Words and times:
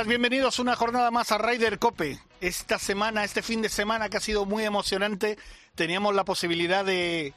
Días, 0.00 0.06
bienvenidos 0.08 0.58
una 0.58 0.76
jornada 0.76 1.10
más 1.10 1.30
a 1.30 1.36
Ryder 1.36 1.78
Cope. 1.78 2.18
Esta 2.40 2.78
semana, 2.78 3.22
este 3.22 3.42
fin 3.42 3.60
de 3.60 3.68
semana 3.68 4.08
que 4.08 4.16
ha 4.16 4.20
sido 4.20 4.46
muy 4.46 4.64
emocionante, 4.64 5.36
teníamos 5.74 6.14
la 6.14 6.24
posibilidad 6.24 6.84
de 6.84 7.34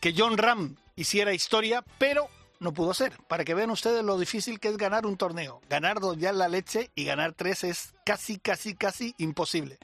que 0.00 0.14
John 0.16 0.38
Ram 0.38 0.76
hiciera 0.94 1.34
historia, 1.34 1.82
pero 1.98 2.28
no 2.60 2.72
pudo 2.72 2.94
ser. 2.94 3.12
Para 3.26 3.44
que 3.44 3.54
vean 3.54 3.70
ustedes 3.70 4.04
lo 4.04 4.18
difícil 4.18 4.60
que 4.60 4.68
es 4.68 4.76
ganar 4.76 5.04
un 5.04 5.16
torneo. 5.16 5.60
Ganar 5.68 5.98
dos 5.98 6.16
ya 6.16 6.32
la 6.32 6.48
leche 6.48 6.90
y 6.94 7.04
ganar 7.04 7.32
tres 7.32 7.64
es 7.64 7.94
casi, 8.04 8.38
casi, 8.38 8.74
casi 8.74 9.14
imposible. 9.18 9.78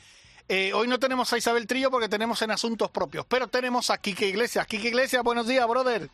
Eh, 0.49 0.73
hoy 0.75 0.87
no 0.87 1.01
tenemos 1.01 1.33
a 1.33 1.39
Isabel 1.39 1.67
Trillo 1.67 1.91
porque 1.91 2.09
tenemos 2.09 2.41
en 2.43 2.53
asuntos 2.53 2.91
propios, 2.91 3.27
pero 3.27 3.49
tenemos 3.49 3.91
a 3.91 3.99
Quique 3.99 4.29
Iglesias. 4.29 4.67
Quique 4.69 4.89
Iglesias, 4.89 5.25
buenos 5.25 5.49
días, 5.49 5.67
brother. 5.67 6.09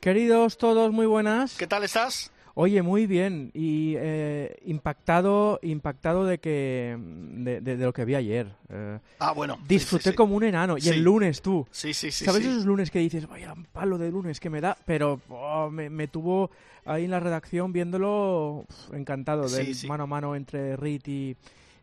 Queridos 0.00 0.56
todos, 0.56 0.92
muy 0.92 1.06
buenas. 1.06 1.54
¿Qué 1.56 1.66
tal 1.66 1.84
estás? 1.84 2.30
Oye, 2.60 2.82
muy 2.82 3.06
bien 3.06 3.52
y 3.54 3.94
eh, 3.98 4.56
impactado, 4.64 5.60
impactado 5.62 6.26
de 6.26 6.38
que 6.38 6.96
de, 6.98 7.60
de- 7.60 7.76
de 7.76 7.84
lo 7.84 7.92
que 7.92 8.04
vi 8.04 8.16
ayer. 8.16 8.48
Eh, 8.68 8.98
Ah, 9.20 9.30
bueno. 9.32 9.58
disfruté 9.68 10.02
sí, 10.04 10.10
sí. 10.10 10.16
como 10.16 10.34
un 10.34 10.42
enano 10.42 10.76
y 10.76 10.88
el 10.88 11.04
lunes 11.04 11.40
tú. 11.40 11.64
Sí, 11.70 11.94
sí, 11.94 12.10
sí. 12.10 12.24
¿Sabes 12.24 12.44
esos 12.44 12.64
lunes 12.64 12.90
que 12.90 12.98
dices, 12.98 13.28
vaya 13.28 13.52
un 13.52 13.64
palo 13.66 13.96
de 13.96 14.10
lunes 14.10 14.40
que 14.40 14.50
me 14.50 14.60
da? 14.60 14.76
Pero 14.86 15.20
oh, 15.28 15.70
me, 15.70 15.88
me 15.88 16.08
tuvo 16.08 16.50
ahí 16.84 17.04
en 17.04 17.12
la 17.12 17.20
redacción 17.20 17.72
viéndolo 17.72 18.64
encantado 18.92 19.48
sí. 19.48 19.86
mano 19.86 20.02
a 20.02 20.06
mano 20.08 20.34
entre 20.34 20.74
Reed 20.74 21.02
y, 21.06 21.36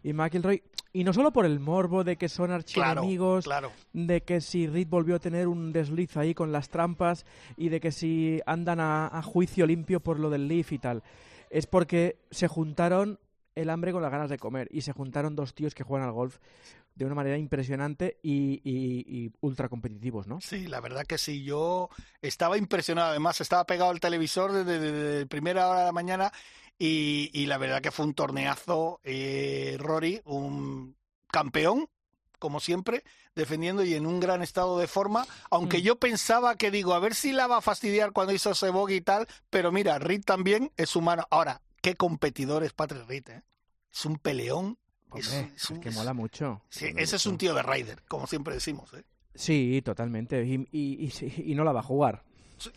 y 0.05 0.13
McIlroy. 0.13 0.61
Y 0.93 1.03
no 1.03 1.11
solo 1.11 1.31
por 1.33 1.45
el 1.45 1.59
morbo 1.59 2.03
de 2.05 2.15
que 2.15 2.29
son 2.29 2.51
archienemigos, 2.51 3.43
claro. 3.43 3.71
de 3.91 4.21
que 4.21 4.39
si 4.39 4.65
Reed 4.67 4.87
volvió 4.87 5.15
a 5.15 5.19
tener 5.19 5.47
un 5.47 5.73
desliz 5.73 6.15
ahí 6.15 6.33
con 6.33 6.51
las 6.53 6.69
trampas 6.69 7.25
y 7.57 7.67
de 7.69 7.81
que 7.81 7.91
si 7.91 8.39
andan 8.45 8.79
a, 8.79 9.07
a 9.07 9.21
juicio 9.21 9.65
limpio 9.65 9.99
por 9.99 10.19
lo 10.19 10.29
del 10.29 10.47
Leaf 10.47 10.71
y 10.71 10.79
tal. 10.79 11.03
Es 11.49 11.65
porque 11.67 12.17
se 12.31 12.47
juntaron 12.47 13.19
el 13.55 13.69
hambre 13.69 13.91
con 13.91 14.01
las 14.01 14.11
ganas 14.11 14.29
de 14.29 14.37
comer 14.37 14.67
y 14.71 14.81
se 14.81 14.91
juntaron 14.93 15.35
dos 15.35 15.53
tíos 15.53 15.73
que 15.75 15.83
juegan 15.83 16.07
al 16.07 16.13
golf 16.13 16.37
de 16.95 17.03
una 17.05 17.15
manera 17.15 17.37
impresionante 17.37 18.17
y, 18.23 18.61
y- 18.63 19.03
y 19.25 19.31
ultra 19.41 19.67
competitivos, 19.67 20.27
¿no? 20.27 20.39
Sí, 20.39 20.67
la 20.67 20.79
verdad 20.79 21.03
que 21.05 21.17
sí. 21.17 21.43
Yo 21.43 21.89
estaba 22.21 22.57
impresionado. 22.57 23.09
Además, 23.09 23.41
estaba 23.41 23.65
pegado 23.65 23.91
al 23.91 23.99
televisor 23.99 24.53
desde, 24.53 24.79
desde 24.79 25.25
primera 25.25 25.67
hora 25.67 25.79
de 25.81 25.85
la 25.87 25.91
mañana 25.91 26.31
y, 26.77 27.29
y 27.33 27.45
la 27.45 27.57
verdad 27.57 27.81
que 27.81 27.91
fue 27.91 28.05
un 28.05 28.13
torneazo. 28.13 28.99
Eh, 29.03 29.75
Rory, 29.79 30.21
un 30.25 30.95
campeón, 31.31 31.87
como 32.39 32.59
siempre, 32.59 33.03
defendiendo 33.35 33.83
y 33.83 33.93
en 33.95 34.05
un 34.05 34.19
gran 34.19 34.41
estado 34.41 34.77
de 34.79 34.87
forma. 34.87 35.25
Aunque 35.49 35.77
Mm. 35.79 35.81
yo 35.81 35.95
pensaba 35.97 36.55
que 36.55 36.71
digo, 36.71 36.93
a 36.93 36.99
ver 36.99 37.15
si 37.15 37.31
la 37.31 37.47
va 37.47 37.57
a 37.57 37.61
fastidiar 37.61 38.11
cuando 38.11 38.33
hizo 38.33 38.51
ese 38.51 38.69
bogey 38.69 38.97
y 38.97 39.01
tal. 39.01 39.27
Pero 39.49 39.71
mira, 39.71 39.99
Reed 39.99 40.23
también 40.23 40.71
es 40.77 40.95
humano. 40.95 41.25
Ahora, 41.29 41.61
qué 41.81 41.95
competidor 41.95 42.63
es 42.63 42.73
Patrick 42.73 43.07
Reed, 43.07 43.29
¿eh? 43.29 43.43
Es 43.93 44.05
un 44.05 44.17
peleón. 44.17 44.77
Hombre, 45.09 45.21
es 45.21 45.63
es 45.63 45.69
un- 45.69 45.79
que 45.79 45.91
mola 45.91 46.13
mucho. 46.13 46.61
Sí, 46.69 46.87
mola 46.89 47.01
ese 47.01 47.15
es 47.15 47.25
un 47.25 47.37
tío 47.37 47.53
de 47.53 47.63
Ryder, 47.63 48.03
como 48.07 48.27
siempre 48.27 48.53
decimos. 48.53 48.93
¿eh? 48.93 49.03
Sí, 49.33 49.81
totalmente. 49.83 50.43
Y, 50.45 50.67
y- 50.71 51.05
y 51.07 51.51
y 51.51 51.55
no 51.55 51.63
la 51.63 51.71
va 51.71 51.79
a 51.79 51.83
jugar. 51.83 52.23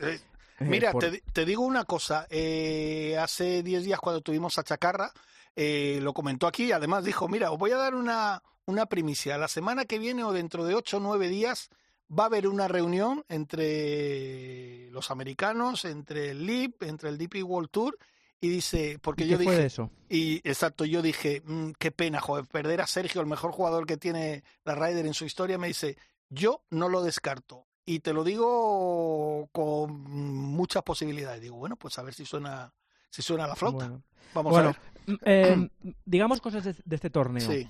Eh, 0.01 0.21
Mira, 0.87 0.93
por- 0.93 1.03
te, 1.05 1.11
di- 1.13 1.21
te 1.33 1.45
digo 1.45 1.63
una 1.63 1.85
cosa. 1.85 2.27
eh, 2.31 3.17
hace 3.21 3.63
10 3.63 3.85
días 3.85 4.01
cuando 4.01 4.21
tuvimos 4.21 4.59
a 4.59 4.65
Chacarra, 4.65 5.13
eh, 5.57 5.99
lo 6.03 6.13
comentó 6.13 6.47
aquí. 6.47 6.73
Además 6.73 7.05
dijo, 7.05 7.29
mira, 7.29 7.51
os 7.51 7.59
voy 7.59 7.71
a 7.73 7.77
dar 7.77 7.95
una, 7.95 8.43
una 8.67 8.87
primicia. 8.87 9.39
La 9.39 9.49
semana 9.49 9.85
que 9.85 9.99
viene 9.99 10.25
o 10.25 10.33
dentro 10.33 10.65
de 10.65 10.75
8 10.75 10.97
o 10.99 11.01
9 11.01 11.29
días 11.29 11.69
va 12.11 12.25
a 12.25 12.27
haber 12.27 12.47
una 12.49 12.69
reunión 12.69 13.25
entre 13.29 14.91
los 14.91 15.11
americanos, 15.11 15.85
entre 15.85 16.31
el 16.31 16.47
LIP, 16.47 16.83
entre 16.85 17.09
el 17.11 17.19
DP 17.19 17.43
World 17.45 17.71
Tour. 17.71 17.99
Y 18.41 18.49
dice, 18.49 18.99
porque 19.03 19.25
¿Y 19.25 19.29
yo 19.29 19.39
dije, 19.39 19.65
eso? 19.67 19.91
y 20.09 20.37
exacto, 20.49 20.85
yo 20.85 21.03
dije, 21.03 21.43
"Mm, 21.45 21.73
qué 21.77 21.91
pena, 21.91 22.21
joder, 22.21 22.45
perder 22.47 22.81
a 22.81 22.87
Sergio, 22.87 23.21
el 23.21 23.27
mejor 23.27 23.51
jugador 23.51 23.85
que 23.85 23.97
tiene 23.97 24.45
la 24.65 24.77
Ryder 24.77 25.07
en 25.07 25.15
su 25.15 25.25
historia. 25.25 25.59
Me 25.59 25.67
dice, 25.67 25.97
yo 26.29 26.63
no 26.71 26.89
lo 26.89 27.03
descarto. 27.03 27.67
Y 27.91 28.01
te 28.01 28.13
lo 28.13 28.23
digo 28.23 29.49
con 29.51 30.03
muchas 30.03 30.83
posibilidades. 30.83 31.41
Digo, 31.41 31.57
bueno, 31.57 31.77
pues 31.77 31.99
a 31.99 32.03
ver 32.03 32.13
si 32.13 32.27
suena, 32.27 32.71
si 33.09 33.23
suena 33.23 33.47
la 33.47 33.57
flauta. 33.57 33.87
Bueno, 33.89 34.03
Vamos 34.35 34.53
Bueno, 34.53 34.69
a 34.69 34.73
ver. 35.07 35.19
eh, 35.25 35.71
digamos 36.05 36.41
cosas 36.43 36.65
de, 36.65 36.75
de 36.85 36.97
este 36.97 37.09
torneo. 37.09 37.51
Sí, 37.51 37.67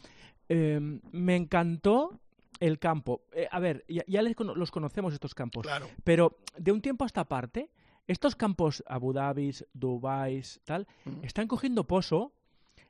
Eh, 0.48 0.80
me 1.12 1.36
encantó 1.36 2.18
el 2.58 2.80
campo. 2.80 3.22
Eh, 3.32 3.46
a 3.48 3.60
ver, 3.60 3.84
ya, 3.88 4.02
ya 4.08 4.20
les 4.22 4.34
los 4.56 4.72
conocemos 4.72 5.14
estos 5.14 5.34
campos, 5.36 5.62
claro. 5.62 5.86
pero 6.02 6.38
de 6.56 6.72
un 6.72 6.80
tiempo 6.80 7.04
a 7.04 7.06
esta 7.06 7.24
parte, 7.24 7.70
estos 8.08 8.34
campos 8.34 8.82
Abu 8.88 9.12
Dhabi, 9.12 9.54
Dubai, 9.72 10.42
tal, 10.64 10.88
Mm. 11.04 11.22
están 11.24 11.46
cogiendo 11.46 11.84
pozo. 11.84 12.32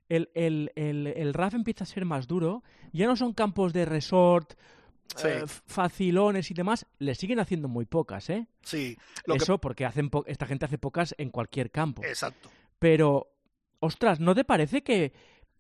El, 0.09 0.31
el, 0.33 0.72
el, 0.77 1.09
el 1.09 1.34
RAF 1.34 1.53
empieza 1.53 1.84
a 1.84 1.87
ser 1.87 2.06
más 2.06 2.27
duro. 2.27 2.62
Ya 2.94 3.06
no 3.06 3.17
son 3.17 3.34
campos 3.34 3.75
de 3.75 3.84
resort, 3.84 4.55
Sí. 5.16 5.26
eh, 5.28 5.44
facilones 5.66 6.50
y 6.50 6.54
demás. 6.54 6.86
Le 6.98 7.14
siguen 7.14 7.41
haciendo 7.41 7.69
muy 7.69 7.86
pocas, 7.86 8.28
¿eh? 8.30 8.46
Sí, 8.62 8.96
lo 9.26 9.34
que- 9.34 9.42
Eso 9.42 9.58
porque 9.58 9.84
hacen 9.84 10.10
po- 10.10 10.24
esta 10.26 10.46
gente 10.46 10.64
hace 10.66 10.78
pocas 10.78 11.14
en 11.19 11.30
cualquier 11.30 11.70
campo. 11.70 12.02
exacto. 12.04 12.50
Pero, 12.78 13.28
ostras, 13.80 14.20
¿no 14.20 14.34
te 14.34 14.44
parece 14.44 14.82
que, 14.82 15.12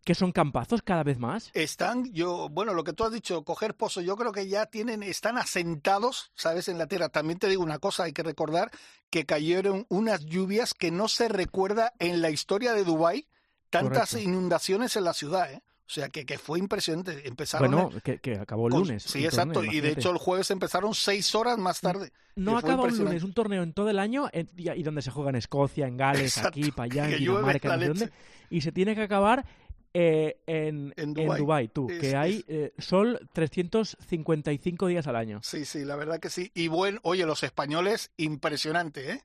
que 0.04 0.14
son 0.14 0.30
campazos 0.32 0.82
cada 0.82 1.02
vez 1.02 1.18
más? 1.18 1.50
Están, 1.54 2.04
yo, 2.12 2.48
bueno, 2.48 2.72
lo 2.74 2.84
que 2.84 2.92
tú 2.92 3.04
has 3.04 3.12
dicho, 3.12 3.42
coger 3.44 3.74
pozo, 3.74 4.00
yo 4.00 4.16
creo 4.16 4.32
que 4.32 4.46
ya 4.48 4.66
tienen, 4.66 5.02
están 5.02 5.36
asentados, 5.38 6.30
¿sabes? 6.34 6.68
En 6.68 6.78
la 6.78 6.86
tierra. 6.86 7.08
También 7.08 7.38
te 7.38 7.48
digo 7.48 7.62
una 7.62 7.78
cosa, 7.78 8.04
hay 8.04 8.12
que 8.12 8.22
recordar 8.22 8.70
que 9.10 9.26
cayeron 9.26 9.86
unas 9.88 10.24
lluvias 10.26 10.74
que 10.74 10.90
no 10.90 11.08
se 11.08 11.28
recuerda 11.28 11.92
en 11.98 12.22
la 12.22 12.30
historia 12.30 12.72
de 12.74 12.84
Dubái, 12.84 13.26
tantas 13.70 14.10
Correcto. 14.12 14.30
inundaciones 14.30 14.96
en 14.96 15.04
la 15.04 15.12
ciudad, 15.14 15.52
¿eh? 15.52 15.62
O 15.88 15.90
sea, 15.90 16.10
que, 16.10 16.26
que 16.26 16.36
fue 16.36 16.58
impresionante. 16.58 17.26
Empezaron 17.26 17.70
Bueno, 17.70 17.90
el- 17.94 18.02
que, 18.02 18.18
que 18.18 18.34
acabó 18.36 18.66
el 18.66 18.72
con- 18.72 18.82
lunes. 18.82 19.04
Sí, 19.04 19.20
el 19.20 19.24
exacto. 19.24 19.54
torneo, 19.54 19.72
y 19.72 19.80
de 19.80 19.92
hecho 19.92 20.10
el 20.10 20.18
jueves 20.18 20.50
empezaron 20.50 20.94
seis 20.94 21.34
horas 21.34 21.56
más 21.56 21.80
tarde. 21.80 22.12
No 22.36 22.58
acaba 22.58 22.84
un 22.84 22.96
lunes, 22.98 23.22
un 23.22 23.32
torneo 23.32 23.62
en 23.62 23.72
todo 23.72 23.88
el 23.88 23.98
año 23.98 24.28
en- 24.32 24.50
y, 24.54 24.70
y 24.70 24.82
donde 24.82 25.00
se 25.00 25.10
juega 25.10 25.30
en 25.30 25.36
Escocia, 25.36 25.86
en 25.86 25.96
Gales, 25.96 26.36
Exacto, 26.36 26.48
aquí, 26.60 26.70
para 26.72 26.84
allá, 26.84 27.10
en 27.10 27.18
Dinamarca, 27.20 27.74
no 27.76 27.80
sé 27.82 27.88
dónde. 27.88 28.10
Y 28.50 28.60
se 28.60 28.70
tiene 28.70 28.94
que 28.94 29.00
acabar 29.02 29.46
eh, 29.94 30.36
en, 30.46 30.92
En 30.98 31.08
en 31.08 31.14
Dubái. 31.14 31.38
Dubái, 31.40 31.68
tú, 31.68 31.88
Es- 31.90 32.00
que 32.00 32.14
hay 32.16 32.44
eh, 32.48 32.74
sol 32.76 33.26
355 33.32 34.86
días 34.88 35.06
al 35.06 35.16
año. 35.16 35.40
Sí, 35.42 35.64
sí, 35.64 35.86
la 35.86 35.96
verdad 35.96 36.20
que 36.20 36.28
sí. 36.28 36.50
Y 36.54 36.68
bueno, 36.68 37.00
oye, 37.02 37.24
los 37.24 37.42
españoles, 37.42 38.10
impresionante, 38.18 39.12
¿eh? 39.12 39.22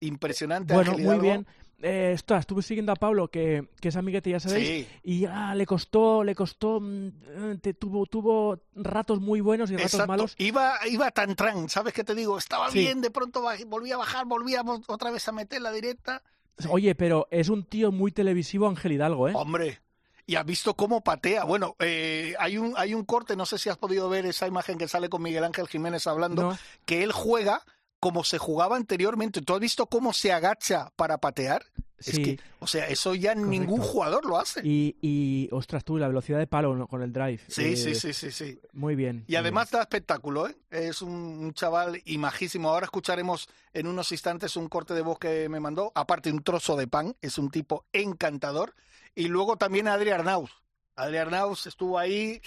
Impresionante. 0.00 0.74
Bueno, 0.74 0.92
Ángel 0.92 1.04
muy 1.06 1.14
Hidalgo. 1.14 1.22
bien. 1.22 1.46
Eh, 1.82 2.12
ostras, 2.14 2.40
estuve 2.40 2.62
siguiendo 2.62 2.92
a 2.92 2.96
Pablo, 2.96 3.28
que, 3.28 3.68
que 3.80 3.88
es 3.88 3.96
amiguete, 3.96 4.28
ya 4.30 4.38
sabéis, 4.40 4.68
Sí, 4.68 4.88
y 5.02 5.24
ah, 5.24 5.54
le 5.54 5.64
costó, 5.64 6.22
le 6.22 6.34
costó, 6.34 6.78
mm, 6.80 7.56
te- 7.62 7.72
tuvo, 7.72 8.04
tuvo 8.04 8.58
ratos 8.74 9.20
muy 9.20 9.40
buenos 9.40 9.70
y 9.70 9.76
ratos 9.76 9.94
exacto. 9.94 10.08
malos. 10.12 10.34
Iba, 10.36 10.74
iba 10.90 11.10
tan 11.10 11.34
tran, 11.36 11.68
¿sabes 11.70 11.94
qué 11.94 12.04
te 12.04 12.14
digo? 12.14 12.36
Estaba 12.36 12.70
Sí. 12.70 12.80
bien, 12.80 13.00
de 13.00 13.10
pronto 13.10 13.42
volvía 13.66 13.94
a 13.94 13.98
bajar, 13.98 14.26
volvía 14.26 14.62
mo- 14.62 14.82
otra 14.88 15.10
vez 15.10 15.26
a 15.28 15.32
meter 15.32 15.62
la 15.62 15.72
directa. 15.72 16.22
Sí. 16.58 16.68
Oye, 16.70 16.94
pero 16.94 17.26
es 17.30 17.48
un 17.48 17.64
tío 17.64 17.90
muy 17.92 18.12
televisivo, 18.12 18.68
Ángel 18.68 18.92
Hidalgo, 18.92 19.28
¿eh? 19.28 19.32
Hombre, 19.34 19.80
y 20.26 20.36
has 20.36 20.44
visto 20.44 20.74
cómo 20.74 21.00
patea. 21.00 21.44
Bueno, 21.44 21.76
eh, 21.78 22.34
hay, 22.38 22.58
un, 22.58 22.74
hay 22.76 22.92
un 22.92 23.06
corte, 23.06 23.36
no 23.36 23.46
sé 23.46 23.56
si 23.56 23.70
has 23.70 23.78
podido 23.78 24.10
ver 24.10 24.26
esa 24.26 24.46
imagen 24.46 24.76
que 24.76 24.86
sale 24.86 25.08
con 25.08 25.22
Miguel 25.22 25.44
Ángel 25.44 25.66
Jiménez 25.66 26.06
hablando, 26.06 26.42
No. 26.50 26.58
que 26.84 27.02
él 27.02 27.12
juega 27.12 27.62
como 28.00 28.24
se 28.24 28.38
jugaba 28.38 28.76
anteriormente. 28.76 29.42
¿Tú 29.42 29.54
has 29.54 29.60
visto 29.60 29.86
cómo 29.86 30.12
se 30.12 30.32
agacha 30.32 30.90
para 30.96 31.18
patear? 31.18 31.64
Es 31.98 32.06
Sí. 32.16 32.22
que, 32.22 32.40
o 32.60 32.66
sea, 32.66 32.88
eso 32.88 33.14
ya 33.14 33.34
ningún 33.34 33.82
jugador 33.82 34.24
lo 34.24 34.38
hace. 34.38 34.62
Y, 34.64 34.96
y, 35.02 35.50
ostras, 35.52 35.84
tú, 35.84 35.98
la 35.98 36.08
velocidad 36.08 36.38
de 36.38 36.46
palo 36.46 36.86
con 36.88 37.02
el 37.02 37.12
drive. 37.12 37.40
Sí, 37.46 37.74
eh, 37.74 37.76
sí, 37.76 37.94
sí, 37.94 38.14
sí, 38.14 38.30
sí. 38.30 38.58
Muy 38.72 38.94
bien. 38.94 39.24
Y 39.28 39.32
muy 39.32 39.36
además 39.36 39.70
da 39.70 39.82
espectáculo, 39.82 40.48
¿eh? 40.48 40.56
Es 40.70 41.02
un, 41.02 41.12
un 41.12 41.52
chaval 41.52 42.00
y 42.06 42.16
majísimo. 42.16 42.70
Ahora 42.70 42.86
escucharemos 42.86 43.50
en 43.74 43.86
unos 43.86 44.10
instantes 44.12 44.56
un 44.56 44.68
corte 44.70 44.94
de 44.94 45.02
voz 45.02 45.18
que 45.18 45.50
me 45.50 45.60
mandó. 45.60 45.92
Aparte, 45.94 46.32
un 46.32 46.42
trozo 46.42 46.74
de 46.74 46.86
pan. 46.86 47.14
Es 47.20 47.36
un 47.36 47.50
tipo 47.50 47.84
encantador. 47.92 48.74
Y 49.14 49.28
luego 49.28 49.56
también 49.58 49.86
Adri 49.86 50.08
Arnauz. 50.08 50.59
Adri 51.02 51.16
Arnauz 51.18 51.66
estuvo 51.66 51.98
ahí. 51.98 52.40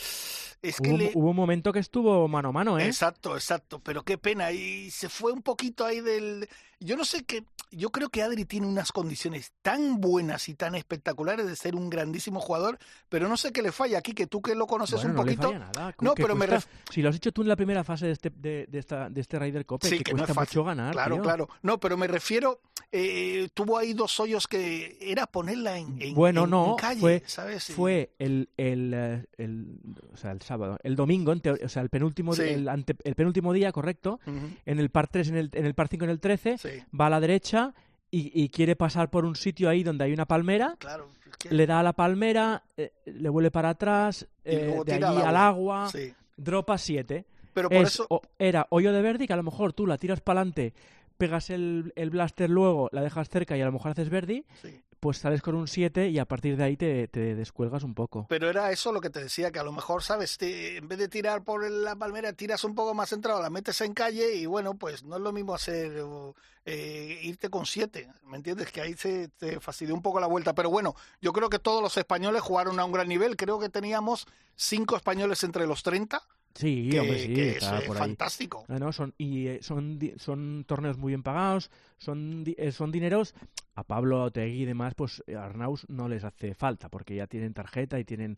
Es 0.62 0.80
que 0.80 0.90
Hubo, 0.90 0.98
le... 0.98 1.12
hubo 1.14 1.30
un 1.32 1.36
momento 1.36 1.74
que 1.74 1.80
estuvo 1.80 2.28
mano 2.28 2.50
a 2.50 2.52
mano, 2.54 2.80
¿eh? 2.80 2.86
Exacto, 2.86 3.36
exacto. 3.36 3.80
Pero 3.80 4.04
qué 4.04 4.18
pena. 4.18 4.52
Y 4.52 4.92
se 4.92 5.10
fue 5.10 5.32
un 5.34 5.42
poquito 5.42 5.86
ahí 5.86 6.00
del. 6.00 6.48
Yo 6.84 6.98
no 6.98 7.06
sé 7.06 7.24
qué. 7.24 7.44
yo 7.72 7.90
creo 7.90 8.10
que 8.10 8.22
Adri 8.22 8.46
tiene 8.46 8.68
unas 8.68 8.92
condiciones 8.92 9.52
tan 9.64 10.00
buenas 10.00 10.48
y 10.48 10.54
tan 10.54 10.76
espectaculares 10.76 11.48
de 11.48 11.56
ser 11.56 11.74
un 11.76 11.90
grandísimo 11.90 12.40
jugador, 12.40 12.78
pero 13.10 13.28
no 13.28 13.36
sé 13.36 13.52
qué 13.52 13.64
le 13.64 13.72
falla 13.72 13.98
aquí, 13.98 14.14
que 14.14 14.28
tú 14.28 14.42
que 14.44 14.54
lo 14.54 14.68
conoces 14.68 14.96
Bueno, 14.98 15.10
un 15.10 15.16
no 15.16 15.24
le 15.24 15.32
poquito. 15.36 15.48
falla 15.54 15.72
nada. 15.74 15.96
No, 16.00 16.14
pero 16.14 16.36
me 16.36 16.48
cuesta- 16.48 16.70
ref- 16.70 16.92
Si 16.94 17.02
lo 17.02 17.10
has 17.10 17.16
hecho 17.16 17.32
tú 17.32 17.42
en 17.42 17.48
la 17.48 17.56
primera 17.56 17.84
fase 17.84 18.06
de 18.06 18.12
este, 18.12 18.30
de, 18.30 18.68
de 18.70 18.78
esta, 18.80 19.10
de 19.10 19.22
este 19.22 19.40
Ryder 19.40 19.66
Cup, 19.66 19.80
Sí, 19.84 19.98
que, 19.98 20.04
que 20.04 20.12
no 20.14 20.18
es 20.18 20.22
cuesta 20.22 20.34
fácil. 20.36 20.60
mucho 20.60 20.66
ganar. 20.68 20.94
Claro, 20.94 21.16
tío. 21.16 21.24
claro. 21.24 21.50
No, 21.64 21.80
pero 21.80 21.98
me 21.98 22.06
refiero, 22.06 22.62
eh, 22.92 23.50
tuvo 23.56 23.80
ahí 23.80 23.94
dos 23.94 24.20
hoyos 24.20 24.48
que 24.48 24.98
era 25.02 25.26
ponerla 25.26 25.78
en, 25.80 26.00
en- 26.00 26.14
Bueno, 26.14 26.44
en- 26.44 26.50
no, 26.52 26.70
en 26.72 26.76
calle, 26.78 27.00
fue- 27.02 27.24
¿sabes? 27.26 27.66
Fue 27.74 28.12
el, 28.20 28.50
el, 28.58 28.94
eh, 28.94 29.26
el, 29.40 29.80
o 30.14 30.18
sea, 30.18 30.30
el 30.32 30.42
sábado, 30.44 30.78
el 30.84 30.96
domingo, 30.96 31.34
o 31.64 31.70
sea, 31.70 31.82
el 31.82 31.90
penúltimo, 31.90 32.36
Sí. 32.36 32.44
el, 32.44 32.70
ante- 32.70 32.98
el 33.04 33.16
penúltimo 33.16 33.52
día, 33.52 33.72
correcto, 33.72 34.20
en 34.28 34.80
el 34.80 34.92
par 34.92 35.08
3, 35.08 35.30
en 35.30 35.38
el, 35.38 35.50
en 35.54 35.66
el 35.66 35.74
par 35.74 35.88
5, 35.88 36.04
en 36.06 36.12
el 36.12 36.20
13, 36.20 36.58
Sí, 36.80 36.84
va 37.00 37.08
a 37.08 37.10
la 37.10 37.20
derecha 37.20 37.74
y, 38.12 38.32
y 38.44 38.50
quiere 38.50 38.76
pasar 38.76 39.10
por 39.10 39.26
un 39.26 39.36
sitio 39.36 39.70
ahí 39.70 39.84
donde 39.84 40.04
hay 40.06 40.14
una 40.14 40.26
palmera, 40.26 40.76
claro. 40.80 41.10
es 41.30 41.38
que- 41.38 41.54
le 41.54 41.66
da 41.66 41.80
a 41.80 41.84
la 41.84 41.94
palmera, 41.94 42.64
eh, 42.78 42.92
le 43.06 43.30
vuelve 43.30 43.52
para 43.52 43.70
atrás, 43.70 44.28
eh, 44.46 44.82
de 44.86 44.94
allí 44.94 45.04
al 45.04 45.18
al 45.18 45.36
agua. 45.36 45.48
agua, 45.86 45.90
sí. 45.92 46.14
dropa 46.38 46.78
7. 46.78 47.26
Pero 47.54 47.70
por 47.70 47.78
Es- 47.84 47.90
eso, 47.94 48.08
o- 48.10 48.22
era 48.40 48.66
hoyo 48.70 48.92
de 48.92 49.02
Verdi, 49.02 49.28
que 49.28 49.34
a 49.34 49.38
lo 49.38 49.44
mejor 49.44 49.74
tú 49.74 49.86
la 49.88 49.98
tiras 49.98 50.22
para 50.22 50.42
adelante, 50.42 50.74
pegas 51.18 51.50
el, 51.52 51.94
el 51.96 52.10
blaster 52.10 52.50
luego, 52.50 52.90
la 52.92 53.02
dejas 53.02 53.30
cerca 53.30 53.56
y 53.56 53.62
a 53.62 53.66
lo 53.66 53.72
mejor 53.72 53.92
haces 53.92 54.10
Verdi, 54.10 54.44
sí. 54.62 54.82
Pues 55.04 55.18
sales 55.18 55.42
con 55.42 55.54
un 55.56 55.68
7 55.68 56.08
y 56.08 56.18
a 56.18 56.24
partir 56.26 56.56
de 56.56 56.64
ahí 56.64 56.78
te, 56.78 57.10
te 57.10 57.36
descuelgas 57.36 57.84
un 57.84 57.94
poco. 57.94 58.26
Pero 58.30 58.50
era 58.50 58.72
eso 58.72 58.94
lo 58.94 59.02
que 59.02 59.10
te 59.10 59.22
decía, 59.22 59.52
que 59.52 59.60
a 59.60 59.64
lo 59.64 59.74
mejor, 59.74 60.02
¿sabes? 60.02 60.38
Te- 60.38 60.78
en 60.78 60.88
vez 60.88 60.98
de 60.98 61.10
tirar 61.10 61.44
por 61.44 61.70
la 61.70 61.96
palmera, 61.98 62.32
tiras 62.32 62.64
un 62.64 62.74
poco 62.74 62.94
más 62.94 63.10
centrado, 63.10 63.42
la 63.42 63.50
metes 63.50 63.82
en 63.82 63.94
calle 63.94 64.34
y 64.36 64.46
bueno, 64.46 64.76
pues 64.76 65.04
no 65.04 65.18
es 65.18 65.22
lo 65.22 65.34
mismo 65.34 65.54
hacer 65.54 65.92
eh, 66.66 67.20
irte 67.24 67.50
con 67.50 67.66
siete, 67.66 68.10
¿me 68.26 68.38
entiendes? 68.38 68.72
Que 68.72 68.80
ahí 68.82 68.94
se 68.94 69.28
te 69.28 69.60
fastidió 69.60 69.94
un 69.94 70.02
poco 70.02 70.20
la 70.22 70.28
vuelta. 70.28 70.54
Pero 70.56 70.70
bueno, 70.70 70.96
yo 71.22 71.34
creo 71.34 71.50
que 71.50 71.60
todos 71.60 71.82
los 71.82 71.98
españoles 71.98 72.42
jugaron 72.42 72.80
a 72.80 72.86
un 72.86 72.94
gran 72.94 73.10
nivel. 73.10 73.36
Creo 73.36 73.60
que 73.60 73.68
teníamos 73.70 74.26
cinco 74.56 74.96
españoles 74.96 75.44
entre 75.44 75.68
los 75.68 75.84
30, 75.84 76.22
Sí, 76.56 76.90
que, 76.92 77.00
hombre, 77.00 77.20
sí, 77.20 77.34
que 77.34 77.50
está 77.52 77.78
es 77.80 77.84
eh, 77.84 77.88
por 77.88 77.98
ahí. 77.98 78.02
fantástico. 78.02 78.66
No, 78.68 78.78
no, 78.80 78.92
son, 78.92 79.14
y 79.18 79.48
eh, 79.48 79.60
son, 79.64 80.00
son 80.18 80.64
torneos 80.68 80.98
muy 80.98 81.12
bien 81.12 81.24
pagados, 81.24 81.72
son, 81.98 82.44
eh, 82.46 82.72
son 82.72 82.92
dineros. 82.92 83.34
A 83.76 83.84
Pablo, 83.84 84.24
Otegui 84.26 84.62
y 84.62 84.66
demás, 84.66 84.94
pues 84.94 85.24
a 85.36 85.46
Arnaus 85.46 85.86
no 85.90 86.08
les 86.08 86.24
hace 86.24 86.54
falta, 86.54 86.90
porque 86.90 87.16
ya 87.16 87.26
tienen 87.26 87.54
tarjeta 87.54 88.00
y 88.00 88.04
tienen 88.06 88.38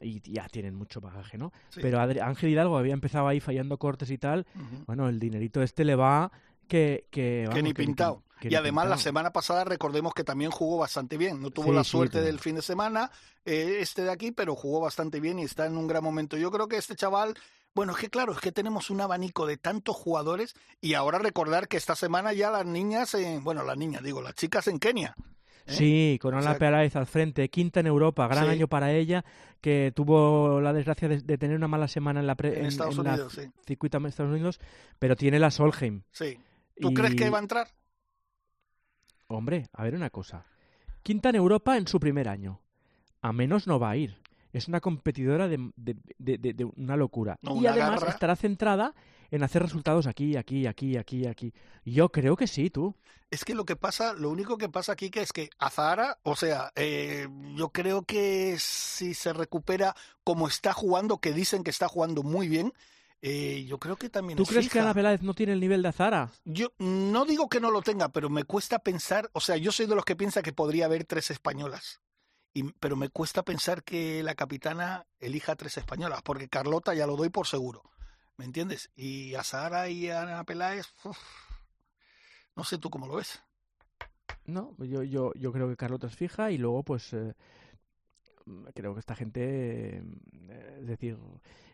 y 0.00 0.20
ya 0.28 0.48
tienen 0.48 0.74
mucho 0.74 1.00
bagaje, 1.00 1.38
¿no? 1.38 1.52
Sí. 1.68 1.78
Pero 1.80 1.98
Adri- 1.98 2.20
Ángel 2.20 2.50
Hidalgo 2.50 2.76
había 2.76 2.94
empezado 2.94 3.28
ahí 3.28 3.38
fallando 3.38 3.78
cortes 3.78 4.10
y 4.10 4.18
tal. 4.18 4.44
Bueno, 4.86 5.08
el 5.08 5.20
dinerito 5.20 5.62
este 5.62 5.84
le 5.84 5.94
va 5.94 6.32
que... 6.66 7.04
Que, 7.10 7.48
que 7.52 7.62
ni 7.62 7.68
que 7.72 7.84
pintado. 7.84 8.24
Y 8.50 8.54
además 8.54 8.88
la 8.88 8.98
semana 8.98 9.32
pasada 9.32 9.64
recordemos 9.64 10.14
que 10.14 10.24
también 10.24 10.50
jugó 10.50 10.78
bastante 10.78 11.16
bien. 11.16 11.40
No 11.40 11.50
tuvo 11.50 11.66
Sí, 11.66 11.72
la 11.72 11.84
suerte 11.84 12.20
del 12.22 12.38
fin 12.38 12.56
de 12.56 12.62
semana 12.62 13.10
eh, 13.44 13.78
este 13.80 14.02
de 14.02 14.10
aquí, 14.10 14.32
pero 14.32 14.54
jugó 14.54 14.80
bastante 14.80 15.20
bien 15.20 15.38
y 15.38 15.44
está 15.44 15.66
en 15.66 15.76
un 15.76 15.86
gran 15.86 16.02
momento. 16.04 16.36
Yo 16.36 16.50
creo 16.50 16.68
que 16.68 16.76
este 16.76 16.94
chaval, 16.96 17.34
bueno, 17.74 17.92
es 17.92 17.98
que 17.98 18.10
claro, 18.10 18.32
es 18.32 18.38
que 18.40 18.52
tenemos 18.52 18.90
un 18.90 19.00
abanico 19.00 19.46
de 19.46 19.56
tantos 19.56 19.96
jugadores 19.96 20.54
y 20.80 20.94
ahora 20.94 21.18
recordar 21.18 21.68
que 21.68 21.76
esta 21.76 21.96
semana 21.96 22.32
ya 22.32 22.50
las 22.50 22.66
niñas, 22.66 23.14
en, 23.14 23.42
bueno, 23.44 23.64
las 23.64 23.76
niñas, 23.76 24.02
digo, 24.02 24.22
las 24.22 24.34
chicas 24.34 24.66
en 24.68 24.78
Kenia. 24.78 25.14
¿eh? 25.66 25.72
Sí, 25.72 26.18
con 26.20 26.34
O 26.34 26.38
Ana 26.38 26.50
sea, 26.50 26.58
Peláez 26.58 26.96
al 26.96 27.06
frente, 27.06 27.48
quinta 27.48 27.80
en 27.80 27.86
Europa, 27.86 28.26
gran 28.28 28.46
Sí. 28.46 28.50
año 28.50 28.68
para 28.68 28.92
ella, 28.92 29.24
que 29.60 29.92
tuvo 29.94 30.60
la 30.60 30.72
desgracia 30.72 31.08
de, 31.08 31.20
de 31.20 31.38
tener 31.38 31.56
una 31.56 31.68
mala 31.68 31.86
semana 31.86 32.18
en 32.20 32.26
la, 32.26 32.34
pre- 32.34 32.58
En 32.58 32.66
Estados 32.66 32.98
Unidos, 32.98 33.32
sí. 33.32 33.42
circuito 33.64 34.00
de 34.00 34.08
Estados 34.08 34.32
Unidos, 34.32 34.58
pero 34.98 35.14
tiene 35.14 35.38
la 35.38 35.50
Solheim. 35.52 36.02
Sí. 36.10 36.36
¿Tú 36.80 36.90
Y, 36.90 36.94
crees 36.94 37.14
que 37.14 37.30
va 37.30 37.38
a 37.38 37.42
entrar? 37.42 37.68
Hombre, 39.32 39.68
a 39.72 39.82
ver 39.84 39.94
una 39.94 40.10
cosa. 40.10 40.44
Quinta 41.02 41.30
en 41.30 41.36
Europa 41.36 41.76
en 41.76 41.86
su 41.86 41.98
primer 41.98 42.28
año. 42.28 42.60
A 43.20 43.32
menos 43.32 43.66
no 43.66 43.78
va 43.78 43.90
a 43.90 43.96
ir. 43.96 44.16
Es 44.52 44.68
una 44.68 44.80
competidora 44.80 45.48
de, 45.48 45.70
de- 45.76 45.96
de- 46.18 46.64
una 46.76 46.96
locura. 46.96 47.38
No, 47.42 47.54
y 47.56 47.60
una 47.60 47.70
además 47.70 48.00
garra. 48.00 48.10
estará 48.12 48.36
centrada 48.36 48.94
en 49.30 49.42
hacer 49.42 49.62
resultados 49.62 50.06
aquí, 50.06 50.36
aquí, 50.36 50.66
aquí, 50.66 50.96
aquí, 50.98 51.26
aquí. 51.26 51.54
Yo 51.86 52.10
creo 52.10 52.36
que 52.36 52.46
sí, 52.46 52.68
tú. 52.68 52.94
Es 53.30 53.44
que 53.46 53.54
lo 53.54 53.64
que 53.64 53.76
pasa, 53.76 54.12
lo 54.12 54.28
único 54.28 54.58
que 54.58 54.68
pasa 54.68 54.92
aquí 54.92 55.08
que 55.10 55.22
es 55.22 55.32
que 55.32 55.48
Azahara, 55.58 56.18
o 56.22 56.36
sea, 56.36 56.70
eh, 56.76 57.26
yo 57.56 57.70
creo 57.70 58.02
que 58.02 58.56
si 58.58 59.14
se 59.14 59.32
recupera 59.32 59.96
como 60.22 60.48
está 60.48 60.74
jugando, 60.74 61.16
que 61.18 61.32
dicen 61.32 61.64
que 61.64 61.70
está 61.70 61.88
jugando 61.88 62.22
muy 62.22 62.46
bien, 62.46 62.74
eh, 63.24 63.64
yo 63.68 63.78
creo 63.78 63.94
que 63.96 64.10
también 64.10 64.36
¿Tú 64.36 64.42
es 64.42 64.48
crees 64.48 64.68
que. 64.68 64.80
Ana 64.80 64.92
Peláez 64.92 65.22
no 65.22 65.32
tiene 65.32 65.52
el 65.52 65.60
nivel 65.60 65.80
de 65.80 65.88
Azara? 65.88 66.32
Yo 66.44 66.72
no 66.78 67.24
digo 67.24 67.48
que 67.48 67.60
no 67.60 67.70
lo 67.70 67.80
tenga, 67.80 68.08
pero 68.08 68.28
me 68.28 68.42
cuesta 68.42 68.80
pensar, 68.80 69.30
o 69.32 69.40
sea, 69.40 69.56
yo 69.56 69.70
soy 69.70 69.86
de 69.86 69.94
los 69.94 70.04
que 70.04 70.16
piensa 70.16 70.42
que 70.42 70.52
podría 70.52 70.86
haber 70.86 71.04
tres 71.04 71.30
españolas. 71.30 72.00
Y, 72.52 72.64
pero 72.72 72.96
me 72.96 73.08
cuesta 73.08 73.44
pensar 73.44 73.84
que 73.84 74.24
la 74.24 74.34
capitana 74.34 75.06
elija 75.20 75.54
tres 75.54 75.78
españolas, 75.78 76.20
porque 76.22 76.48
Carlota 76.48 76.94
ya 76.94 77.06
lo 77.06 77.16
doy 77.16 77.30
por 77.30 77.46
seguro. 77.46 77.84
¿Me 78.36 78.44
entiendes? 78.44 78.90
Y 78.96 79.34
a 79.36 79.88
y 79.88 80.08
a 80.08 80.22
Ana 80.22 80.42
Peláez, 80.42 80.86
uf, 81.04 81.16
no 82.56 82.64
sé 82.64 82.76
tú 82.76 82.90
cómo 82.90 83.06
lo 83.06 83.14
ves. 83.14 83.40
No, 84.46 84.74
yo, 84.78 85.04
yo, 85.04 85.32
yo 85.34 85.52
creo 85.52 85.68
que 85.68 85.76
Carlota 85.76 86.08
es 86.08 86.16
fija 86.16 86.50
y 86.50 86.58
luego, 86.58 86.82
pues, 86.82 87.12
eh, 87.12 87.34
creo 88.74 88.94
que 88.94 89.00
esta 89.00 89.14
gente, 89.14 89.98
eh, 89.98 90.76
es 90.80 90.86
decir, 90.86 91.16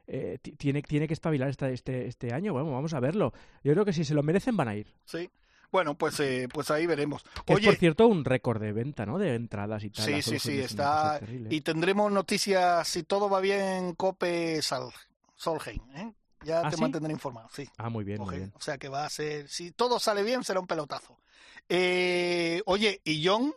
eh, 0.06 0.38
ti- 0.40 0.52
tiene, 0.52 0.82
tiene 0.82 1.06
que 1.06 1.14
espabilar 1.14 1.48
esta, 1.48 1.68
este, 1.70 2.06
este 2.06 2.32
año. 2.32 2.52
Bueno, 2.52 2.70
vamos 2.72 2.94
a 2.94 3.00
verlo. 3.00 3.32
Yo 3.62 3.72
creo 3.72 3.84
que 3.84 3.92
si 3.92 4.04
se 4.04 4.14
lo 4.14 4.22
merecen 4.22 4.56
van 4.56 4.68
a 4.68 4.76
ir. 4.76 4.92
Sí. 5.04 5.30
Bueno, 5.70 5.98
pues, 5.98 6.18
eh, 6.20 6.48
pues 6.50 6.70
ahí 6.70 6.86
veremos. 6.86 7.22
Que 7.44 7.52
es, 7.52 7.60
por 7.60 7.74
cierto, 7.74 8.06
un 8.08 8.24
récord 8.24 8.58
de 8.60 8.72
venta, 8.72 9.04
¿no? 9.04 9.18
De 9.18 9.34
entradas 9.34 9.84
y 9.84 9.90
tal. 9.90 10.04
sí, 10.06 10.22
sí, 10.22 10.38
sí, 10.38 10.60
está. 10.60 11.20
Y 11.50 11.60
tendremos 11.60 12.10
noticias, 12.10 12.88
si 12.88 13.02
todo 13.02 13.28
va 13.28 13.40
bien, 13.40 13.94
Cope 13.94 14.62
Sal, 14.62 14.88
Solheim. 15.34 15.82
¿eh? 15.94 16.14
Ya 16.42 16.60
¿Ah, 16.62 16.70
te 16.70 16.76
sí? 16.76 16.80
mantendré 16.80 17.12
informado, 17.12 17.48
sí. 17.52 17.68
Ah, 17.76 17.90
muy 17.90 18.04
bien, 18.04 18.22
muy 18.22 18.36
bien. 18.36 18.52
O 18.54 18.60
sea 18.62 18.78
que 18.78 18.88
va 18.88 19.04
a 19.04 19.10
ser, 19.10 19.48
si 19.48 19.72
todo 19.72 19.98
sale 19.98 20.22
bien, 20.22 20.42
será 20.42 20.60
un 20.60 20.66
pelotazo. 20.66 21.18
Eh, 21.68 22.62
oye, 22.64 23.02
¿y 23.04 23.26
John? 23.26 23.52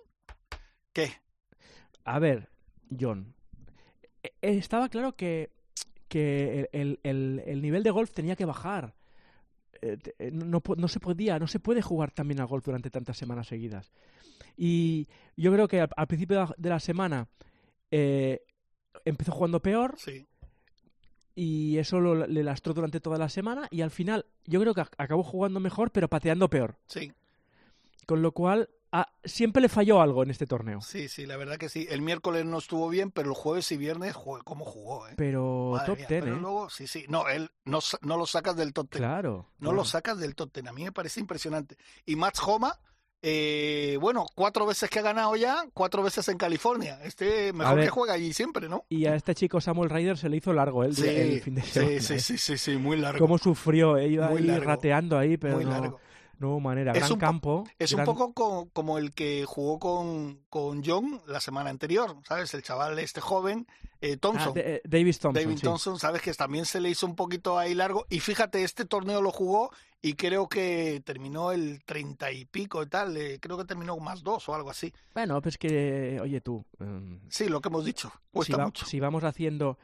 ¿Qué? 0.91 1.13
A 2.03 2.19
ver, 2.19 2.49
John. 2.99 3.33
eh, 4.23 4.31
eh, 4.41 4.57
Estaba 4.57 4.89
claro 4.89 5.15
que, 5.15 5.49
que 6.07 6.69
el, 6.71 6.99
el- 7.03 7.41
el 7.45 7.61
nivel 7.61 7.83
de 7.83 7.91
golf 7.91 8.11
tenía 8.11 8.35
que 8.35 8.45
bajar. 8.45 8.93
Eh, 9.81 9.97
eh, 10.19 10.31
No, 10.31 10.61
no 10.77 10.88
se 10.88 10.99
podía, 10.99 11.39
no 11.39 11.47
se 11.47 11.59
puede 11.59 11.81
jugar 11.81 12.11
también 12.11 12.39
al 12.39 12.48
golf 12.48 12.65
durante 12.65 12.89
tantas 12.89 13.17
semanas 13.17 13.48
seguidas. 13.48 13.91
Y 14.57 15.07
yo 15.38 15.51
creo 15.51 15.67
que 15.67 15.81
al, 15.81 15.89
al 15.95 16.07
principio 16.07 16.53
de 16.57 16.69
la, 16.69 16.79
semana 16.79 17.27
eh, 17.89 18.41
empezó 19.05 19.31
jugando 19.31 19.62
peor 19.62 19.95
Sí, 19.98 20.27
y 21.33 21.77
eso 21.77 22.00
lo- 22.00 22.27
le 22.27 22.43
lastró 22.43 22.74
durante 22.74 23.00
toda 23.00 23.17
la 23.17 23.29
semana 23.29 23.67
y 23.71 23.81
al 23.81 23.91
final 23.91 24.25
yo 24.45 24.60
creo 24.60 24.74
que 24.74 24.81
ac- 24.81 24.93
acabó 24.98 25.24
jugando 25.24 25.60
mejor 25.60 25.91
pero 25.91 26.10
pateando 26.10 26.50
peor. 26.50 26.75
sí, 26.86 27.12
Con 28.05 28.21
lo 28.21 28.33
cual 28.33 28.69
ah, 28.91 29.07
siempre 29.24 29.62
le 29.62 29.69
falló 29.69 30.01
algo 30.01 30.24
en 30.24 30.29
este 30.31 30.45
torneo. 30.45 30.81
sí, 30.81 31.07
sí, 31.07 31.25
la 31.25 31.38
verdad 31.38 31.57
que 31.57 31.69
sí. 31.69 31.88
El 31.89 32.01
miércoles 32.01 32.45
no 32.45 32.57
estuvo 32.57 32.89
bien, 32.89 33.12
pero 33.12 33.29
el 33.29 33.36
jueves 33.36 33.71
y 33.71 33.77
viernes, 33.77 34.13
joder, 34.15 34.43
¿cómo 34.43 34.65
jugó? 34.65 35.07
Eh? 35.07 35.13
Pero 35.17 35.71
Madre 35.74 35.86
top 35.88 35.98
mía, 35.98 36.07
10, 36.10 36.24
pero 36.24 36.36
¿eh? 36.36 36.39
luego, 36.39 36.69
sí, 36.69 36.88
sí. 36.88 37.05
No, 37.10 37.27
él 37.29 37.50
no, 37.65 37.79
no 38.01 38.17
lo 38.17 38.25
sacas 38.25 38.55
del 38.55 38.74
top 38.74 38.89
ten. 38.89 39.00
Claro. 39.00 39.48
No 39.60 39.69
claro. 39.69 39.75
lo 39.77 39.86
sacas 39.86 40.19
del 40.19 40.36
top 40.36 40.51
ten. 40.51 40.67
A 40.67 40.74
mí 40.74 40.83
me 40.83 40.91
parece 40.91 41.19
impresionante. 41.19 41.77
Y 42.05 42.15
Mats 42.15 42.41
Homa, 42.45 42.79
eh, 43.24 43.98
bueno, 44.01 44.25
cuatro 44.33 44.65
veces 44.65 44.89
que 44.89 44.98
ha 44.98 45.03
ganado 45.03 45.36
ya, 45.36 45.63
cuatro 45.75 46.01
veces 46.01 46.27
en 46.29 46.38
California. 46.39 47.00
Este 47.03 47.53
mejor 47.53 47.75
ver. 47.75 47.86
que 47.86 47.89
juega 47.91 48.13
allí 48.15 48.33
siempre, 48.33 48.67
¿no? 48.67 48.83
Y 48.89 49.05
a 49.05 49.13
este 49.15 49.36
chico 49.36 49.62
Samuel 49.62 49.91
Ryder 49.91 50.17
se 50.17 50.27
le 50.27 50.38
hizo 50.38 50.53
largo 50.53 50.83
el, 50.83 50.95
día- 50.95 51.12
el 51.12 51.39
fin 51.41 51.53
de 51.55 51.62
semana. 51.62 52.00
sí, 52.00 52.05
sí, 52.07 52.13
¿eh? 52.15 52.19
sí, 52.19 52.38
sí, 52.39 52.57
sí, 52.57 52.77
muy 52.77 52.98
largo. 52.98 53.19
Cómo 53.19 53.38
sufrió, 53.38 53.98
eh, 53.98 54.07
iba 54.07 54.27
Muy 54.29 54.41
ahí 54.41 54.48
largo. 54.48 54.65
rateando 54.65 55.17
ahí, 55.19 55.38
pero 55.38 55.55
muy 55.57 55.65
no, 55.65 55.71
largo. 55.71 56.00
No 56.41 56.50
hubo 56.50 56.60
manera. 56.60 56.91
Es 56.91 56.98
Gran 57.00 57.12
un 57.13 57.17
po- 57.19 57.25
campo. 57.25 57.63
Es 57.79 57.93
un 57.93 58.03
poco 58.03 58.33
co- 58.33 58.69
como 58.74 58.98
el 58.98 59.13
que 59.13 59.45
jugó 59.48 59.79
con, 59.79 60.39
con 60.50 60.83
John 60.83 61.21
la 61.27 61.39
semana 61.39 61.69
anterior, 61.69 62.17
¿sabes? 62.27 62.53
El 62.53 62.63
chaval 62.63 63.00
este 63.00 63.21
joven, 63.21 63.65
eh, 64.01 64.13
Ah, 64.15 64.17
Thompson. 64.19 64.53
de- 64.53 64.75
eh, 64.75 64.81
Davis 64.83 65.19
Thompson. 65.19 65.43
David 65.43 65.57
sí. 65.57 65.63
Thompson, 65.63 66.00
sabes 66.00 66.21
que 66.21 66.33
también 66.33 66.65
se 66.65 66.81
le 66.81 66.89
hizo 66.89 67.05
un 67.05 67.15
poquito 67.15 67.57
ahí 67.57 67.74
largo. 67.74 68.05
Y 68.10 68.19
fíjate, 68.19 68.63
este 68.63 68.83
torneo 68.86 69.21
lo 69.21 69.31
jugó 69.31 69.71
y 70.01 70.15
creo 70.15 70.50
que 70.50 71.01
terminó 71.05 71.51
el 71.51 71.83
treinta 71.86 72.31
y 72.31 72.45
pico 72.45 72.81
y 72.83 72.88
tal. 72.88 73.15
eh, 73.15 73.38
creo 73.39 73.57
que 73.57 73.65
terminó 73.65 73.95
más 73.98 74.24
dos 74.24 74.50
o 74.50 74.55
algo 74.55 74.69
así. 74.71 74.91
Bueno, 75.13 75.39
pues 75.41 75.57
que, 75.57 76.19
oye 76.21 76.41
tú, 76.41 76.65
em, 76.79 77.19
Sí, 77.29 77.48
lo 77.48 77.62
que 77.62 77.69
hemos 77.69 77.86
dicho. 77.86 78.12
Cuesta 78.31 78.53
si, 78.55 78.60
va- 78.60 78.65
mucho. 78.65 78.86
si 78.86 79.00
vamos 79.00 79.24
haciendo, 79.24 79.77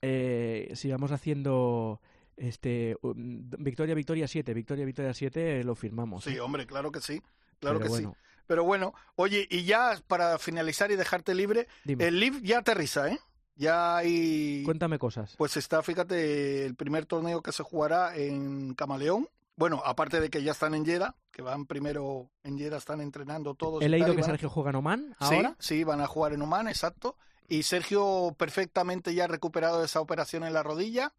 si 0.00 0.90
vamos 0.90 1.12
haciendo, 1.12 2.00
este, 2.38 2.96
um, 3.02 3.50
victoria, 3.58 3.94
victoria 3.94 4.28
7, 4.28 4.54
victoria, 4.54 4.84
victoria 4.84 5.14
7, 5.14 5.64
lo 5.64 5.74
firmamos. 5.74 6.24
Sí, 6.24 6.34
¿eh? 6.36 6.40
hombre, 6.40 6.66
claro 6.66 6.90
que 6.90 7.00
sí. 7.00 7.20
Claro 7.60 7.78
Pero 7.78 7.80
que 7.80 7.88
bueno, 7.88 8.14
sí. 8.16 8.28
Pero 8.46 8.64
bueno, 8.64 8.94
oye, 9.16 9.46
y 9.50 9.64
ya 9.64 10.00
para 10.06 10.38
finalizar 10.38 10.90
y 10.90 10.96
dejarte 10.96 11.34
libre, 11.34 11.68
Dime, 11.84 12.06
el 12.06 12.18
Live 12.18 12.40
ya 12.42 12.58
aterriza, 12.58 13.08
¿eh? 13.10 13.18
Ya 13.56 13.96
hay. 13.96 14.62
cuéntame 14.64 14.98
cosas. 14.98 15.34
Pues 15.36 15.56
está, 15.56 15.82
fíjate, 15.82 16.64
el 16.64 16.74
primer 16.76 17.04
torneo 17.06 17.42
que 17.42 17.52
se 17.52 17.62
jugará 17.62 18.16
en 18.16 18.74
Camaleón, 18.74 19.28
Bueno, 19.56 19.82
aparte 19.84 20.20
de 20.20 20.30
que 20.30 20.42
ya 20.42 20.52
están 20.52 20.74
en 20.74 20.86
Jeddah, 20.86 21.16
que 21.32 21.42
van 21.42 21.66
primero 21.66 22.30
en 22.44 22.56
Jeddah, 22.56 22.78
están 22.78 23.00
entrenando 23.00 23.54
todos. 23.54 23.82
He 23.82 23.88
leído 23.88 24.14
que 24.14 24.22
Sergio 24.22 24.48
juega 24.48 24.70
en 24.70 24.76
Oman 24.76 25.16
ahora. 25.18 25.56
Sí, 25.58 25.78
sí, 25.78 25.84
van 25.84 26.00
a 26.00 26.06
jugar 26.06 26.32
en 26.32 26.42
Oman, 26.42 26.68
exacto. 26.68 27.16
Y 27.50 27.62
Sergio 27.62 28.34
perfectamente 28.38 29.14
ya 29.14 29.26
recuperado 29.26 29.78
de 29.80 29.86
esa 29.86 30.02
operación 30.02 30.44
en 30.44 30.52
la 30.52 30.62
rodilla. 30.62 31.14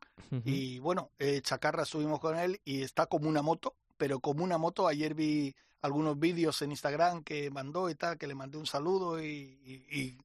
Y 0.45 0.77
bueno, 0.77 1.09
eh, 1.17 1.41
Chacarra 1.41 1.81
estuvimos 1.81 2.19
con 2.19 2.38
él 2.38 2.62
y 2.63 2.83
está 2.83 3.07
como 3.07 3.27
una 3.27 3.41
moto, 3.41 3.74
pero 3.98 4.19
como 4.19 4.43
una 4.43 4.59
moto. 4.59 4.88
Ayer 4.88 5.15
vi 5.15 5.55
algunos 5.81 6.19
vídeos 6.19 6.62
en 6.62 6.69
Instagram 6.69 7.24
que 7.24 7.50
mandó 7.50 7.89
y 7.89 7.95
tal, 7.95 8.19
que 8.19 8.27
le 8.27 8.36
mandé 8.36 8.59
un 8.59 8.67
saludo 8.67 9.24
y, 9.24 10.17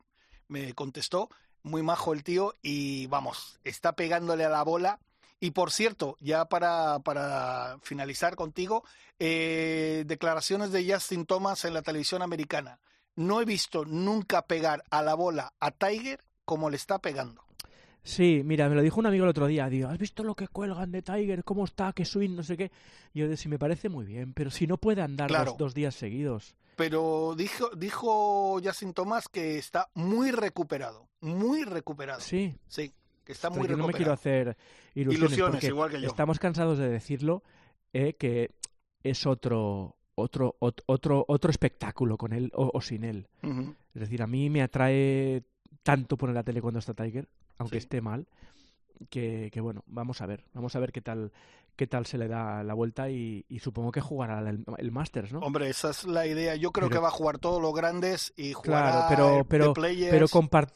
me 0.49 0.75
contestó. 0.75 1.30
Muy 1.62 1.82
majo 1.82 2.12
el 2.12 2.23
tío 2.23 2.52
y 2.61 3.06
vamos, 3.06 3.58
está 3.64 3.96
pegándole 3.96 4.44
a 4.44 4.50
la 4.50 4.62
bola. 4.62 5.00
Y 5.40 5.52
por 5.52 5.73
cierto, 5.73 6.18
ya 6.20 6.44
para, 6.44 6.99
para 6.99 7.78
finalizar 7.82 8.37
contigo, 8.37 8.84
eh, 9.18 10.04
declaraciones 10.06 10.70
de 10.70 10.92
Justin 10.92 11.25
Thomas 11.25 11.64
en 11.64 11.73
la 11.73 11.80
televisión 11.80 12.20
americana 12.20 12.78
no 13.16 13.40
he 13.40 13.44
visto 13.44 13.85
nunca 13.85 14.47
pegar 14.47 14.85
a 14.90 15.02
la 15.02 15.14
bola 15.14 15.52
a 15.61 15.71
Tiger 15.71 16.21
como 16.44 16.71
le 16.71 16.76
está 16.76 16.99
pegando. 16.99 17.44
Sí, 18.04 18.42
mira, 18.44 18.68
me 18.68 18.75
lo 18.75 18.83
dijo 18.83 19.00
un 19.00 19.06
amigo 19.06 19.25
el 19.25 19.30
otro 19.30 19.47
día. 19.47 19.68
Digo, 19.71 19.88
¿has 19.88 19.99
visto 19.99 20.23
lo 20.23 20.35
que 20.35 20.47
cuelgan 20.47 20.92
de 20.92 21.00
Tiger? 21.00 21.42
¿Cómo 21.42 21.64
está? 21.64 21.92
¿Qué 21.94 22.04
swing? 22.04 22.37
No 22.37 22.42
sé 22.42 22.56
qué. 22.56 22.71
Yo, 23.14 23.35
sí, 23.35 23.49
me 23.49 23.59
parece 23.59 23.88
muy 23.88 24.04
bien, 24.04 24.35
pero 24.35 24.50
si 24.50 24.66
no 24.66 24.76
puede 24.76 25.00
andar 25.00 25.30
dos, 25.56 25.75
días 25.75 25.94
seguidos. 25.94 26.54
Pero 26.76 27.35
dijo, 27.35 27.71
dijo 27.75 28.61
Justin 28.62 28.92
Thomas 28.92 29.28
que 29.28 29.56
está 29.56 29.88
muy 29.94 30.33
recuperado. 30.33 31.09
Muy 31.21 31.64
recuperado. 31.64 32.21
Sí. 32.21 32.54
Sí, 32.68 32.92
que 33.25 33.33
está 33.33 33.49
muy 33.49 33.61
recuperado. 33.61 33.78
no 33.78 33.87
me 33.87 33.94
quiero 33.94 34.12
hacer 34.12 34.56
ilusiones. 34.94 35.64
igual 35.64 35.90
que 35.90 36.00
yo. 36.02 36.09
Estamos 36.09 36.38
cansados 36.38 36.76
de 36.76 36.90
decirlo, 36.90 37.42
eh, 37.94 38.14
que 38.14 38.50
es 39.02 39.25
otro, 39.25 39.97
otro, 40.14 40.56
otro, 40.59 41.25
otro 41.28 41.50
espectáculo 41.50 42.16
con 42.16 42.33
él 42.33 42.50
o, 42.54 42.80
sin 42.80 43.04
él. 43.04 43.28
Es 43.94 44.00
decir, 44.00 44.23
a 44.23 44.26
mí 44.26 44.50
me 44.50 44.62
atrae 44.62 45.42
tanto 45.83 46.16
poner 46.16 46.35
la 46.35 46.42
tele 46.42 46.62
cuando 46.62 46.78
está 46.78 46.94
Tiger, 46.94 47.28
aunque 47.59 47.78
esté 47.78 48.00
mal, 48.00 48.26
que, 49.11 49.50
que, 49.52 49.61
bueno, 49.61 49.83
vamos 49.87 50.21
a 50.21 50.26
ver, 50.26 50.44
vamos 50.54 50.75
a 50.76 50.80
ver 50.80 50.92
qué 50.92 51.00
tal 51.00 51.33
qué 51.76 51.87
tal 51.87 52.06
se 52.06 52.18
le 52.18 52.28
da 52.28 52.62
la 52.62 52.75
vuelta 52.75 53.11
y, 53.11 53.44
supongo 53.61 53.90
que 53.90 54.00
jugará 54.00 54.40
el, 54.49 54.92
Masters, 54.92 55.33
¿no? 55.33 55.40
Hombre, 55.40 55.68
esa 55.68 55.90
es 55.90 56.04
la 56.04 56.26
idea. 56.26 56.54
Yo 56.56 56.71
creo 56.71 56.88
que 56.88 56.99
va 56.99 57.09
a 57.09 57.12
jugar 57.12 57.38
todos 57.38 57.61
los 57.61 57.75
grandes 57.75 58.33
y 58.37 58.52
jugará 58.52 59.09
claro, 59.09 59.44
pero, 59.49 59.75
pero, 59.75 59.94
pero 60.11 60.26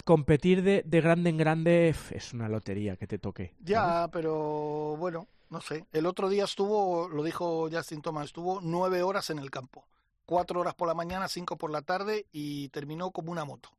competir 0.05 0.63
de, 0.63 0.83
de, 0.85 1.01
grande 1.01 1.31
en 1.31 1.37
grande 1.37 1.95
es 2.11 2.33
una 2.33 2.49
lotería 2.49 2.97
que 2.97 3.07
te 3.07 3.19
toque. 3.19 3.55
Ya, 3.61 4.09
pero 4.11 4.97
bueno, 4.97 5.29
no 5.51 5.61
sé. 5.61 5.87
El 5.93 6.07
otro 6.07 6.29
día 6.29 6.45
estuvo, 6.45 7.09
lo 7.09 7.23
dijo 7.23 7.69
Justin 7.71 8.03
Thomas, 8.03 8.27
estuvo 8.27 8.61
nueve 8.63 9.03
horas 9.03 9.31
en 9.31 9.39
el 9.39 9.51
campo. 9.51 9.87
Cuatro 10.27 10.61
horas 10.61 10.75
por 10.75 10.89
la 10.89 10.95
mañana, 10.95 11.29
cinco 11.29 11.57
por 11.57 11.71
la 11.71 11.83
tarde 11.83 12.27
y 12.33 12.69
terminó 12.69 13.11
como 13.11 13.33
una 13.33 13.45
moto. 13.45 13.71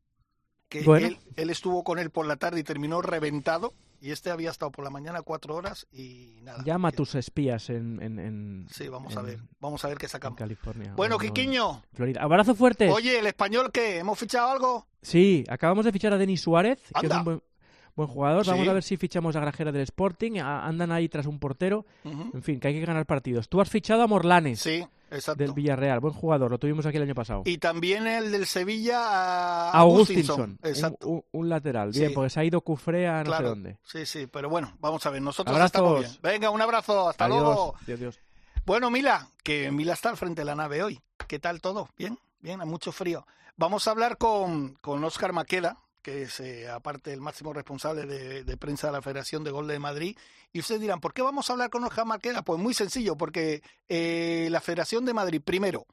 Que 0.67 0.79
él, 0.79 1.17
él 1.35 1.49
estuvo 1.49 1.83
con 1.83 1.99
él 1.99 2.11
por 2.11 2.25
la 2.27 2.35
tarde 2.35 2.59
y 2.59 2.63
terminó 2.63 3.01
reventado 3.01 3.73
y 4.01 4.11
este 4.11 4.31
había 4.31 4.49
estado 4.49 4.71
por 4.71 4.83
la 4.83 4.89
mañana 4.89 5.21
cuatro 5.21 5.55
horas 5.55 5.88
y 5.91 6.39
nada. 6.43 6.63
Llama 6.63 6.89
a 6.89 6.91
tus 6.91 7.15
espías 7.15 7.69
en, 7.69 8.01
en, 8.01 8.67
Sí, 8.71 8.88
vamos 8.88 9.15
a 9.17 9.21
ver. 9.21 9.39
Vamos 9.59 9.83
a 9.83 9.89
ver 9.89 9.97
qué 9.97 10.07
sacamos. 10.07 10.38
California. 10.38 10.93
Bueno, 10.95 11.17
Quiquiño. 11.17 11.83
Florida. 11.93 12.21
Abrazo 12.21 12.55
fuerte. 12.55 12.89
Oye, 12.89 13.19
¿el 13.19 13.27
español 13.27 13.71
qué? 13.71 13.99
¿Hemos 13.99 14.17
fichado 14.17 14.49
algo? 14.49 14.88
Sí, 15.01 15.43
acabamos 15.49 15.85
de 15.85 15.91
fichar 15.91 16.13
a 16.13 16.17
Denis 16.17 16.41
Suárez, 16.41 16.79
que 16.99 17.07
es 17.07 17.13
un 17.13 17.23
buen, 17.23 17.43
buen 17.99 18.09
jugador. 18.09 18.45
Vamos 18.45 18.67
a 18.67 18.73
ver 18.73 18.83
si 18.83 18.97
fichamos 18.97 19.35
a 19.35 19.39
Grajera 19.41 19.71
del 19.71 19.83
Sporting. 19.83 20.39
andan 20.39 20.91
ahí 20.91 21.09
tras 21.09 21.25
un 21.25 21.39
portero. 21.39 21.85
En 22.03 22.41
fin, 22.41 22.59
que 22.59 22.69
hay 22.69 22.73
que 22.73 22.85
ganar 22.85 23.05
partidos. 23.05 23.49
Tú 23.49 23.61
has 23.61 23.69
fichado 23.69 24.01
a 24.01 24.07
Morlanes. 24.07 24.59
Sí. 24.59 24.85
Exacto. 25.11 25.43
del 25.43 25.53
Villarreal, 25.53 25.99
buen 25.99 26.13
jugador, 26.13 26.51
lo 26.51 26.59
tuvimos 26.59 26.85
aquí 26.85 26.97
el 26.97 27.01
año 27.01 27.15
pasado. 27.15 27.41
Y 27.45 27.57
también 27.57 28.05
el 28.05 28.31
del 28.31 28.45
Sevilla 28.45 28.99
a 29.01 29.71
Augustinson, 29.71 30.59
Un, 31.31 31.49
lateral, 31.49 31.89
bien, 31.89 32.13
porque 32.13 32.29
se 32.29 32.39
ha 32.39 32.43
ido 32.43 32.61
Cufré 32.61 33.07
a 33.07 33.23
no 33.23 33.35
sé 33.35 33.43
dónde. 33.43 33.79
Sí, 33.83 34.05
sí, 34.05 34.27
pero 34.27 34.49
bueno, 34.49 34.71
vamos 34.79 35.03
a 35.07 35.09
ver, 35.09 35.19
nosotros 35.19 35.59
estamos 35.59 36.01
bien. 36.01 36.11
Venga, 36.21 36.51
un 36.51 36.61
abrazo, 36.61 37.09
hasta 37.09 37.27
luego. 37.27 37.73
Bueno, 38.67 38.91
Mila, 38.91 39.27
que 39.41 39.71
Mila 39.71 39.93
está 39.93 40.09
al 40.09 40.17
frente 40.17 40.41
de 40.41 40.45
la 40.45 40.53
nave 40.53 40.83
hoy. 40.83 40.99
¿Qué 41.27 41.39
tal 41.39 41.59
todo? 41.59 41.89
Bien, 41.97 42.19
bien, 42.39 42.61
hay 42.61 42.67
mucho 42.67 42.91
frío. 42.91 43.25
Vamos 43.57 43.87
a 43.87 43.91
hablar 43.91 44.17
con, 44.17 44.75
con 44.75 45.03
Oscar 45.03 45.33
Maqueda, 45.33 45.79
que 46.01 46.23
es 46.23 46.39
eh, 46.39 46.69
aparte 46.69 47.13
el 47.13 47.21
máximo 47.21 47.53
responsable 47.53 48.05
de, 48.05 48.57
prensa 48.57 48.87
de 48.87 48.93
la 48.93 49.01
Federación 49.01 49.43
de 49.43 49.51
Gol 49.51 49.67
de 49.67 49.79
Madrid. 49.79 50.17
Y 50.51 50.59
ustedes 50.59 50.81
dirán, 50.81 50.99
¿por 50.99 51.13
qué 51.13 51.21
vamos 51.21 51.49
a 51.49 51.53
hablar 51.53 51.69
con 51.69 51.83
Oscar 51.83 52.05
Marqueda? 52.05 52.41
Pues 52.41 52.59
muy 52.59 52.73
sencillo, 52.73 53.15
porque 53.15 53.61
eh, 53.87 54.47
la 54.51 54.61
Federación 54.61 55.05
de 55.05 55.13
Madrid, 55.13 55.41
primero, 55.43 55.85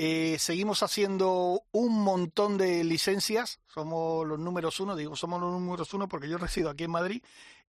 eh, 0.00 0.36
seguimos 0.38 0.84
haciendo 0.84 1.64
un 1.72 2.02
montón 2.04 2.56
de 2.56 2.84
licencias, 2.84 3.58
somos 3.66 4.24
los 4.26 4.38
números 4.38 4.78
uno, 4.78 4.94
digo 4.94 5.16
somos 5.16 5.40
los 5.40 5.50
números 5.50 5.92
uno 5.92 6.08
porque 6.08 6.28
yo 6.28 6.38
resido 6.38 6.70
aquí 6.70 6.84
en 6.84 6.92
Madrid, 6.92 7.22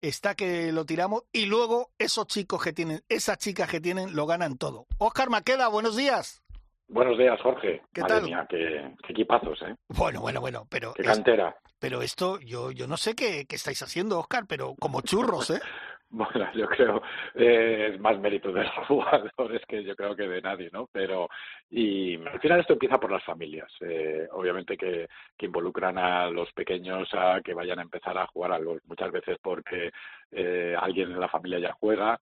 está 0.03 0.35
que 0.35 0.71
lo 0.71 0.85
tiramos 0.85 1.23
y 1.33 1.47
luego 1.47 1.91
esos 1.99 2.27
chicos 2.27 2.63
que 2.63 2.75
tienen, 2.75 3.03
esas 3.09 3.39
chicas 3.39 3.71
que 3.71 3.81
tienen, 3.81 4.15
lo 4.15 4.27
ganan 4.27 4.59
todo. 4.59 4.87
Oscar 4.99 5.31
Maqueda, 5.31 5.69
buenos 5.69 5.97
días. 5.97 6.43
Buenos 6.89 7.19
días, 7.19 7.39
Jorge. 7.43 7.83
¿Qué 7.93 8.01
Madre 8.01 8.15
tal? 8.15 8.25
Mía, 8.25 8.47
qué, 8.49 8.93
equipazos, 9.09 9.61
¿eh? 9.63 9.75
Bueno, 9.89 10.21
bueno, 10.23 10.41
bueno, 10.41 10.67
pero... 10.71 10.95
Qué 10.95 11.03
cantera. 11.03 11.55
pero 11.79 12.01
esto, 12.01 12.41
yo, 12.41 12.73
yo 12.73 12.87
no 12.87 12.97
sé 12.97 13.15
qué, 13.15 13.45
qué 13.47 13.57
estáis 13.57 13.83
haciendo, 13.83 14.19
Oscar, 14.19 14.45
pero 14.49 14.75
como 14.81 15.03
churros, 15.03 15.51
¿eh? 15.51 15.61
Bueno, 16.11 16.51
yo 16.55 16.67
creo 16.69 17.03
eh, 17.35 17.91
es 17.93 18.01
más 18.01 18.19
mérito 18.19 18.51
de 18.51 18.65
los 18.65 18.73
jugadores 18.89 19.61
que 19.69 19.85
yo 19.85 19.95
creo 19.95 20.17
que 20.17 20.27
de 20.27 20.41
nadie, 20.41 20.71
¿no? 20.73 20.89
Pero 20.91 21.29
y 21.69 22.17
al 22.27 22.41
final 22.41 22.61
esto 22.61 22.73
empieza 22.73 22.99
por 22.99 23.13
las 23.13 23.23
familias, 23.25 23.71
eh, 23.83 24.27
obviamente 24.33 24.79
que, 24.79 25.07
que 25.37 25.47
involucran 25.47 25.99
a 25.99 26.31
los 26.31 26.51
pequeños 26.53 27.11
a 27.13 27.43
que 27.43 27.53
vayan 27.53 27.79
a 27.81 27.83
empezar 27.83 28.17
a 28.17 28.27
jugar 28.27 28.53
algo, 28.53 28.79
muchas 28.87 29.13
veces 29.13 29.37
porque 29.43 29.91
eh, 30.33 30.75
alguien 30.81 31.13
en 31.13 31.21
la 31.21 31.29
familia 31.29 31.59
ya 31.59 31.77
juega 31.79 32.19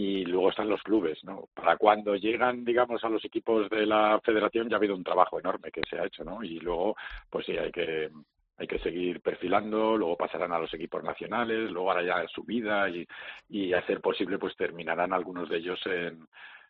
y 0.00 0.24
luego 0.24 0.48
están 0.48 0.70
los 0.70 0.82
clubes, 0.82 1.22
¿no? 1.24 1.50
Para 1.52 1.76
cuando 1.76 2.16
llegan, 2.16 2.64
digamos, 2.64 3.04
a 3.04 3.10
los 3.10 3.22
equipos 3.22 3.68
de 3.68 3.84
la 3.84 4.18
federación 4.24 4.66
ya 4.66 4.76
ha 4.76 4.78
habido 4.78 4.96
un 4.96 5.04
trabajo 5.04 5.38
enorme 5.38 5.70
que 5.70 5.82
se 5.88 5.98
ha 5.98 6.06
hecho, 6.06 6.24
¿no? 6.24 6.42
Y 6.42 6.58
luego, 6.58 6.96
pues 7.28 7.44
sí, 7.44 7.52
hay 7.58 7.70
que 7.70 8.10
hay 8.56 8.66
que 8.66 8.78
seguir 8.78 9.20
perfilando, 9.20 9.98
luego 9.98 10.16
pasarán 10.16 10.52
a 10.52 10.58
los 10.58 10.72
equipos 10.72 11.04
nacionales, 11.04 11.70
luego 11.70 11.90
hará 11.90 12.02
ya 12.02 12.28
su 12.28 12.44
vida 12.44 12.88
y, 12.88 13.06
y 13.50 13.74
a 13.74 13.84
ser 13.86 14.00
posible, 14.00 14.38
pues 14.38 14.56
terminarán 14.56 15.12
algunos 15.12 15.50
de 15.50 15.58
ellos 15.58 15.80
en, 15.84 16.26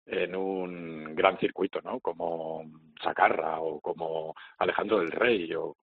en 0.06 0.34
un 0.34 1.14
gran 1.14 1.38
circuito, 1.38 1.80
¿no? 1.82 2.00
Como 2.00 2.64
Sacarra 3.00 3.60
o 3.60 3.80
como 3.80 4.34
Alejandro 4.58 4.98
del 4.98 5.12
Rey 5.12 5.52
o 5.54 5.76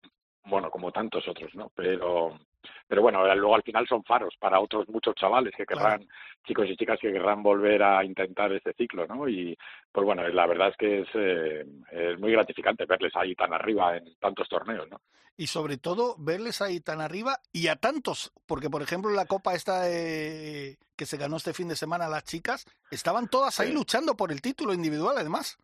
bueno, 0.47 0.69
como 0.71 0.91
tantos 0.91 1.26
otros, 1.29 1.55
¿no? 1.55 1.71
Pero 1.76 2.38
pero 2.87 3.02
bueno, 3.02 3.23
luego 3.35 3.54
al 3.54 3.62
final 3.62 3.87
son 3.87 4.04
faros 4.04 4.35
para 4.38 4.61
otros 4.61 4.88
muchos 4.88 5.14
chavales 5.14 5.54
que 5.56 5.66
querrán, 5.66 6.06
chicos 6.46 6.66
y 6.68 6.76
chicas 6.76 6.99
que 7.00 7.12
querrán 7.12 7.42
volver 7.42 7.82
a 7.82 8.04
intentar 8.04 8.52
este 8.52 8.73
ciclo, 8.75 9.06
¿no? 9.06 9.28
Y 9.28 9.56
pues 9.92 10.04
bueno, 10.04 10.26
la 10.28 10.46
verdad 10.46 10.68
es 10.68 10.76
que 10.76 11.00
es, 11.00 11.08
eh, 11.14 11.64
es 11.90 12.18
muy 12.18 12.32
gratificante 12.32 12.87
verles 12.87 13.12
ahí 13.16 13.35
tan 13.35 13.52
arriba 13.52 13.96
en 13.96 14.14
tantos 14.18 14.49
torneos, 14.49 14.88
¿no? 14.90 15.00
Y 15.38 15.49
sobre 15.49 15.76
todo 15.76 16.14
verles 16.18 16.62
ahí 16.62 16.80
tan 16.80 17.02
arriba 17.02 17.40
y 17.52 17.68
a 17.68 17.76
tantos, 17.76 18.32
porque 18.46 18.70
por 18.70 18.80
ejemplo 18.80 19.11
la 19.11 19.26
copa 19.26 19.54
esta 19.54 19.82
que 19.85 21.04
se 21.04 21.16
ganó 21.18 21.37
este 21.37 21.52
fin 21.52 21.68
de 21.68 21.76
semana 21.76 22.08
las 22.08 22.25
chicas, 22.25 22.66
estaban 22.90 23.28
todas 23.28 23.61
ahí 23.61 23.70
luchando 23.70 24.16
por 24.16 24.32
el 24.32 24.40
título 24.40 24.73
individual 24.73 25.18
además. 25.18 25.58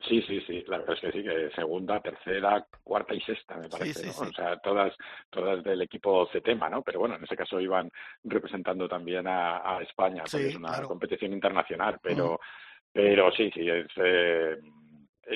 Sí, 0.00 0.22
sí, 0.22 0.40
sí, 0.46 0.64
la 0.68 0.78
verdad 0.78 0.94
es 0.94 1.00
que 1.00 1.12
sí, 1.12 1.24
que 1.24 1.50
segunda, 1.54 2.00
tercera, 2.00 2.64
cuarta 2.84 3.14
y 3.14 3.20
sexta, 3.20 3.56
me 3.56 3.68
parece, 3.68 4.06
¿no? 4.06 4.28
O 4.28 4.32
sea, 4.32 4.56
todas, 4.58 4.94
todas 5.28 5.62
del 5.64 5.82
equipo 5.82 6.28
CETEMA, 6.32 6.70
¿no? 6.70 6.82
Pero 6.82 7.00
bueno, 7.00 7.16
en 7.16 7.24
ese 7.24 7.36
caso 7.36 7.60
iban 7.60 7.90
representando 8.22 8.88
también 8.88 9.26
a, 9.26 9.80
España, 9.82 10.22
porque 10.30 10.48
es 10.48 10.56
una 10.56 10.82
competición 10.82 11.32
internacional, 11.32 11.98
pero, 12.02 12.38
pero 12.92 13.32
sí, 13.32 13.50
sí, 13.52 13.68
es... 13.68 13.86
Eh... 13.96 14.56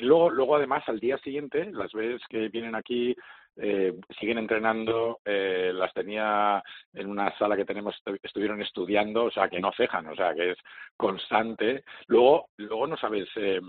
Luego, 0.01 0.31
luego, 0.31 0.55
además, 0.55 0.83
al 0.87 0.99
día 0.99 1.19
siguiente, 1.19 1.71
las 1.71 1.91
veces 1.91 2.19
que 2.27 2.49
vienen 2.49 2.73
aquí 2.73 3.15
eh, 3.57 3.93
siguen 4.19 4.39
entrenando, 4.39 5.19
eh, 5.23 5.71
las 5.73 5.93
tenía 5.93 6.63
en 6.93 7.09
una 7.09 7.37
sala 7.37 7.55
que 7.55 7.65
tenemos, 7.65 7.95
estuvieron 8.23 8.61
estudiando, 8.61 9.25
o 9.25 9.31
sea, 9.31 9.47
que 9.49 9.59
no 9.59 9.71
cejan, 9.73 10.07
o 10.07 10.15
sea, 10.15 10.33
que 10.33 10.51
es 10.51 10.57
constante. 10.97 11.83
Luego, 12.07 12.49
luego 12.57 12.87
no 12.87 12.97
sabes 12.97 13.29
eh, 13.35 13.61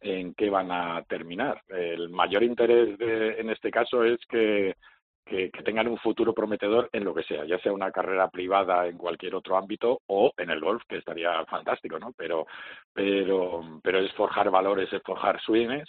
en 0.00 0.34
qué 0.34 0.50
van 0.50 0.70
a 0.70 1.02
terminar. 1.04 1.62
El 1.68 2.10
mayor 2.10 2.42
interés 2.42 2.98
de, 2.98 3.40
en 3.40 3.50
este 3.50 3.70
caso 3.70 4.04
es 4.04 4.18
que, 4.28 4.74
que, 5.24 5.50
tengan 5.64 5.88
un 5.88 5.98
futuro 5.98 6.34
prometedor 6.34 6.90
en 6.92 7.04
lo 7.04 7.14
que 7.14 7.22
sea, 7.22 7.44
ya 7.44 7.58
sea 7.58 7.72
una 7.72 7.90
carrera 7.90 8.28
privada 8.28 8.86
en 8.86 8.98
cualquier 8.98 9.34
otro 9.34 9.56
ámbito 9.56 10.02
o 10.06 10.32
en 10.36 10.50
el 10.50 10.60
golf, 10.60 10.82
que 10.88 10.98
estaría 10.98 11.44
fantástico, 11.46 11.98
¿no? 11.98 12.12
Pero, 12.16 12.46
pero, 12.92 13.80
pero 13.82 13.98
es 14.00 14.12
forjar 14.12 14.50
valores, 14.50 14.92
es 14.92 15.02
forjar 15.02 15.40
swings, 15.40 15.88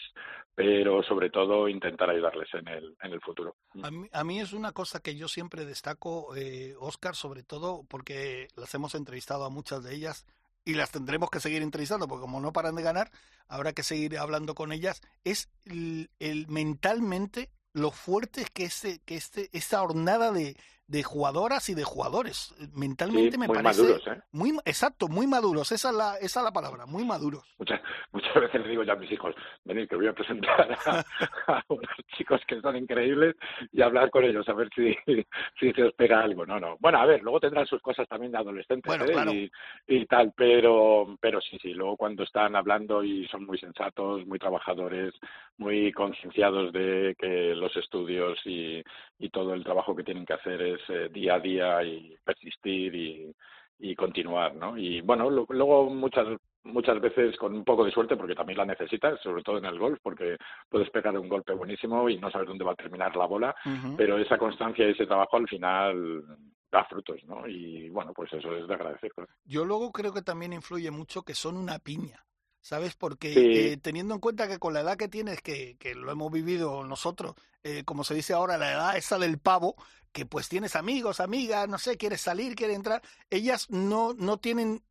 pero 0.56 1.04
sobre 1.04 1.30
todo 1.30 1.68
intentar 1.68 2.10
ayudarles 2.10 2.48
en 2.54 2.68
el, 2.70 2.96
en 3.02 3.12
el 3.12 3.20
futuro. 3.20 3.56
A 3.84 3.92
mí, 3.92 4.08
a 4.12 4.24
mí 4.24 4.40
es 4.40 4.54
una 4.54 4.72
cosa 4.72 5.02
que 5.02 5.16
yo 5.16 5.28
siempre 5.28 5.66
destaco, 5.66 6.34
eh, 6.36 6.74
Oscar, 6.80 7.16
sobre 7.16 7.44
todo 7.44 7.84
porque 7.90 8.48
las 8.56 8.74
hemos 8.74 8.96
entrevistado 8.96 9.44
a 9.44 9.50
muchas 9.50 9.84
de 9.84 9.94
ellas, 9.94 10.26
y 10.66 10.74
las 10.74 10.90
tendremos 10.90 11.30
que 11.30 11.40
seguir 11.40 11.62
entrevistando, 11.62 12.08
porque 12.08 12.22
como 12.22 12.42
no 12.42 12.52
paran 12.52 12.76
de 12.76 12.82
ganar, 12.82 13.12
habrá 13.48 13.72
que 13.74 13.84
seguir 13.84 14.18
hablando 14.18 14.56
con 14.56 14.72
ellas. 14.72 15.02
Es 15.24 15.48
el, 15.66 16.10
mentalmente 16.50 17.52
lo 17.72 17.92
fuerte 17.92 18.46
que 18.52 18.66
este, 18.66 19.00
que 19.06 19.16
este, 19.16 19.50
esta 19.54 19.82
hornada 19.84 20.32
de, 20.32 20.58
de 20.88 21.04
jugadoras 21.04 21.70
y 21.70 21.76
de 21.76 21.84
jugadores. 21.84 22.54
Mentalmente 22.76 23.38
me 23.38 23.48
muy 23.48 23.56
parece. 23.56 23.82
Maduros, 23.82 24.08
¿eh? 24.08 24.22
Muy 24.32 24.52
exacto, 24.66 25.08
muy 25.08 25.26
maduros. 25.28 25.72
Esa 25.72 25.90
es 25.90 25.96
la, 25.96 26.18
esa 26.18 26.40
es 26.40 26.44
la 26.44 26.52
palabra, 26.52 26.86
muy 26.86 27.04
maduros. 27.04 27.44
Muchas, 27.58 27.82
muchas 28.12 28.34
veces 28.36 28.62
les 28.62 28.70
digo 28.70 28.84
ya 28.84 28.94
a 28.94 28.98
mis 28.98 29.12
hijos, 29.12 29.36
venid 29.64 29.88
que 29.88 29.96
voy 29.96 30.08
a 30.08 30.14
presentar 30.14 30.72
a, 30.86 31.00
a, 31.48 31.64
unos 31.70 31.90
chicos 32.18 32.42
que 32.48 32.62
son 32.62 32.76
increíbles 32.76 33.36
y 33.72 33.82
hablar 33.82 34.10
con 34.12 34.24
ellos, 34.24 34.48
a 34.48 34.54
ver 34.54 34.70
si, 34.76 34.96
si 35.60 35.72
se 35.74 35.84
os 35.84 35.94
pega 35.94 36.22
algo. 36.22 36.46
No, 36.46 36.60
no. 36.60 36.78
Bueno, 36.80 37.00
a 37.00 37.06
ver, 37.06 37.24
luego 37.24 37.40
tendrán 37.40 37.66
sus 37.66 37.82
cosas 37.82 38.08
también 38.08 38.32
de 38.32 38.38
adolescentes 38.38 38.86
bueno, 38.86 39.06
¿eh? 39.06 39.12
claro. 39.12 39.32
y, 39.32 39.52
y, 39.88 40.06
tal, 40.06 40.34
pero, 40.36 41.18
pero 41.20 41.42
sí, 41.42 41.58
sí, 41.62 41.74
luego 41.74 41.98
cuando 41.98 42.24
están 42.24 42.56
hablando 42.56 43.04
y 43.04 43.28
son 43.28 43.46
muy 43.46 43.58
sensatos, 43.58 44.26
muy 44.28 44.38
trabajadores, 44.38 45.14
muy 45.58 45.92
concienciados 45.92 46.72
de 46.74 47.16
que 47.18 47.56
los 47.56 47.76
estudios 47.76 48.38
y, 48.46 48.84
y 49.18 49.30
todo 49.30 49.54
el 49.54 49.64
trabajo 49.64 49.96
que 49.96 50.04
tienen 50.04 50.26
que 50.26 50.34
hacer 50.34 50.62
es 50.62 50.75
eh, 50.90 51.10
día 51.12 51.36
a 51.36 51.40
día 51.40 51.84
y 51.84 52.16
persistir 52.24 52.96
y, 52.96 53.36
y 53.80 53.96
continuar, 53.96 54.56
¿no? 54.56 54.78
Y 54.78 55.02
bueno, 55.02 55.30
lo, 55.30 55.46
luego 55.50 55.90
muchas 55.90 56.28
muchas 56.66 57.00
veces 57.00 57.38
con 57.38 57.54
un 57.54 57.64
poco 57.64 57.86
de 57.86 57.92
suerte 57.92 58.18
porque 58.18 58.34
también 58.36 58.58
la 58.58 58.66
necesitas, 58.66 59.22
sobre 59.22 59.44
todo 59.44 59.60
en 59.60 59.66
el 59.66 59.78
golf, 59.78 60.00
porque 60.02 60.36
puedes 60.68 60.90
pegar 60.90 61.18
un 61.18 61.30
golpe 61.30 61.54
buenísimo 61.54 62.10
y 62.10 62.18
no 62.18 62.32
sabes 62.32 62.48
dónde 62.48 62.66
va 62.66 62.72
a 62.72 62.76
terminar 62.76 63.16
la 63.16 63.28
bola, 63.28 63.56
uh 63.66 63.70
-huh. 63.70 63.96
pero 63.96 64.18
esa 64.18 64.38
constancia 64.38 64.88
y 64.88 64.92
ese 64.92 65.06
trabajo 65.06 65.38
al 65.38 65.48
final 65.48 66.24
da 66.72 66.84
frutos, 66.86 67.24
¿no? 67.26 67.48
Y 67.48 67.90
bueno, 67.90 68.14
pues 68.14 68.34
eso 68.34 68.52
es 68.56 68.68
de 68.68 68.74
agradecer. 68.74 69.12
Yo 69.46 69.64
luego 69.64 69.92
creo 69.92 70.12
que 70.12 70.24
también 70.24 70.54
influye 70.54 70.90
mucho 70.92 71.22
que 71.22 71.36
son 71.36 71.56
una 71.58 71.80
piña. 71.80 72.22
¿Sabes? 72.62 72.96
Porque 72.96 73.32
sí. 73.32 73.40
eh, 73.44 73.78
teniendo 73.78 74.16
en 74.16 74.20
cuenta 74.20 74.48
que 74.48 74.58
con 74.58 74.74
la 74.74 74.82
edad 74.82 74.98
que 74.98 75.08
tienes, 75.08 75.40
que, 75.44 75.78
que 75.78 75.94
lo 75.94 76.12
hemos 76.12 76.32
vivido 76.32 76.84
nosotros, 76.84 77.36
eh, 77.64 77.84
como 77.86 78.04
se 78.04 78.16
dice 78.16 78.34
ahora, 78.34 78.58
la 78.58 78.72
edad 78.72 78.98
esa 78.98 79.20
del 79.20 79.38
pavo, 79.38 79.76
que 80.16 80.26
pues 80.26 80.48
tienes 80.48 80.78
amigos, 80.78 81.20
amigas, 81.20 81.68
no 81.68 81.78
sé, 81.78 81.98
quieres 81.98 82.22
salir, 82.22 82.56
quieres 82.56 82.78
entrar, 82.78 83.02
ellas 83.30 83.70
no, 83.70 84.14
no 84.14 84.38
tienen 84.38 84.82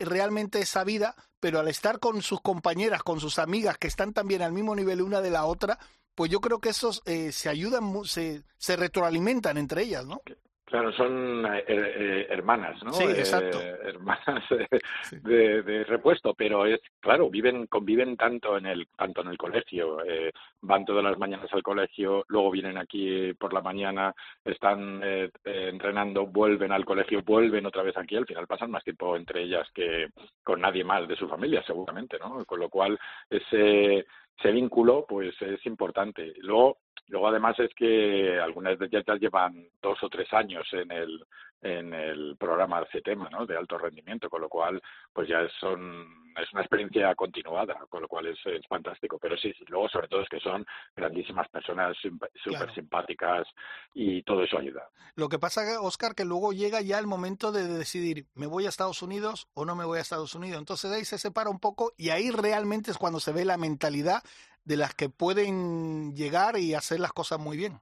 realmente 0.00 0.58
esa 0.58 0.82
vida, 0.82 1.14
pero 1.38 1.60
al 1.60 1.68
estar 1.68 2.00
con 2.00 2.20
sus 2.20 2.40
compañeras, 2.40 3.04
con 3.04 3.20
sus 3.20 3.38
amigas 3.38 3.78
que 3.78 3.86
están 3.86 4.12
también 4.12 4.42
al 4.42 4.50
mismo 4.52 4.74
nivel 4.74 5.00
una 5.00 5.20
de 5.20 5.30
la 5.30 5.44
otra, 5.44 5.78
pues 6.16 6.32
yo 6.32 6.40
creo 6.40 6.58
que 6.58 6.70
esos 6.70 7.00
eh, 7.04 7.30
se 7.30 7.48
ayudan, 7.48 8.04
se, 8.04 8.42
se 8.58 8.74
retroalimentan 8.74 9.56
entre 9.56 9.82
ellas, 9.82 10.04
¿no? 10.04 10.20
Claro, 10.64 10.92
son 10.92 11.44
eh, 11.44 11.64
eh, 11.66 12.26
hermanas, 12.30 12.82
¿no? 12.82 12.92
Sí, 12.92 13.04
exacto. 13.04 13.60
Eh, 13.60 13.78
hermanas 13.84 14.44
sí. 14.48 15.16
de, 15.22 15.62
de, 15.62 15.84
repuesto, 15.84 16.34
pero 16.34 16.64
es 16.64 16.80
claro, 17.00 17.28
viven, 17.28 17.66
conviven 17.66 18.16
tanto 18.16 18.56
en 18.56 18.66
el, 18.66 18.86
tanto 18.96 19.20
en 19.20 19.28
el 19.28 19.36
colegio, 19.36 20.02
eh, 20.04 20.30
van 20.62 20.84
todas 20.84 21.04
las 21.04 21.18
mañanas 21.18 21.52
al 21.52 21.62
colegio, 21.62 22.24
luego 22.28 22.50
vienen 22.50 22.78
aquí 22.78 23.34
por 23.34 23.52
la 23.52 23.60
mañana, 23.60 24.14
están 24.44 25.00
eh, 25.02 25.30
entrenando, 25.44 26.26
vuelven 26.26 26.72
al 26.72 26.84
colegio, 26.84 27.22
vuelven 27.22 27.66
otra 27.66 27.82
vez 27.82 27.96
aquí, 27.96 28.16
al 28.16 28.26
final 28.26 28.46
pasan 28.46 28.70
más 28.70 28.84
tiempo 28.84 29.16
entre 29.16 29.42
ellas 29.42 29.68
que 29.74 30.08
con 30.42 30.60
nadie 30.60 30.84
más 30.84 31.06
de 31.06 31.16
su 31.16 31.28
familia, 31.28 31.62
seguramente, 31.66 32.18
¿no? 32.18 32.44
Con 32.46 32.60
lo 32.60 32.70
cual 32.70 32.98
ese 33.28 34.06
ese 34.38 34.50
vínculo 34.50 35.04
pues 35.06 35.34
es 35.42 35.64
importante. 35.66 36.32
Luego 36.38 36.78
Luego, 37.08 37.28
además, 37.28 37.58
es 37.58 37.74
que 37.74 38.38
algunas 38.40 38.78
de 38.78 38.86
ellas 38.86 39.04
ya 39.06 39.14
llevan 39.16 39.66
dos 39.82 40.02
o 40.02 40.08
tres 40.08 40.32
años 40.32 40.66
en 40.72 40.90
el, 40.90 41.24
en 41.62 41.94
el 41.94 42.36
programa 42.36 42.84
CETEMA, 42.90 43.30
¿no? 43.30 43.46
De 43.46 43.56
alto 43.56 43.78
rendimiento, 43.78 44.28
con 44.28 44.40
lo 44.40 44.48
cual, 44.48 44.82
pues 45.12 45.28
ya 45.28 45.48
son, 45.60 46.32
es 46.36 46.52
una 46.52 46.62
experiencia 46.62 47.14
continuada, 47.14 47.74
con 47.88 48.02
lo 48.02 48.08
cual 48.08 48.26
es, 48.26 48.38
es 48.46 48.66
fantástico. 48.66 49.18
Pero 49.20 49.36
sí, 49.36 49.52
sí, 49.56 49.64
luego, 49.68 49.88
sobre 49.88 50.08
todo, 50.08 50.22
es 50.22 50.28
que 50.28 50.40
son 50.40 50.66
grandísimas 50.96 51.48
personas, 51.48 51.96
súper 51.98 52.30
claro. 52.42 52.74
simpáticas 52.74 53.48
y 53.94 54.22
todo 54.24 54.42
eso 54.42 54.58
ayuda. 54.58 54.88
Lo 55.14 55.28
que 55.28 55.38
pasa, 55.38 55.62
Oscar, 55.80 56.14
que 56.16 56.24
luego 56.24 56.52
llega 56.52 56.80
ya 56.80 56.98
el 56.98 57.06
momento 57.06 57.52
de 57.52 57.68
decidir, 57.68 58.26
¿me 58.34 58.46
voy 58.46 58.66
a 58.66 58.68
Estados 58.68 59.02
Unidos 59.02 59.46
o 59.54 59.64
no 59.64 59.76
me 59.76 59.84
voy 59.84 59.98
a 59.98 60.02
Estados 60.02 60.34
Unidos? 60.34 60.58
Entonces 60.58 60.90
ahí 60.90 61.04
se 61.04 61.18
separa 61.18 61.48
un 61.48 61.60
poco 61.60 61.92
y 61.96 62.10
ahí 62.10 62.30
realmente 62.30 62.90
es 62.90 62.98
cuando 62.98 63.20
se 63.20 63.32
ve 63.32 63.44
la 63.44 63.56
mentalidad 63.56 64.22
de 64.64 64.76
las 64.76 64.94
que 64.94 65.08
pueden 65.08 66.14
llegar 66.14 66.56
y 66.56 66.74
hacer 66.74 66.98
las 66.98 67.12
cosas 67.12 67.38
muy 67.38 67.56
bien. 67.56 67.80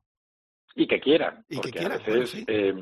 Y 0.74 0.86
que 0.86 1.00
quieran. 1.00 1.44
Y 1.48 1.56
porque 1.56 1.72
que 1.72 1.78
quieran. 1.78 2.00
A 2.00 2.04
veces, 2.04 2.14
bueno, 2.14 2.26
sí. 2.26 2.44
eh, 2.46 2.72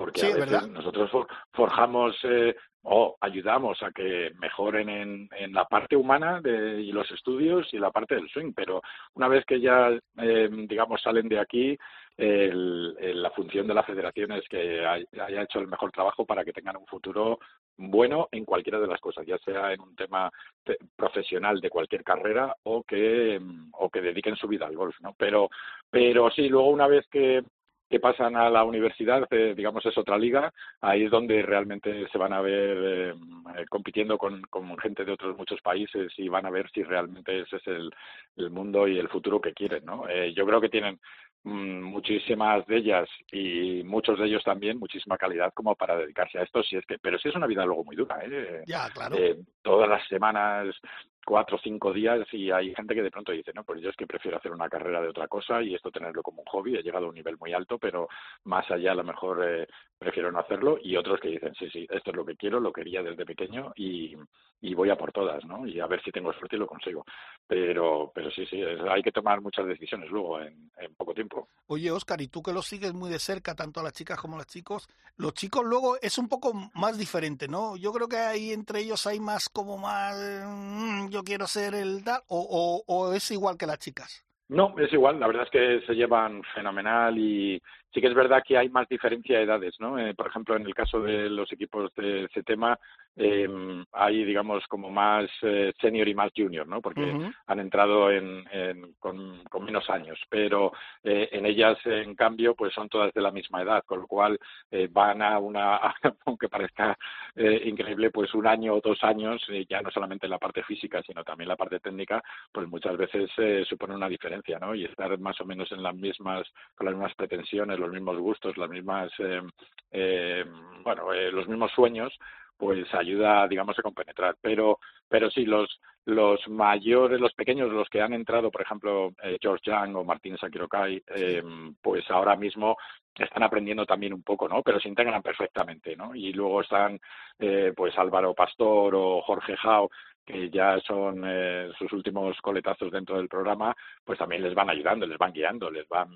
porque 0.00 0.20
Sí, 0.22 0.32
a 0.32 0.34
veces 0.34 0.66
nosotros 0.70 1.10
for- 1.10 1.26
forjamos 1.52 2.16
eh, 2.22 2.56
o 2.84 3.18
ayudamos 3.20 3.82
a 3.82 3.90
que 3.92 4.30
mejoren 4.40 4.88
en, 4.88 5.28
en 5.36 5.52
la 5.52 5.66
parte 5.66 5.94
humana 5.94 6.40
de, 6.40 6.80
y 6.80 6.90
los 6.90 7.10
estudios 7.10 7.68
y 7.74 7.78
la 7.78 7.90
parte 7.90 8.14
del 8.14 8.26
swing, 8.30 8.54
pero 8.56 8.80
una 9.12 9.28
vez 9.28 9.44
que 9.44 9.60
ya, 9.60 9.90
eh, 10.16 10.48
digamos, 10.50 11.02
salen 11.02 11.28
de 11.28 11.38
aquí, 11.38 11.76
el- 12.16 12.96
el- 12.98 13.22
la 13.22 13.30
función 13.32 13.66
de 13.66 13.74
la 13.74 13.82
federación 13.82 14.32
es 14.32 14.48
que 14.48 14.86
hay- 14.86 15.04
haya 15.20 15.42
hecho 15.42 15.58
el 15.58 15.68
mejor 15.68 15.92
trabajo 15.92 16.24
para 16.24 16.44
que 16.46 16.52
tengan 16.54 16.78
un 16.78 16.86
futuro 16.86 17.38
bueno 17.76 18.28
en 18.32 18.46
cualquiera 18.46 18.80
de 18.80 18.86
las 18.86 19.00
cosas, 19.00 19.26
ya 19.26 19.36
sea 19.38 19.74
en 19.74 19.82
un 19.82 19.94
tema 19.94 20.30
te- 20.64 20.78
profesional 20.96 21.60
de 21.60 21.68
cualquier 21.68 22.02
carrera 22.02 22.54
o 22.62 22.82
que 22.84 23.38
mm, 23.38 23.72
o 23.78 23.90
que 23.90 24.00
dediquen 24.00 24.36
su 24.36 24.48
vida 24.48 24.66
al 24.66 24.76
golf, 24.76 24.96
¿no? 25.00 25.14
Pero 25.18 25.50
pero 25.90 26.30
sí, 26.30 26.48
luego 26.48 26.70
una 26.70 26.86
vez 26.86 27.06
que 27.10 27.42
que 27.90 27.98
pasan 27.98 28.36
a 28.36 28.48
la 28.48 28.62
universidad, 28.62 29.26
eh, 29.32 29.52
digamos 29.56 29.84
es 29.84 29.98
otra 29.98 30.16
liga, 30.16 30.52
ahí 30.80 31.04
es 31.04 31.10
donde 31.10 31.42
realmente 31.42 32.08
se 32.08 32.18
van 32.18 32.32
a 32.32 32.40
ver 32.40 32.78
eh, 32.80 33.14
eh, 33.56 33.66
compitiendo 33.68 34.16
con, 34.16 34.42
con 34.42 34.78
gente 34.78 35.04
de 35.04 35.12
otros 35.12 35.36
muchos 35.36 35.60
países 35.60 36.12
y 36.16 36.28
van 36.28 36.46
a 36.46 36.50
ver 36.50 36.70
si 36.70 36.84
realmente 36.84 37.40
ese 37.40 37.56
es 37.56 37.66
el, 37.66 37.90
el 38.36 38.50
mundo 38.50 38.86
y 38.86 38.96
el 38.98 39.08
futuro 39.08 39.40
que 39.40 39.52
quieren, 39.52 39.84
¿no? 39.84 40.08
Eh, 40.08 40.32
yo 40.34 40.46
creo 40.46 40.60
que 40.60 40.68
tienen 40.68 41.00
mm, 41.42 41.82
muchísimas 41.82 42.64
de 42.68 42.76
ellas 42.76 43.08
y 43.32 43.82
muchos 43.84 44.20
de 44.20 44.26
ellos 44.26 44.44
también 44.44 44.78
muchísima 44.78 45.18
calidad 45.18 45.52
como 45.52 45.74
para 45.74 45.96
dedicarse 45.96 46.38
a 46.38 46.42
esto, 46.42 46.62
si 46.62 46.76
es 46.76 46.86
que, 46.86 46.98
pero 46.98 47.18
sí 47.18 47.28
es 47.28 47.34
una 47.34 47.48
vida 47.48 47.66
luego 47.66 47.82
muy 47.82 47.96
dura, 47.96 48.20
¿eh? 48.22 48.62
Ya, 48.66 48.88
claro. 48.90 49.16
Eh, 49.16 49.36
todas 49.62 49.88
las 49.88 50.06
semanas 50.06 50.76
cuatro 51.24 51.56
o 51.56 51.60
cinco 51.60 51.92
días 51.92 52.26
y 52.32 52.50
hay 52.50 52.74
gente 52.74 52.94
que 52.94 53.02
de 53.02 53.10
pronto 53.10 53.32
dice, 53.32 53.52
no, 53.54 53.64
pues 53.64 53.80
yo 53.80 53.90
es 53.90 53.96
que 53.96 54.06
prefiero 54.06 54.38
hacer 54.38 54.52
una 54.52 54.68
carrera 54.68 55.00
de 55.00 55.08
otra 55.08 55.28
cosa 55.28 55.62
y 55.62 55.74
esto 55.74 55.90
tenerlo 55.90 56.22
como 56.22 56.40
un 56.40 56.46
hobby, 56.46 56.76
he 56.76 56.82
llegado 56.82 57.06
a 57.06 57.08
un 57.08 57.14
nivel 57.14 57.36
muy 57.38 57.52
alto, 57.52 57.78
pero 57.78 58.08
más 58.44 58.70
allá 58.70 58.92
a 58.92 58.96
lo 58.96 59.04
mejor 59.04 59.44
eh, 59.44 59.66
prefiero 60.00 60.32
no 60.32 60.38
hacerlo 60.38 60.78
y 60.82 60.96
otros 60.96 61.20
que 61.20 61.28
dicen, 61.28 61.54
sí, 61.58 61.68
sí, 61.70 61.86
esto 61.90 62.10
es 62.10 62.16
lo 62.16 62.24
que 62.24 62.34
quiero, 62.34 62.58
lo 62.58 62.72
quería 62.72 63.02
desde 63.02 63.26
pequeño 63.26 63.70
y, 63.76 64.16
y 64.62 64.74
voy 64.74 64.88
a 64.88 64.96
por 64.96 65.12
todas, 65.12 65.44
¿no? 65.44 65.66
Y 65.66 65.78
a 65.78 65.86
ver 65.86 66.02
si 66.02 66.10
tengo 66.10 66.32
suerte 66.32 66.56
y 66.56 66.58
lo 66.58 66.66
consigo. 66.66 67.04
Pero, 67.46 68.10
pero 68.14 68.30
sí, 68.30 68.46
sí, 68.46 68.62
es- 68.62 68.80
hay 68.90 69.02
que 69.02 69.12
tomar 69.12 69.42
muchas 69.42 69.66
decisiones 69.66 70.08
luego 70.10 70.40
en, 70.40 70.70
en 70.78 70.94
poco 70.94 71.12
tiempo. 71.12 71.48
Oye, 71.66 71.90
Oscar, 71.90 72.18
y 72.22 72.28
tú 72.28 72.42
que 72.42 72.54
lo 72.54 72.62
sigues 72.62 72.94
muy 72.94 73.10
de 73.10 73.18
cerca, 73.18 73.54
tanto 73.54 73.80
a 73.80 73.82
las 73.82 73.92
chicas 73.92 74.18
como 74.18 74.36
a 74.36 74.38
los 74.38 74.46
chicos, 74.46 74.88
los 75.18 75.34
chicos 75.34 75.64
luego 75.66 75.98
es 76.00 76.16
un 76.16 76.28
poco 76.30 76.54
más 76.74 76.96
diferente, 76.96 77.46
¿no? 77.46 77.76
Yo 77.76 77.92
creo 77.92 78.08
que 78.08 78.16
ahí 78.16 78.52
entre 78.52 78.80
ellos 78.80 79.06
hay 79.06 79.20
más 79.20 79.50
como 79.50 79.76
más, 79.76 80.16
mm, 80.46 81.10
yo 81.10 81.22
quiero 81.22 81.46
ser 81.46 81.74
el 81.74 82.02
tal, 82.02 82.22
o, 82.28 82.82
o, 82.86 82.94
o 82.94 83.12
es 83.12 83.30
igual 83.32 83.58
que 83.58 83.66
las 83.66 83.78
chicas. 83.78 84.24
No, 84.48 84.74
es 84.78 84.92
igual, 84.92 85.20
la 85.20 85.28
verdad 85.28 85.44
es 85.44 85.50
que 85.50 85.86
se 85.86 85.94
llevan 85.94 86.42
fenomenal 86.54 87.16
y 87.16 87.62
sí 87.92 88.00
que 88.00 88.06
es 88.06 88.14
verdad 88.14 88.42
que 88.46 88.56
hay 88.56 88.68
más 88.68 88.88
diferencia 88.88 89.38
de 89.38 89.44
edades, 89.44 89.74
¿no? 89.80 89.98
Eh, 89.98 90.14
por 90.14 90.26
ejemplo, 90.28 90.56
en 90.56 90.66
el 90.66 90.74
caso 90.74 91.00
de 91.00 91.28
los 91.30 91.50
equipos 91.52 91.92
de 91.96 92.24
ese 92.24 92.42
tema, 92.42 92.78
eh, 93.16 93.48
hay, 93.92 94.24
digamos, 94.24 94.64
como 94.68 94.90
más 94.90 95.28
eh, 95.42 95.72
senior 95.80 96.06
y 96.08 96.14
más 96.14 96.30
junior, 96.36 96.66
¿no? 96.66 96.80
Porque 96.80 97.02
han 97.46 97.60
entrado 97.60 98.10
en, 98.10 98.44
en- 98.52 98.94
con, 98.98 99.42
con 99.50 99.64
menos 99.64 99.88
años, 99.90 100.18
pero 100.28 100.72
eh, 101.02 101.28
en 101.32 101.46
ellas, 101.46 101.78
en 101.84 102.14
cambio, 102.14 102.54
pues 102.54 102.72
son 102.72 102.88
todas 102.88 103.12
de 103.12 103.20
la 103.20 103.30
misma 103.32 103.62
edad, 103.62 103.82
con 103.84 104.00
lo 104.00 104.06
cual 104.06 104.38
eh, 104.70 104.88
van 104.90 105.22
a 105.22 105.38
una, 105.38 105.76
aunque 106.26 106.48
parezca 106.48 106.96
eh, 107.34 107.62
increíble, 107.64 108.10
pues 108.10 108.32
un 108.34 108.46
año 108.46 108.74
o 108.74 108.80
dos 108.80 109.02
años, 109.02 109.44
ya 109.68 109.82
no 109.82 109.90
solamente 109.90 110.26
en 110.26 110.30
la 110.30 110.38
parte 110.38 110.62
física, 110.62 111.02
sino 111.02 111.24
también 111.24 111.48
la 111.48 111.56
parte 111.56 111.80
técnica, 111.80 112.22
pues 112.52 112.68
muchas 112.68 112.96
veces 112.96 113.30
eh, 113.38 113.64
supone 113.68 113.94
una 113.94 114.08
diferencia, 114.08 114.58
¿no? 114.58 114.74
Y 114.74 114.84
estar 114.84 115.18
más 115.18 115.40
o 115.40 115.44
menos 115.44 115.70
en 115.72 115.82
las 115.82 115.94
mismas, 115.94 116.46
con 116.76 116.86
las 116.86 116.94
mismas 116.94 117.14
pretensiones, 117.14 117.79
los 117.80 117.90
mismos 117.90 118.18
gustos, 118.18 118.56
las 118.56 118.70
mismas, 118.70 119.10
eh, 119.18 119.42
eh, 119.90 120.44
bueno, 120.82 121.12
eh, 121.12 121.30
los 121.32 121.48
mismos 121.48 121.72
sueños, 121.72 122.16
pues 122.56 122.92
ayuda, 122.94 123.48
digamos, 123.48 123.78
a 123.78 123.82
compenetrar. 123.82 124.36
Pero, 124.40 124.78
pero 125.08 125.30
sí, 125.30 125.46
los, 125.46 125.80
los 126.04 126.46
mayores, 126.48 127.20
los 127.20 127.32
pequeños, 127.34 127.70
los 127.72 127.88
que 127.88 128.02
han 128.02 128.12
entrado, 128.12 128.50
por 128.50 128.62
ejemplo, 128.62 129.12
eh, 129.22 129.38
George 129.40 129.70
Young 129.70 129.96
o 129.96 130.04
Martín 130.04 130.36
Sakirokai, 130.36 131.02
eh, 131.16 131.42
pues 131.80 132.08
ahora 132.10 132.36
mismo 132.36 132.76
están 133.14 133.42
aprendiendo 133.42 133.84
también 133.86 134.12
un 134.12 134.22
poco, 134.22 134.48
¿no? 134.48 134.62
Pero 134.62 134.78
se 134.80 134.88
integran 134.88 135.22
perfectamente, 135.22 135.96
¿no? 135.96 136.14
Y 136.14 136.32
luego 136.32 136.60
están, 136.62 137.00
eh, 137.38 137.72
pues 137.76 137.96
Álvaro 137.98 138.34
Pastor 138.34 138.94
o 138.94 139.22
Jorge 139.22 139.56
Jao, 139.56 139.90
que 140.24 140.50
ya 140.50 140.78
son 140.80 141.22
eh, 141.26 141.70
sus 141.78 141.92
últimos 141.92 142.36
coletazos 142.40 142.90
dentro 142.90 143.16
del 143.16 143.28
programa, 143.28 143.74
pues 144.04 144.18
también 144.18 144.42
les 144.42 144.54
van 144.54 144.70
ayudando, 144.70 145.06
les 145.06 145.18
van 145.18 145.32
guiando, 145.32 145.70
les 145.70 145.88
van 145.88 146.08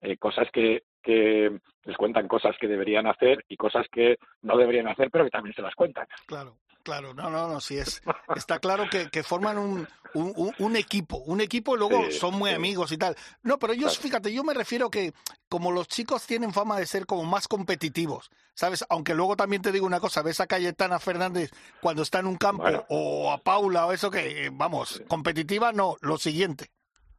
eh, 0.00 0.16
cosas 0.16 0.48
que, 0.52 0.84
que 1.02 1.58
les 1.84 1.96
cuentan 1.96 2.28
cosas 2.28 2.56
que 2.58 2.68
deberían 2.68 3.06
hacer 3.06 3.44
y 3.48 3.56
cosas 3.56 3.86
que 3.90 4.18
no 4.42 4.56
deberían 4.56 4.88
hacer, 4.88 5.10
pero 5.10 5.24
que 5.24 5.30
también 5.30 5.54
se 5.54 5.62
las 5.62 5.74
cuentan. 5.74 6.06
Claro. 6.26 6.56
Claro, 6.88 7.12
no, 7.12 7.28
no, 7.28 7.46
no, 7.46 7.60
sí 7.60 7.76
es. 7.76 8.00
Está 8.34 8.60
claro 8.60 8.88
que, 8.90 9.10
que 9.10 9.22
forman 9.22 9.58
un, 9.58 9.86
un, 10.14 10.54
un, 10.58 10.74
equipo, 10.74 11.18
un 11.18 11.42
equipo 11.42 11.76
y 11.76 11.78
luego 11.78 12.10
son 12.10 12.38
muy 12.38 12.48
amigos 12.48 12.92
y 12.92 12.96
tal. 12.96 13.14
No, 13.42 13.58
pero 13.58 13.74
yo, 13.74 13.90
fíjate, 13.90 14.32
yo 14.32 14.42
me 14.42 14.54
refiero 14.54 14.88
que 14.90 15.12
como 15.50 15.70
los 15.70 15.86
chicos 15.86 16.24
tienen 16.24 16.50
fama 16.50 16.78
de 16.78 16.86
ser 16.86 17.04
como 17.04 17.24
más 17.24 17.46
competitivos, 17.46 18.30
¿sabes? 18.54 18.86
Aunque 18.88 19.14
luego 19.14 19.36
también 19.36 19.60
te 19.60 19.70
digo 19.70 19.84
una 19.84 20.00
cosa, 20.00 20.22
ves 20.22 20.40
a 20.40 20.46
Cayetana 20.46 20.98
Fernández 20.98 21.50
cuando 21.82 22.00
está 22.00 22.20
en 22.20 22.26
un 22.26 22.36
campo 22.36 22.64
o 22.88 23.32
a 23.32 23.36
Paula 23.36 23.84
o 23.84 23.92
eso 23.92 24.10
que, 24.10 24.48
vamos, 24.50 25.02
competitiva 25.08 25.72
no, 25.72 25.98
lo 26.00 26.16
siguiente. 26.16 26.70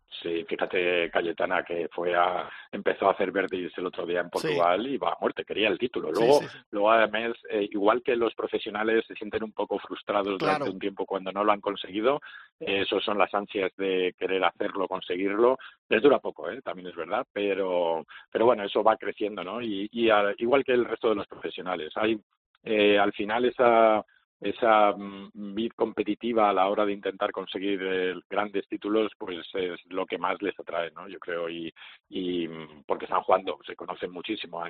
Sí, 0.10 0.44
fíjate 0.48 1.10
Cayetana 1.12 1.64
que 1.64 1.88
fue 1.92 2.16
a 2.16 2.50
empezó 2.72 3.08
a 3.08 3.12
hacer 3.12 3.32
verdis 3.32 3.72
el 3.78 3.86
otro 3.86 4.06
día 4.06 4.22
en 4.22 4.30
Portugal 4.30 4.86
y 4.88 4.98
va 4.98 5.10
a 5.14 5.18
muerte, 5.22 5.46
quería 5.46 5.68
el 5.68 5.78
título. 5.78 6.12
Luego, 6.12 6.40
luego 6.72 6.92
además, 6.92 7.38
eh, 7.50 7.70
igual 7.72 8.02
que 8.02 8.16
los 8.16 8.34
profesionales 8.34 9.06
se 9.08 9.14
sienten 9.16 9.44
un 9.44 9.52
poco 9.52 9.78
frustrados 9.78 10.38
durante 10.40 10.70
un 10.70 10.80
tiempo 10.80 11.06
cuando 11.06 11.32
no 11.32 11.44
lo 11.44 11.52
han 11.52 11.62
conseguido, 11.62 12.22
eh, 12.60 12.82
eso 12.82 13.00
son 13.00 13.18
las 13.20 13.34
ansias 13.34 13.72
de 13.78 14.16
querer 14.18 14.44
hacerlo, 14.44 14.88
conseguirlo. 14.88 15.58
Les 15.88 16.02
dura 16.02 16.20
poco, 16.20 16.50
¿eh? 16.50 16.62
también 16.64 16.88
es 16.88 16.96
verdad, 16.96 17.26
pero 17.32 18.06
pero 18.32 18.46
bueno, 18.46 18.64
eso 18.64 18.84
va 18.84 18.98
creciendo, 18.98 19.44
¿no? 19.44 19.62
Y, 19.62 19.90
y 19.92 20.10
igual 20.40 20.64
que 20.64 20.74
el 20.74 20.86
resto 20.86 21.10
de 21.10 21.16
los 21.16 21.28
profesionales, 21.28 21.92
hay 21.96 22.20
eh, 22.64 22.98
al 23.00 23.14
final 23.14 23.46
esa 23.46 24.04
esa 24.42 24.94
vid 24.94 25.72
mm, 25.72 25.76
competitiva 25.76 26.50
a 26.50 26.54
la 26.54 26.68
hora 26.70 26.86
de 26.86 26.94
intentar 26.94 27.32
conseguir 27.32 27.80
eh, 27.84 28.14
grandes 28.30 28.68
títulos, 28.68 29.12
pues 29.18 29.38
es 29.54 29.80
lo 29.90 30.06
que 30.06 30.18
más 30.18 30.42
les 30.42 30.58
atrae, 30.60 30.92
¿no? 30.92 31.08
Yo 31.08 31.20
creo, 31.20 31.50
y, 31.50 31.74
y 32.10 32.48
mm, 32.48 32.84
porque 32.88 33.06
están 33.06 33.22
jugando, 33.22 33.58
se 33.66 33.76
conocen 33.76 34.12
muchísimo, 34.12 34.64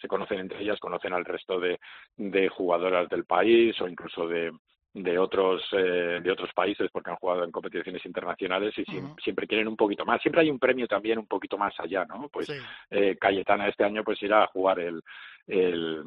se 0.00 0.08
conocen 0.08 0.40
entre 0.40 0.62
ellas, 0.62 0.80
conocen 0.80 1.12
al 1.12 1.24
resto 1.24 1.60
de, 1.60 1.78
de 2.16 2.48
jugadoras 2.48 3.08
del 3.08 3.24
país 3.24 3.80
o 3.80 3.88
incluso 3.88 4.26
de, 4.26 4.52
de 4.94 5.18
otros 5.18 5.62
eh, 5.72 6.20
de 6.22 6.30
otros 6.30 6.52
países 6.52 6.90
porque 6.92 7.10
han 7.10 7.16
jugado 7.16 7.44
en 7.44 7.50
competiciones 7.50 8.04
internacionales 8.04 8.74
y 8.76 8.84
siempre 9.22 9.46
quieren 9.46 9.68
un 9.68 9.76
poquito 9.76 10.04
más. 10.04 10.20
Siempre 10.20 10.42
hay 10.42 10.50
un 10.50 10.58
premio 10.58 10.86
también 10.86 11.18
un 11.18 11.26
poquito 11.26 11.56
más 11.56 11.72
allá 11.78 12.04
no 12.04 12.28
pues 12.28 12.52
eh, 12.90 13.16
Cayetana 13.18 13.68
este 13.68 13.84
año 13.84 14.04
pues 14.04 14.22
irá 14.22 14.44
a 14.44 14.48
jugar 14.48 14.80
el, 14.80 15.02
el 15.46 16.02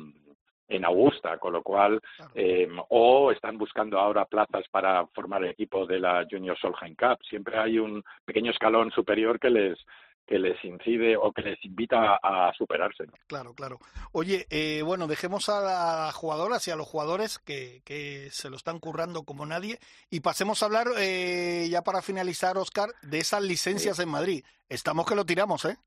en 0.68 0.86
Augusta, 0.86 1.38
con 1.38 1.54
lo 1.54 1.62
cual, 1.62 2.02
eh, 2.34 2.68
o 2.90 3.32
están 3.32 3.58
buscando 3.58 4.00
ahora 4.00 4.26
plazas 4.26 4.68
para 4.70 5.06
formar 5.08 5.44
el 5.44 5.52
equipo 5.52 5.86
de 5.86 6.00
la 6.00 6.26
Junior 6.30 6.58
Solheim 6.58 6.96
Cup. 6.96 7.20
Siempre 7.30 7.58
hay 7.58 7.78
un 7.78 8.04
pequeño 8.26 8.52
escalón 8.52 8.92
superior 8.92 9.40
que 9.40 9.50
les 9.50 9.78
que 10.26 10.40
les 10.40 10.64
incide 10.66 11.16
o 11.18 11.32
que 11.32 11.44
les 11.44 11.64
invita 11.64 12.20
a, 12.22 12.52
superarse. 12.58 13.06
Claro, 13.28 13.54
claro. 13.54 13.80
Oye, 14.12 14.48
eh, 14.50 14.82
bueno, 14.84 15.08
dejemos 15.08 15.50
a 15.50 15.62
las 15.62 16.16
jugadoras 16.16 16.68
y 16.68 16.72
a 16.72 16.76
los 16.76 16.88
jugadores 16.88 17.38
que, 17.40 17.82
que 17.86 18.30
se 18.32 18.50
lo 18.50 18.56
están 18.56 18.80
currando 18.80 19.24
como 19.24 19.46
nadie 19.46 19.78
y 20.10 20.22
pasemos 20.22 20.62
a 20.62 20.66
hablar, 20.66 20.88
eh, 20.98 21.68
ya 21.70 21.84
para 21.84 22.02
finalizar, 22.02 22.58
Oscar, 22.58 22.90
de 23.04 23.20
esas 23.20 23.44
licencias 23.44 24.00
en 24.00 24.10
Madrid. 24.10 24.44
Estamos 24.68 25.06
que 25.06 25.16
lo 25.16 25.26
tiramos, 25.26 25.66
¿eh? 25.66 25.78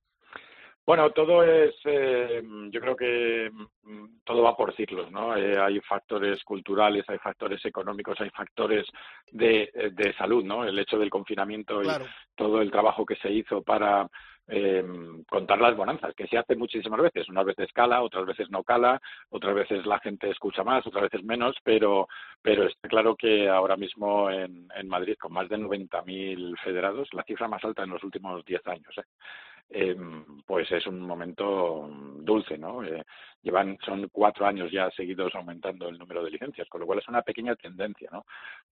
Bueno, 0.89 1.11
todo 1.11 1.43
es, 1.43 1.75
eh, 1.85 2.43
yo 2.71 2.81
creo 2.81 2.97
que 2.97 3.51
mm, 3.53 4.21
todo 4.25 4.43
va 4.43 4.57
por 4.57 4.75
ciclos, 4.75 5.13
¿no? 5.13 5.37
Eh, 5.37 5.59
hay 5.61 5.79
factores 5.81 6.43
culturales, 6.45 7.05
hay 7.09 7.19
factores 7.19 7.63
económicos, 7.67 8.19
hay 8.23 8.31
factores 8.31 8.87
de, 9.31 9.65
eh, 9.75 9.91
de 9.93 10.15
salud, 10.15 10.43
¿no? 10.43 10.65
El 10.65 10.79
hecho 10.79 10.99
del 10.99 11.11
confinamiento 11.11 11.83
y 11.83 11.89
todo 12.35 12.63
el 12.63 12.71
trabajo 12.71 13.05
que 13.05 13.17
se 13.17 13.31
hizo 13.31 13.61
para 13.61 14.09
eh, 14.47 14.83
contar 15.29 15.61
las 15.61 15.77
bonanzas, 15.77 16.15
que 16.15 16.27
se 16.27 16.39
hace 16.39 16.57
muchísimas 16.57 17.03
veces. 17.03 17.29
Unas 17.29 17.45
veces 17.45 17.71
cala, 17.75 18.01
otras 18.01 18.25
veces 18.25 18.49
no 18.49 18.65
cala, 18.65 18.99
otras 19.29 19.55
veces 19.55 19.85
la 19.85 19.99
gente 20.01 20.31
escucha 20.31 20.65
más, 20.65 20.87
otras 20.87 21.11
veces 21.11 21.23
menos, 21.23 21.55
pero, 21.63 22.09
pero 22.41 22.67
está 22.67 22.89
claro 22.89 23.15
que 23.15 23.47
ahora 23.47 23.77
mismo 23.77 24.31
en, 24.31 24.67
en 24.75 24.89
Madrid, 24.89 25.17
con 25.21 25.35
más 25.35 25.51
de 25.51 25.59
90.000 25.59 26.59
federados, 26.65 27.13
la 27.13 27.25
cifra 27.25 27.47
más 27.47 27.63
alta 27.63 27.83
en 27.83 27.91
los 27.91 28.03
últimos 28.03 28.43
10 28.47 28.67
años, 28.69 28.97
¿eh? 28.97 29.05
Eh, 29.71 29.97
pues 30.47 30.71
es 30.73 30.87
un 30.87 31.01
momento 31.01 31.89
dulce, 32.21 32.57
¿no? 32.57 32.83
Eh, 32.83 33.05
llevan 33.43 33.79
son 33.85 34.09
cuatro 34.11 34.47
años 34.47 34.71
ya 34.73 34.91
seguidos 34.91 35.35
aumentando 35.35 35.89
el 35.89 35.99
número 35.99 36.25
de 36.25 36.31
licencias, 36.31 36.69
con 36.69 36.81
lo 36.81 36.87
cual 36.87 37.01
es 37.01 37.09
una 37.09 37.23
pequeña 37.23 37.55
tendencia, 37.57 38.09
¿no? 38.13 38.25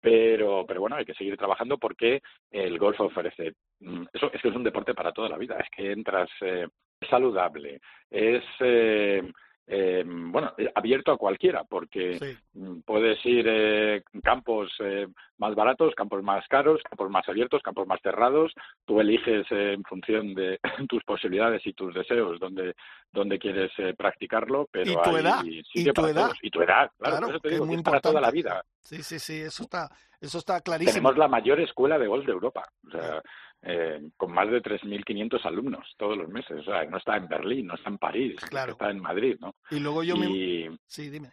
Pero, 0.00 0.64
pero 0.66 0.80
bueno, 0.80 0.96
hay 0.96 1.04
que 1.04 1.14
seguir 1.14 1.36
trabajando 1.36 1.78
porque 1.78 2.22
el 2.50 2.78
golf 2.78 3.00
ofrece 3.00 3.54
mm, 3.80 4.04
eso 4.12 4.30
es 4.32 4.40
que 4.40 4.48
es 4.48 4.56
un 4.56 4.64
deporte 4.64 4.94
para 4.94 5.12
toda 5.12 5.28
la 5.28 5.38
vida, 5.38 5.56
es 5.58 5.68
que 5.70 5.92
entras 5.92 6.30
eh, 6.40 6.68
saludable, 7.08 7.80
es 8.10 8.44
eh, 8.60 9.22
eh, 9.66 10.04
bueno, 10.06 10.52
eh, 10.58 10.70
abierto 10.74 11.12
a 11.12 11.16
cualquiera, 11.16 11.64
porque 11.64 12.36
mm, 12.52 12.80
puedes 12.80 13.24
ir 13.24 13.46
eh, 13.48 14.02
campos 14.22 14.70
eh, 14.80 15.06
más 15.38 15.54
baratos, 15.54 15.94
campos 15.94 16.22
más 16.22 16.46
caros, 16.48 16.80
campos 16.82 17.10
más 17.10 17.26
abiertos, 17.28 17.62
campos 17.62 17.86
más 17.86 18.00
cerrados. 18.02 18.52
Tú 18.84 19.00
eliges 19.00 19.46
eh, 19.50 19.72
en 19.72 19.82
función 19.84 20.34
de 20.34 20.60
tus 20.88 21.02
posibilidades 21.04 21.66
y 21.66 21.72
tus 21.72 21.94
deseos 21.94 22.38
dónde, 22.38 22.74
dónde 23.10 23.38
quieres 23.38 23.70
practicarlo, 23.96 24.68
pero 24.70 24.92
¿Y 24.92 25.02
tu 25.02 25.16
edad? 25.16 25.42
¿Y 25.44 25.92
tu 25.92 26.06
edad? 26.06 26.30
Y 26.42 26.50
tu 26.50 26.62
edad, 26.62 26.90
claro, 26.98 27.28
eso 27.28 27.40
te 27.40 27.50
digo, 27.50 27.66
es 27.66 27.82
para 27.82 28.00
toda 28.00 28.20
la 28.20 28.30
vida. 28.30 28.62
Sí, 28.82 29.02
sí, 29.02 29.18
sí, 29.18 29.40
eso 29.40 29.62
está, 29.62 29.88
eso 30.20 30.38
está 30.38 30.60
clarísimo. 30.60 30.92
Tenemos 30.92 31.16
la 31.16 31.28
mayor 31.28 31.60
escuela 31.60 31.98
de 31.98 32.06
golf 32.06 32.26
de 32.26 32.32
Europa. 32.32 32.68
O 32.86 32.90
sea, 32.90 33.22
eh, 33.66 34.10
con 34.16 34.32
más 34.32 34.50
de 34.50 34.62
3.500 34.62 35.44
alumnos 35.46 35.94
todos 35.96 36.18
los 36.18 36.28
meses. 36.28 36.58
O 36.60 36.64
sea, 36.64 36.84
no 36.84 36.98
está 36.98 37.16
en 37.16 37.28
Berlín, 37.28 37.66
no 37.66 37.74
está 37.74 37.88
en 37.88 37.98
París, 37.98 38.36
está 38.42 38.90
en 38.90 39.00
Madrid, 39.00 39.36
¿no? 39.40 39.54
Y 39.70 39.80
luego 39.80 40.02
yo 40.02 40.16
me... 40.16 40.76
Sí, 40.86 41.08
dime. 41.08 41.30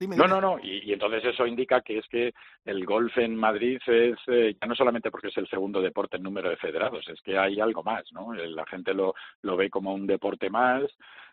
no, 0.00 0.26
no, 0.26 0.40
no. 0.40 0.58
Y, 0.62 0.92
entonces 0.92 1.24
eso 1.24 1.46
indica 1.46 1.80
que 1.80 1.98
es 1.98 2.06
que 2.08 2.32
el 2.66 2.84
golf 2.84 3.16
en 3.16 3.34
Madrid 3.34 3.78
es, 3.86 4.18
eh, 4.26 4.54
ya 4.60 4.68
no 4.68 4.74
solamente 4.74 5.10
porque 5.10 5.28
es 5.28 5.36
el 5.38 5.48
segundo 5.48 5.80
deporte 5.80 6.18
en 6.18 6.22
número 6.22 6.50
de 6.50 6.56
federados, 6.56 7.08
es 7.08 7.20
que 7.22 7.38
hay 7.38 7.60
algo 7.60 7.82
más, 7.82 8.04
¿no? 8.12 8.34
La 8.34 8.66
gente 8.66 8.92
lo, 8.92 9.14
lo 9.42 9.56
ve 9.56 9.70
como 9.70 9.94
un 9.94 10.06
deporte 10.06 10.50
más. 10.50 10.84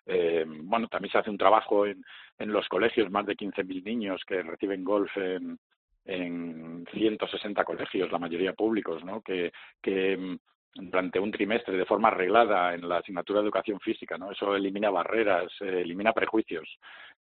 Eh, 0.06 0.46
bueno, 0.48 0.88
también 0.88 1.12
se 1.12 1.18
hace 1.18 1.30
un 1.30 1.38
trabajo 1.38 1.86
en, 1.86 2.02
en 2.38 2.54
los 2.54 2.70
colegios, 2.70 3.12
más 3.12 3.26
de 3.26 3.36
15.000 3.36 3.84
niños 3.84 4.22
que 4.26 4.42
reciben 4.42 4.86
golf 4.86 5.12
en, 5.18 5.60
en 6.08 6.86
160 6.92 7.64
colegios, 7.64 8.12
la 8.12 8.20
mayoría 8.20 8.54
públicos, 8.54 9.04
¿no? 9.04 9.22
que, 9.22 9.52
que 9.82 10.18
mm, 10.18 10.38
durante 10.74 11.20
un 11.20 11.32
trimestre 11.32 11.76
de 11.78 11.86
forma 11.86 12.08
arreglada 12.10 12.74
en 12.74 12.88
la 12.88 12.98
asignatura 12.98 13.40
de 13.40 13.46
educación 13.46 13.80
física, 13.80 14.18
¿no? 14.18 14.32
Eso 14.32 14.56
elimina 14.56 14.90
barreras, 14.90 15.52
eh, 15.62 15.82
elimina 15.82 16.14
prejuicios 16.14 16.68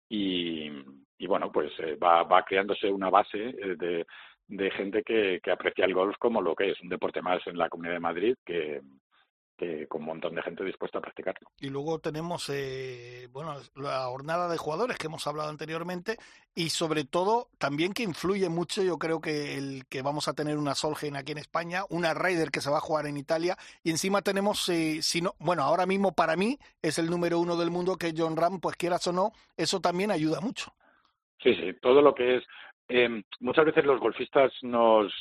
y, 0.10 0.72
y 1.17 1.28
bueno, 1.28 1.52
pues 1.52 1.72
eh, 1.80 1.96
va, 1.96 2.24
va 2.24 2.43
creándose 2.43 2.91
una 2.91 3.10
base 3.10 3.50
eh, 3.50 3.76
de, 3.78 4.06
de 4.48 4.72
gente 4.72 5.04
que, 5.04 5.39
que 5.41 5.52
aprecia 5.52 5.86
el 5.86 5.93
golf 5.93 6.17
como 6.17 6.41
lo 6.41 6.56
que 6.56 6.72
es, 6.72 6.82
un 6.82 6.89
deporte 6.89 7.22
más 7.22 7.46
en 7.48 7.58
la 7.58 7.69
Comunidad 7.69 7.96
de 7.96 8.00
Madrid 8.00 8.36
que, 8.43 8.82
con 9.87 10.01
un 10.01 10.07
montón 10.07 10.35
de 10.35 10.41
gente 10.41 10.63
dispuesta 10.63 10.97
a 10.97 11.01
practicarlo. 11.01 11.49
Y 11.59 11.69
luego 11.69 11.99
tenemos 11.99 12.49
eh, 12.49 13.27
bueno 13.31 13.55
la 13.75 14.05
jornada 14.05 14.49
de 14.49 14.57
jugadores 14.57 14.97
que 14.97 15.07
hemos 15.07 15.25
hablado 15.27 15.49
anteriormente 15.49 16.17
y 16.55 16.69
sobre 16.69 17.05
todo 17.05 17.47
también 17.57 17.93
que 17.93 18.03
influye 18.03 18.49
mucho 18.49 18.83
yo 18.83 18.97
creo 18.97 19.21
que 19.21 19.57
el 19.57 19.85
que 19.89 20.01
vamos 20.01 20.27
a 20.27 20.33
tener 20.33 20.57
una 20.57 20.75
Solgen 20.75 21.15
aquí 21.15 21.31
en 21.31 21.37
España, 21.37 21.83
una 21.89 22.13
Raider 22.13 22.51
que 22.51 22.61
se 22.61 22.69
va 22.69 22.77
a 22.77 22.81
jugar 22.81 23.05
en 23.05 23.17
Italia 23.17 23.55
y 23.83 23.91
encima 23.91 24.21
tenemos, 24.21 24.67
eh, 24.69 25.01
si 25.01 25.21
no, 25.21 25.35
bueno 25.39 25.63
ahora 25.63 25.85
mismo 25.85 26.13
para 26.13 26.35
mí 26.35 26.57
es 26.81 26.99
el 26.99 27.09
número 27.09 27.39
uno 27.39 27.55
del 27.55 27.71
mundo 27.71 27.97
que 27.97 28.13
John 28.15 28.35
Ram, 28.35 28.59
pues 28.59 28.75
quieras 28.75 29.07
o 29.07 29.13
no, 29.13 29.31
eso 29.55 29.79
también 29.79 30.11
ayuda 30.11 30.41
mucho. 30.41 30.73
Sí, 31.41 31.53
sí, 31.55 31.73
todo 31.81 32.01
lo 32.01 32.13
que 32.15 32.37
es... 32.37 32.43
Eh, 32.89 33.23
muchas 33.39 33.65
veces 33.65 33.85
los 33.85 33.99
golfistas 33.99 34.51
nos 34.61 35.13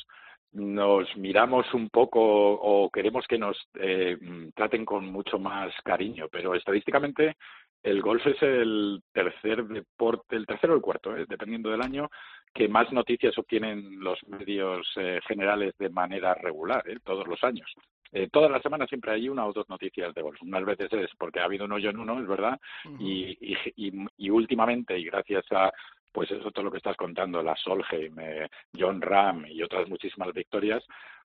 nos 0.53 1.15
miramos 1.17 1.73
un 1.73 1.89
poco 1.89 2.21
o 2.21 2.89
queremos 2.89 3.25
que 3.27 3.37
nos 3.37 3.57
eh, 3.75 4.17
traten 4.55 4.85
con 4.85 5.05
mucho 5.11 5.39
más 5.39 5.73
cariño, 5.83 6.27
pero 6.31 6.53
estadísticamente 6.55 7.35
el 7.81 8.01
golf 8.01 8.25
es 8.27 8.41
el 8.41 9.01
tercer 9.11 9.65
deporte, 9.65 10.35
el 10.35 10.45
tercero 10.45 10.73
o 10.73 10.75
el 10.77 10.81
cuarto, 10.81 11.17
eh, 11.17 11.25
dependiendo 11.27 11.69
del 11.69 11.81
año, 11.81 12.09
que 12.53 12.67
más 12.67 12.91
noticias 12.91 13.37
obtienen 13.37 13.99
los 13.99 14.19
medios 14.27 14.87
eh, 14.95 15.19
generales 15.27 15.73
de 15.77 15.89
manera 15.89 16.33
regular, 16.35 16.83
eh, 16.87 16.97
todos 17.03 17.27
los 17.27 17.43
años. 17.43 17.69
Eh, 18.11 18.29
todas 18.31 18.51
las 18.51 18.61
semanas 18.61 18.89
siempre 18.89 19.11
hay 19.11 19.27
una 19.27 19.45
o 19.45 19.53
dos 19.53 19.67
noticias 19.69 20.13
de 20.13 20.21
golf. 20.21 20.39
Unas 20.43 20.63
veces 20.63 20.93
es 20.93 21.09
porque 21.17 21.39
ha 21.39 21.45
habido 21.45 21.65
un 21.65 21.71
hoyo 21.71 21.89
en 21.89 21.97
uno, 21.97 22.19
es 22.21 22.27
verdad, 22.27 22.59
y, 22.99 23.35
y, 23.41 23.57
y, 23.75 24.05
y, 24.17 24.29
últimamente, 24.29 24.97
y 24.97 25.05
gracias 25.05 25.45
a 25.51 25.71
pues 26.13 26.31
eso 26.31 26.51
todo 26.51 26.65
lo 26.65 26.71
que 26.71 26.77
estás 26.77 26.95
contando, 26.95 27.41
la 27.41 27.55
Solheim, 27.57 28.17
eh, 28.19 28.47
John 28.77 29.01
Ram 29.01 29.45
y 29.47 29.63
otras 29.63 29.89
muchísimas 29.89 30.31
victorias, 30.33 30.83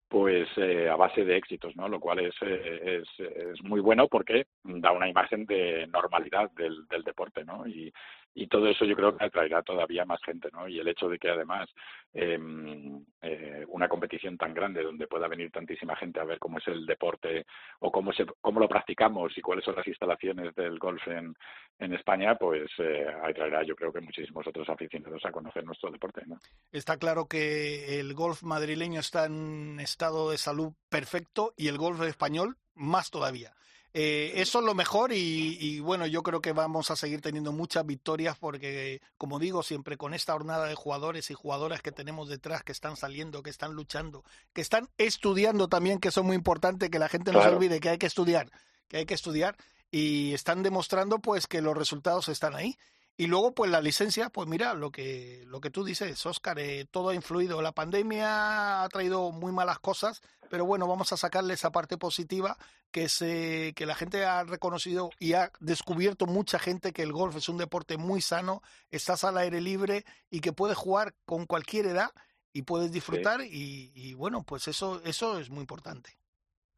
pues 0.09 0.49
eh, 0.57 0.89
a 0.89 0.97
base 0.97 1.25
de 1.25 1.37
éxitos, 1.37 1.77
¿no? 1.77 1.87
Lo 1.87 2.01
cual 2.01 2.21
es, 2.21 2.35
eh, 2.41 3.03
es, 3.03 3.21
es, 3.21 3.63
muy 3.63 3.81
bueno 3.81 4.09
porque 4.09 4.47
da 4.65 4.91
una 4.91 5.09
imagen 5.09 5.45
de 5.45 5.87
normalidad 5.89 6.51
del, 6.53 6.89
del 6.89 7.03
deporte, 7.03 7.45
¿no? 7.45 7.67
Y, 7.67 7.93
y 8.39 8.47
todo 8.47 8.69
eso 8.69 8.85
yo 8.85 8.95
creo 8.95 9.17
que 9.17 9.25
atraerá 9.25 9.63
todavía 9.63 10.05
más 10.05 10.21
gente, 10.23 10.49
¿no? 10.53 10.69
Y 10.69 10.79
el 10.79 10.87
hecho 10.87 11.09
de 11.09 11.19
que 11.19 11.29
además 11.29 11.69
em, 12.15 13.05
eh, 13.21 13.65
una 13.67 13.89
competición 13.89 14.39
tan 14.39 14.55
grande 14.55 14.85
donde 14.85 15.09
pueda 15.09 15.27
venir 15.27 15.51
tantísima 15.51 15.97
gente 15.97 16.21
a 16.21 16.25
ver 16.25 16.39
cómo 16.39 16.59
es 16.59 16.69
el 16.69 16.87
deporte 16.87 17.47
o 17.81 17.91
cómo 17.91 18.13
se, 18.13 18.25
cómo 18.41 18.61
lo 18.61 18.69
practicamos 18.69 19.37
y 19.37 19.41
cuáles 19.41 19.65
son 19.65 19.75
las 19.75 19.89
instalaciones 19.89 20.55
del 20.55 20.79
golf 20.79 21.05
en, 21.09 21.35
en 21.81 21.93
España, 21.95 22.37
pues 22.37 22.71
eh, 22.79 23.07
atraerá 23.25 23.65
yo 23.65 23.75
creo 23.75 23.93
que 23.93 24.01
muchísimos 24.01 24.47
otros 24.47 24.69
aficionados 24.69 25.25
a 25.25 25.33
conocer 25.33 25.65
nuestro 25.65 25.91
deporte, 25.91 26.23
¿no? 26.27 26.39
Está 26.71 26.97
claro 26.97 27.27
que 27.27 27.99
el 27.99 28.15
golf 28.15 28.45
madrileño 28.45 29.01
está 29.01 29.27
en 29.27 29.81
estado 29.81 30.31
de 30.31 30.39
salud 30.39 30.75
perfecto 30.89 31.55
y 31.57 31.67
el 31.67 31.77
golf 31.77 32.01
español 32.03 32.57
más 32.77 33.11
todavía. 33.11 33.53
Eh, 33.95 34.33
eso 34.37 34.59
es 34.59 34.65
lo 34.65 34.75
mejor 34.75 35.13
y, 35.13 35.81
bueno, 35.81 36.07
yo 36.07 36.23
creo 36.23 36.41
que 36.41 36.53
vamos 36.53 36.91
a 36.91 36.97
seguir 36.97 37.21
teniendo 37.21 37.53
muchas 37.53 37.87
victorias 37.87 38.37
porque, 38.39 39.01
como 39.17 39.39
digo 39.39 39.63
siempre, 39.63 39.97
con 39.97 40.15
esta 40.15 40.35
jornada 40.35 40.67
de 40.67 40.75
jugadores 40.75 41.31
y 41.31 41.35
jugadoras 41.35 41.81
que 41.81 41.93
tenemos 41.93 42.29
detrás, 42.29 42.63
que 42.63 42.73
están 42.73 42.97
saliendo, 42.97 43.43
que 43.43 43.51
están 43.51 43.73
luchando, 43.73 44.25
que 44.53 44.61
están 44.61 44.89
estudiando 44.99 45.69
también, 45.69 45.99
que 46.01 46.09
eso 46.09 46.21
es 46.21 46.27
muy 46.27 46.37
importante, 46.37 46.91
que 46.91 46.99
la 46.99 47.09
gente 47.09 47.33
no 47.33 47.43
se 47.43 47.49
olvide 47.49 47.81
que 47.81 47.89
hay 47.89 47.99
que 47.99 48.07
estudiar, 48.07 48.51
que 48.89 48.99
hay 48.99 49.07
que 49.07 49.15
estudiar 49.15 49.57
y 49.91 50.35
están 50.35 50.63
demostrando 50.63 51.19
pues 51.19 51.47
que 51.47 51.63
los 51.63 51.77
resultados 51.77 52.29
están 52.29 52.55
ahí. 52.55 52.77
Y 53.21 53.27
luego, 53.27 53.53
pues 53.53 53.69
la 53.69 53.81
licencia, 53.81 54.31
pues 54.31 54.47
mira, 54.47 54.75
lo 54.75 54.93
que, 54.93 55.43
lo 55.49 55.61
que 55.61 55.71
tú 55.71 55.83
dices, 55.83 56.25
Oscar, 56.25 56.61
eh, 56.61 56.87
todo 56.89 57.09
ha 57.09 57.17
influido. 57.17 57.61
La 57.61 57.73
pandemia 57.73 58.85
ha 58.85 58.89
traído 58.91 59.33
muy 59.33 59.51
malas 59.51 59.81
cosas, 59.81 60.23
pero 60.49 60.65
bueno, 60.65 60.87
vamos 60.87 61.13
a 61.13 61.17
sacarle 61.17 61.55
esa 61.55 61.73
parte 61.73 61.99
positiva 61.99 62.57
que, 62.93 63.09
se, 63.09 63.73
que 63.75 63.87
la 63.87 63.97
gente 63.97 64.25
ha 64.25 64.45
reconocido 64.45 65.11
y 65.19 65.33
ha 65.33 65.51
descubierto 65.59 66.27
mucha 66.27 66.61
gente 66.61 66.93
que 66.93 67.03
el 67.03 67.13
golf 67.13 67.35
es 67.35 67.49
un 67.49 67.59
deporte 67.59 67.97
muy 67.97 68.21
sano, 68.21 68.63
estás 68.93 69.25
al 69.25 69.37
aire 69.37 69.61
libre 69.61 70.05
y 70.31 70.39
que 70.41 70.53
puedes 70.53 70.77
jugar 70.77 71.13
con 71.25 71.47
cualquier 71.47 71.87
edad 71.87 72.11
y 72.53 72.63
puedes 72.63 72.93
disfrutar 72.93 73.41
y, 73.41 73.91
y, 73.97 74.15
bueno, 74.15 74.45
pues 74.47 74.69
eso, 74.69 75.03
eso 75.05 75.41
es 75.41 75.51
muy 75.51 75.63
importante. 75.63 76.11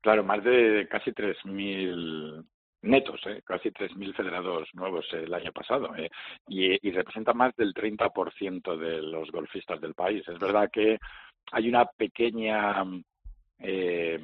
Claro, 0.00 0.24
más 0.24 0.42
de 0.42 0.88
casi 0.90 1.10
3.000 1.10 2.46
netos, 2.82 3.20
¿eh? 3.26 3.42
casi 3.44 3.70
3.000 3.70 4.14
federados 4.14 4.68
nuevos 4.74 5.06
el 5.12 5.32
año 5.34 5.52
pasado, 5.52 5.94
¿eh? 5.96 6.10
y, 6.48 6.86
y, 6.86 6.92
representa 6.92 7.34
más 7.34 7.54
del 7.56 7.74
30% 7.74 8.76
de 8.76 9.02
los 9.02 9.30
golfistas 9.30 9.80
del 9.80 9.94
país. 9.94 10.26
Es 10.28 10.38
verdad 10.38 10.70
que 10.72 10.98
hay 11.52 11.68
una 11.68 11.84
pequeña, 11.84 12.84
eh, 13.58 14.18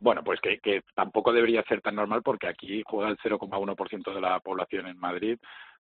bueno, 0.00 0.22
pues 0.24 0.40
que, 0.40 0.58
que 0.58 0.82
tampoco 0.94 1.32
debería 1.32 1.62
ser 1.64 1.80
tan 1.80 1.96
normal 1.96 2.22
porque 2.22 2.48
aquí 2.48 2.82
juega 2.86 3.10
el 3.10 3.18
0,1% 3.18 4.14
de 4.14 4.20
la 4.20 4.40
población 4.40 4.86
en 4.86 4.98
Madrid 4.98 5.38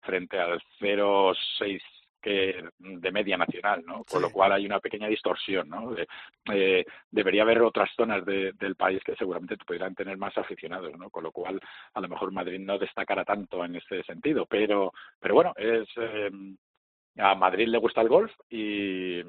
frente 0.02 0.40
al 0.40 0.62
0,6 0.80 1.82
que 2.22 2.64
de 2.80 3.12
media 3.12 3.38
nacional, 3.38 3.84
¿no? 3.86 4.04
Con 4.04 4.22
lo 4.22 4.30
cual 4.30 4.52
hay 4.54 4.66
una 4.66 4.80
pequeña 4.80 5.08
distorsión, 5.08 5.70
¿no? 5.70 5.96
Eh, 6.52 6.86
debería 7.10 7.44
haber 7.44 7.62
otras 7.62 7.90
zonas 7.96 8.26
de, 8.26 8.54
del 8.54 8.76
país 8.76 9.02
que 9.04 9.16
seguramente 9.16 9.58
pudieran 9.58 9.96
tener 9.96 10.18
más 10.18 10.38
aficionados, 10.38 10.98
¿no? 10.98 11.10
Con 11.10 11.24
lo 11.24 11.32
cual 11.32 11.60
a 11.94 12.02
lo 12.02 12.08
mejor 12.08 12.32
Madrid 12.32 12.60
no 12.60 12.78
destacará 12.78 13.26
tanto 13.26 13.64
en 13.66 13.76
ese 13.76 14.04
sentido, 14.04 14.46
pero 14.46 14.94
pero 15.20 15.36
bueno, 15.36 15.54
es 15.58 15.88
eh, 15.98 16.30
a 17.18 17.36
Madrid 17.36 17.68
le 17.68 17.78
gusta 17.78 18.02
el 18.02 18.10
golf 18.10 18.32
y, 18.50 19.20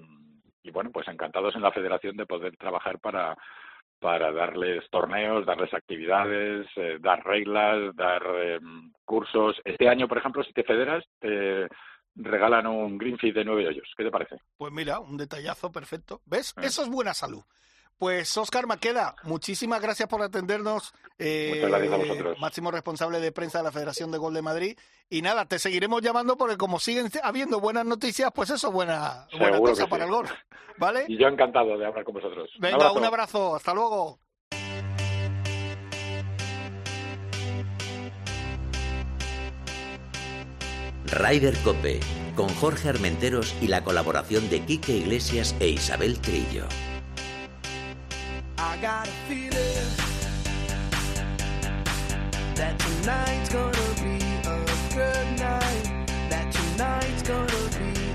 y 0.63 0.71
bueno, 0.73 0.91
pues 0.93 1.09
encantados 1.09 1.57
en 1.57 1.63
la 1.63 1.73
Federación 1.73 2.17
de 2.17 2.27
poder 2.27 2.57
trabajar 2.57 2.99
para 3.01 3.37
para 4.03 4.33
darles 4.33 4.83
torneos, 4.91 5.47
darles 5.47 5.73
actividades, 5.73 6.67
eh, 6.75 6.99
dar 7.01 7.25
reglas, 7.25 7.95
dar 7.95 8.23
eh, 8.35 8.59
cursos. 9.05 9.57
Este 9.65 9.89
año, 9.89 10.09
por 10.09 10.19
ejemplo, 10.19 10.43
si 10.43 10.53
te 10.53 10.65
federas, 10.65 11.05
te, 11.21 11.69
regalan 12.15 12.67
un 12.67 12.99
Greenfield 12.99 13.37
de 13.37 13.45
nueve 13.45 13.69
hoyos. 13.69 13.89
¿Qué 13.97 14.05
te 14.05 14.11
parece? 14.11 14.37
Pues 14.57 14.73
mira, 14.73 15.01
un 15.01 15.17
detallazo 15.17 15.71
perfecto. 15.73 16.21
¿Ves? 16.27 16.55
Eh. 16.59 16.67
Eso 16.67 16.83
es 16.83 16.89
buena 16.89 17.15
salud. 17.15 17.43
Pues 17.99 18.37
Oscar 18.37 18.67
Maqueda, 18.67 19.15
muchísimas 19.23 19.81
gracias 19.81 20.09
por 20.09 20.23
atendernos. 20.23 20.93
Eh, 21.21 21.53
Muchas 21.55 21.71
gracias 21.71 21.93
a 21.93 21.97
vosotros. 21.99 22.39
Máximo 22.41 22.71
responsable 22.73 23.21
de 23.21 23.31
prensa 23.31 23.59
de 23.59 23.65
la 23.65 23.71
Federación 23.71 24.11
de 24.11 24.19
Gol 24.19 24.35
de 24.35 24.43
Madrid. 24.43 24.77
Y 25.09 25.23
nada, 25.23 25.47
te 25.47 25.61
seguiremos 25.61 26.03
llamando 26.03 26.37
porque 26.37 26.57
como 26.57 26.81
siguen 26.81 27.09
habiendo 27.23 27.61
buenas 27.61 27.87
noticias, 27.87 28.33
pues 28.35 28.51
eso 28.51 28.69
es 28.69 28.73
buena, 28.73 29.29
buena 29.39 29.59
cosa 29.59 29.87
para 29.87 30.05
el 30.05 30.11
golf. 30.11 30.33
¿Vale? 30.79 31.05
Y 31.09 31.17
yo 31.17 31.29
encantado 31.29 31.79
de 31.79 31.87
hablar 31.87 32.03
con 32.03 32.15
vosotros. 32.15 32.51
Venga, 32.59 32.91
un 32.91 33.05
abrazo. 33.05 33.55
Hasta 33.55 33.73
luego. 33.73 34.19
Ryder 41.13 41.55
Cope, 41.59 42.01
con 42.35 42.49
Jorge 42.49 42.89
Armenteros 42.89 43.55
y 43.61 43.67
la 43.67 43.85
colaboración 43.85 44.49
de 44.49 44.61
Quique 44.61 44.97
Iglesias 44.97 45.55
e 45.61 45.69
Isabel 45.69 46.19
Trillo. 46.19 46.67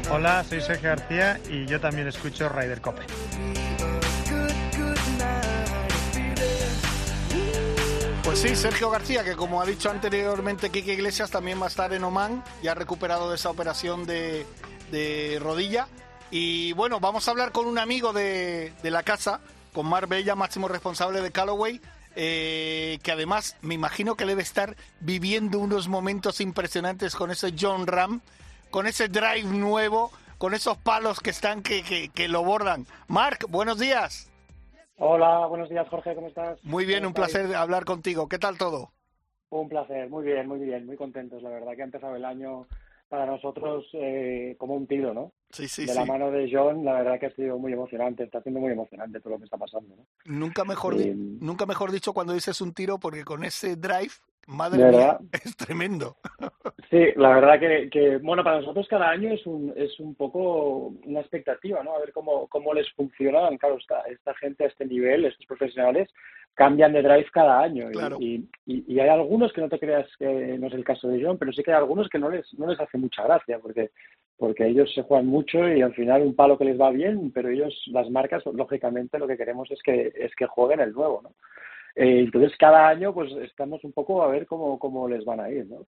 Hola, 0.10 0.44
soy 0.44 0.62
Sergio 0.62 0.90
García 0.90 1.40
y 1.52 1.68
yo 1.68 1.80
también 1.80 2.08
escucho 2.08 2.50
Ryder 2.50 2.82
Cope. 2.82 3.04
Sí, 8.38 8.56
Sergio 8.56 8.92
García, 8.92 9.24
que 9.24 9.36
como 9.36 9.62
ha 9.62 9.66
dicho 9.66 9.90
anteriormente 9.90 10.70
Kike 10.70 10.94
Iglesias, 10.94 11.32
también 11.32 11.60
va 11.60 11.66
a 11.66 11.70
estar 11.70 11.92
en 11.92 12.04
Oman, 12.04 12.44
ya 12.62 12.76
recuperado 12.76 13.30
de 13.30 13.36
esa 13.36 13.50
operación 13.50 14.06
de, 14.06 14.46
rodilla. 15.42 15.88
Y 16.30 16.74
bueno, 16.74 17.00
vamos 17.00 17.28
a 17.28 17.32
hablar 17.32 17.52
con 17.52 17.66
un 17.66 17.80
amigo 17.80 18.14
de, 18.14 18.74
de 18.84 18.92
la 18.92 19.02
casa, 19.02 19.42
con 19.74 19.88
Mar 19.88 20.06
Bella, 20.06 20.36
máximo 20.36 20.68
responsable 20.68 21.22
de 21.22 21.32
Callaway, 21.32 21.82
eh, 22.16 23.00
que 23.02 23.12
además 23.12 23.56
me 23.62 23.74
imagino 23.74 24.16
que 24.16 24.26
debe 24.26 24.44
estar 24.44 24.76
viviendo 25.00 25.58
unos 25.58 25.88
momentos 25.88 26.40
impresionantes 26.40 27.16
con 27.16 27.32
ese 27.32 27.56
John 27.60 27.88
Ram, 27.88 28.22
con 28.70 28.86
ese 28.86 29.08
drive 29.08 29.46
nuevo, 29.46 30.12
con 30.38 30.54
esos 30.54 30.78
palos 30.78 31.22
que 31.22 31.32
están 31.32 31.64
que, 31.64 31.82
que, 31.82 32.10
que 32.10 32.28
lo 32.28 32.44
bordan. 32.44 32.86
Marc, 33.08 33.46
buenos 33.50 33.80
días. 33.80 34.30
Hola, 35.00 35.46
buenos 35.46 35.70
días 35.70 35.88
Jorge, 35.90 36.16
¿cómo 36.16 36.28
estás? 36.28 36.58
Muy 36.64 36.86
bien, 36.86 37.06
un 37.06 37.14
placer 37.14 37.56
hablar 37.56 37.86
contigo. 37.86 38.28
¿Qué 38.28 38.40
tal 38.40 38.58
todo? 38.58 38.92
Un 39.50 39.70
placer, 39.70 40.10
muy 40.10 40.26
bien, 40.26 40.48
muy 40.48 40.60
bien, 40.60 40.86
muy 40.86 40.98
contentos. 40.98 41.42
La 41.44 41.50
verdad 41.50 41.76
que 41.76 41.82
ha 41.84 41.86
empezado 41.86 42.16
el 42.16 42.26
año 42.26 42.68
para 43.08 43.26
nosotros 43.26 43.86
eh, 43.94 44.56
como 44.58 44.76
un 44.76 44.88
tiro, 44.88 45.14
¿no? 45.14 45.32
Sí, 45.52 45.68
sí, 45.68 45.86
de 45.86 45.94
sí. 45.94 45.98
la 46.00 46.04
mano 46.06 46.30
de 46.32 46.50
John, 46.52 46.84
la 46.84 46.94
verdad 46.94 47.20
que 47.20 47.28
ha 47.28 47.36
sido 47.36 47.58
muy 47.58 47.72
emocionante, 47.72 48.24
está 48.24 48.42
siendo 48.42 48.60
muy 48.60 48.72
emocionante 48.72 49.20
todo 49.22 49.34
lo 49.34 49.38
que 49.38 49.46
está 49.46 49.58
pasando. 49.58 49.96
¿no? 49.96 50.06
Nunca 50.26 50.66
mejor, 50.66 51.00
Eh, 51.00 51.14
nunca 51.16 51.66
mejor 51.66 51.92
dicho 51.92 52.12
cuando 52.12 52.34
dices 52.34 52.60
un 52.60 52.74
tiro, 52.74 52.98
porque 53.00 53.24
con 53.24 53.44
ese 53.46 53.76
drive, 53.78 54.12
madre 54.48 54.84
¿De 54.84 54.92
mía, 54.92 55.18
es 55.46 55.56
tremendo. 55.56 56.18
Sí, 56.90 57.06
la 57.16 57.36
verdad 57.36 57.60
que, 57.60 57.90
que, 57.90 58.18
bueno, 58.18 58.44
para 58.44 58.60
nosotros 58.60 58.88
cada 58.90 59.10
año 59.10 59.32
es 59.32 59.46
un, 59.46 59.74
es 59.76 60.00
un 60.00 60.16
poco 60.16 60.94
una 61.06 61.20
expectativa, 61.20 61.84
¿no? 61.84 61.96
A 61.96 62.00
ver 62.00 62.12
cómo, 62.14 62.48
cómo 62.48 62.74
les 62.74 62.92
funcionan, 62.94 63.58
claro, 63.58 63.78
esta, 63.78 64.02
esta 64.02 64.34
gente 64.36 64.64
a 64.64 64.68
este 64.68 64.86
nivel, 64.86 65.26
estos 65.26 65.46
profesionales, 65.46 66.10
cambian 66.54 66.94
de 66.94 67.04
drive 67.04 67.28
cada 67.32 67.62
año. 67.62 67.90
Claro. 67.92 68.18
Y, 68.20 68.50
y, 68.66 68.84
y 68.88 69.00
hay 69.00 69.10
algunos 69.10 69.54
que 69.54 69.62
no 69.62 69.70
te 69.70 69.80
creas 69.80 70.08
que 70.18 70.58
no 70.58 70.68
es 70.68 70.74
el 70.74 70.84
caso 70.84 71.08
de 71.08 71.24
John, 71.24 71.38
pero 71.38 71.52
sí 71.52 71.62
que 71.62 71.72
hay 71.72 71.78
algunos 71.78 72.10
que 72.10 72.18
no 72.18 72.30
les, 72.30 72.52
no 72.58 72.68
les 72.68 72.80
hace 72.80 72.98
mucha 72.98 73.24
gracia, 73.24 73.60
porque 73.60 73.92
porque 74.38 74.68
ellos 74.68 74.94
se 74.94 75.02
juegan 75.02 75.26
mucho 75.26 75.68
y 75.68 75.82
al 75.82 75.94
final 75.94 76.22
un 76.22 76.36
palo 76.36 76.58
que 76.58 76.66
les 76.66 76.80
va 76.80 76.92
bien, 76.92 77.32
pero 77.32 77.50
ellos, 77.50 77.74
las 77.88 78.10
marcas, 78.10 78.44
lógicamente 78.46 79.18
lo 79.18 79.28
que 79.28 79.38
queremos 79.38 79.70
es 79.72 79.82
que, 79.82 80.14
es 80.16 80.34
que 80.36 80.46
jueguen 80.46 80.80
el 80.80 80.94
nuevo, 80.94 81.22
¿no? 81.24 81.32
Eh, 82.00 82.20
entonces 82.20 82.56
cada 82.60 82.88
año 82.90 83.12
pues 83.12 83.32
estamos 83.42 83.84
un 83.84 83.92
poco 83.92 84.22
a 84.22 84.28
ver 84.28 84.46
cómo, 84.46 84.78
cómo 84.78 85.08
les 85.10 85.26
van 85.26 85.40
a 85.40 85.50
ir, 85.50 85.66
¿no? 85.66 85.88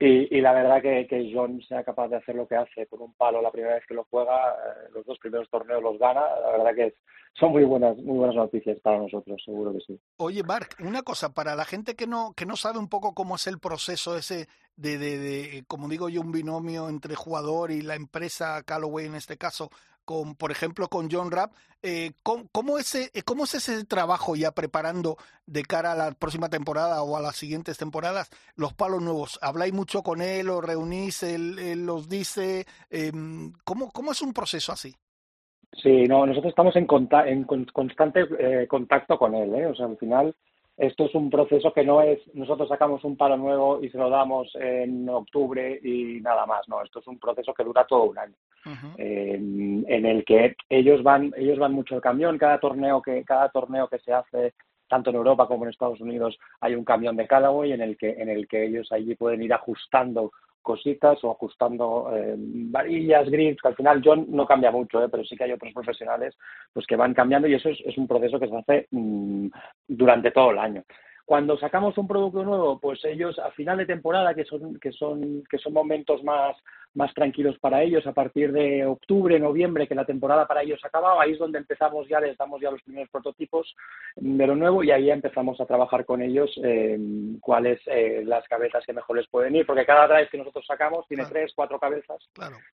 Y, 0.00 0.34
y 0.34 0.40
la 0.40 0.54
verdad 0.54 0.80
que, 0.80 1.06
que 1.06 1.30
John 1.34 1.60
sea 1.68 1.84
capaz 1.84 2.08
de 2.08 2.16
hacer 2.16 2.34
lo 2.34 2.48
que 2.48 2.56
hace 2.56 2.86
con 2.86 3.02
un 3.02 3.12
palo 3.12 3.42
la 3.42 3.50
primera 3.50 3.74
vez 3.74 3.84
que 3.86 3.92
lo 3.92 4.06
juega, 4.10 4.52
eh, 4.54 4.88
los 4.94 5.04
dos 5.04 5.18
primeros 5.18 5.50
torneos 5.50 5.82
los 5.82 5.98
gana, 5.98 6.22
la 6.42 6.50
verdad 6.52 6.74
que 6.74 6.86
es- 6.86 6.94
son 7.34 7.52
muy 7.52 7.62
buenas, 7.64 7.96
muy 7.98 8.16
buenas 8.18 8.34
noticias 8.36 8.80
para 8.80 8.98
nosotros, 8.98 9.40
seguro 9.44 9.72
que 9.72 9.80
sí. 9.86 10.00
Oye, 10.16 10.42
Marc, 10.42 10.76
una 10.80 11.02
cosa, 11.02 11.32
para 11.32 11.54
la 11.54 11.64
gente 11.64 11.94
que 11.94 12.06
no, 12.08 12.32
que 12.34 12.44
no 12.46 12.56
sabe 12.56 12.78
un 12.78 12.88
poco 12.88 13.14
cómo 13.14 13.36
es 13.36 13.46
el 13.46 13.58
proceso 13.60 14.16
ese 14.16 14.46
de, 14.76 14.96
de, 14.98 15.18
de, 15.18 15.64
como 15.68 15.88
digo 15.88 16.08
yo, 16.08 16.22
un 16.22 16.32
binomio 16.32 16.88
entre 16.88 17.14
jugador 17.14 17.70
y 17.70 17.82
la 17.82 17.94
empresa 17.94 18.62
Callaway 18.64 19.06
en 19.06 19.14
este 19.14 19.36
caso, 19.36 19.70
con, 20.10 20.34
por 20.34 20.50
ejemplo, 20.50 20.88
con 20.88 21.08
John 21.08 21.30
Rapp, 21.30 21.52
eh, 21.84 22.14
¿cómo, 22.24 22.48
cómo, 22.50 22.78
ese, 22.78 23.12
eh, 23.14 23.22
¿cómo 23.22 23.44
es 23.44 23.54
ese 23.54 23.84
trabajo 23.84 24.34
ya 24.34 24.50
preparando 24.50 25.16
de 25.46 25.62
cara 25.62 25.92
a 25.92 25.94
la 25.94 26.10
próxima 26.10 26.48
temporada 26.48 27.00
o 27.04 27.16
a 27.16 27.20
las 27.20 27.36
siguientes 27.36 27.78
temporadas 27.78 28.28
los 28.56 28.74
palos 28.74 29.00
nuevos? 29.00 29.38
¿Habláis 29.40 29.72
mucho 29.72 30.02
con 30.02 30.20
él 30.20 30.50
o 30.50 30.60
reunís, 30.60 31.22
él, 31.22 31.60
él 31.60 31.86
los 31.86 32.08
dice? 32.08 32.66
Eh, 32.90 33.12
¿cómo, 33.62 33.92
¿Cómo 33.92 34.10
es 34.10 34.20
un 34.20 34.32
proceso 34.32 34.72
así? 34.72 34.92
Sí, 35.80 36.02
no, 36.08 36.26
nosotros 36.26 36.50
estamos 36.50 36.74
en, 36.74 36.86
conta 36.86 37.28
en 37.28 37.44
con- 37.44 37.66
constante 37.66 38.26
eh, 38.40 38.66
contacto 38.66 39.16
con 39.16 39.36
él, 39.36 39.54
¿eh? 39.54 39.66
O 39.66 39.76
sea, 39.76 39.86
al 39.86 39.96
final 39.96 40.34
esto 40.80 41.04
es 41.04 41.14
un 41.14 41.28
proceso 41.28 41.72
que 41.74 41.84
no 41.84 42.00
es 42.00 42.18
nosotros 42.34 42.68
sacamos 42.68 43.04
un 43.04 43.16
palo 43.16 43.36
nuevo 43.36 43.82
y 43.82 43.90
se 43.90 43.98
lo 43.98 44.08
damos 44.08 44.50
en 44.54 45.06
octubre 45.10 45.78
y 45.82 46.20
nada 46.22 46.46
más, 46.46 46.66
no, 46.68 46.82
esto 46.82 47.00
es 47.00 47.06
un 47.06 47.18
proceso 47.18 47.52
que 47.52 47.64
dura 47.64 47.84
todo 47.86 48.04
un 48.04 48.18
año, 48.18 48.34
en, 48.96 50.06
el 50.06 50.24
que 50.24 50.56
ellos 50.70 51.02
van 51.02 51.32
ellos 51.36 51.58
van 51.58 51.74
mucho 51.74 51.94
al 51.94 52.00
camión, 52.00 52.38
cada 52.38 52.58
torneo 52.58 53.02
que 53.02 53.22
cada 53.24 53.50
torneo 53.50 53.88
que 53.88 53.98
se 53.98 54.14
hace 54.14 54.54
tanto 54.88 55.10
en 55.10 55.16
Europa 55.16 55.46
como 55.46 55.64
en 55.64 55.70
Estados 55.70 56.00
Unidos 56.00 56.38
hay 56.60 56.74
un 56.74 56.84
camión 56.84 57.14
de 57.14 57.26
Callaway 57.26 57.72
en 57.72 57.82
el 57.82 57.98
que 57.98 58.12
en 58.12 58.30
el 58.30 58.48
que 58.48 58.64
ellos 58.64 58.90
allí 58.90 59.14
pueden 59.16 59.42
ir 59.42 59.52
ajustando 59.52 60.32
cositas 60.62 61.22
o 61.24 61.30
ajustando 61.30 62.10
eh, 62.14 62.34
varillas, 62.36 63.28
grips, 63.30 63.60
que 63.62 63.68
al 63.68 63.76
final 63.76 64.02
John 64.04 64.26
no 64.28 64.46
cambia 64.46 64.70
mucho, 64.70 65.02
eh, 65.02 65.08
pero 65.10 65.24
sí 65.24 65.36
que 65.36 65.44
hay 65.44 65.52
otros 65.52 65.72
profesionales 65.72 66.36
pues 66.72 66.86
que 66.86 66.96
van 66.96 67.14
cambiando 67.14 67.48
y 67.48 67.54
eso 67.54 67.68
es, 67.68 67.98
un 67.98 68.06
proceso 68.06 68.38
que 68.38 68.48
se 68.48 68.56
hace 68.56 68.88
mm, 68.90 69.48
durante 69.88 70.30
todo 70.30 70.50
el 70.52 70.58
año. 70.58 70.84
Cuando 71.30 71.56
sacamos 71.58 71.96
un 71.96 72.08
producto 72.08 72.42
nuevo, 72.42 72.80
pues 72.80 73.04
ellos 73.04 73.38
a 73.38 73.52
final 73.52 73.78
de 73.78 73.86
temporada, 73.86 74.34
que 74.34 74.44
son, 74.44 74.80
que 74.80 74.90
son, 74.90 75.44
que 75.48 75.58
son 75.58 75.72
momentos 75.72 76.24
más, 76.24 76.56
más 76.94 77.14
tranquilos 77.14 77.56
para 77.60 77.84
ellos, 77.84 78.04
a 78.08 78.12
partir 78.12 78.50
de 78.50 78.84
octubre, 78.84 79.38
noviembre, 79.38 79.86
que 79.86 79.94
la 79.94 80.04
temporada 80.04 80.48
para 80.48 80.62
ellos 80.62 80.80
acababa, 80.84 81.22
ahí 81.22 81.30
es 81.30 81.38
donde 81.38 81.58
empezamos 81.58 82.08
ya, 82.08 82.18
les 82.18 82.36
damos 82.36 82.60
ya 82.60 82.72
los 82.72 82.82
primeros 82.82 83.08
prototipos 83.10 83.76
de 84.16 84.44
lo 84.44 84.56
nuevo 84.56 84.82
y 84.82 84.90
ahí 84.90 85.04
ya 85.04 85.14
empezamos 85.14 85.60
a 85.60 85.66
trabajar 85.66 86.04
con 86.04 86.20
ellos 86.20 86.50
eh, 86.64 86.98
cuáles 87.40 87.80
eh, 87.86 88.24
las 88.26 88.44
cabezas 88.48 88.84
que 88.84 88.92
mejor 88.92 89.16
les 89.16 89.28
pueden 89.28 89.54
ir, 89.54 89.64
porque 89.64 89.86
cada 89.86 90.08
drive 90.08 90.30
que 90.30 90.38
nosotros 90.38 90.66
sacamos 90.66 91.06
tiene 91.06 91.26
tres, 91.26 91.52
cuatro 91.54 91.78
cabezas 91.78 92.28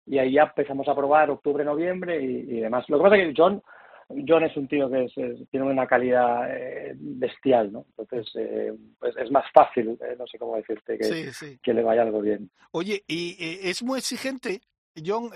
y 0.07 0.19
ahí 0.19 0.35
ya 0.35 0.45
empezamos 0.45 0.87
a 0.87 0.95
probar 0.95 1.29
octubre, 1.29 1.65
noviembre 1.65 2.23
y, 2.23 2.59
y 2.59 2.61
demás. 2.61 2.89
Lo 2.89 2.99
que 2.99 3.03
pasa 3.03 3.17
es 3.17 3.27
que 3.27 3.35
John 3.37 3.61
John 4.09 4.45
es 4.45 4.57
un 4.57 4.69
tío 4.69 4.91
que 4.91 5.07
tiene 5.51 5.67
una 5.67 5.87
calidad 5.87 6.49
eh, 6.51 6.95
bestial, 6.97 7.73
¿no? 7.73 7.87
Entonces, 7.97 8.31
eh, 8.37 8.73
pues 8.99 9.17
es 9.17 9.31
más 9.31 9.45
fácil, 9.53 9.99
eh, 10.01 10.15
no 10.19 10.27
sé 10.27 10.39
cómo 10.39 10.57
decirte, 10.57 10.99
que, 10.99 11.59
que 11.63 11.75
le 11.75 11.83
vaya 11.83 12.03
algo 12.03 12.21
bien. 12.21 12.51
Oye, 12.73 13.03
¿y 13.07 13.37
es 13.69 13.83
muy 13.83 13.99
exigente, 13.99 14.61
John? 15.05 15.31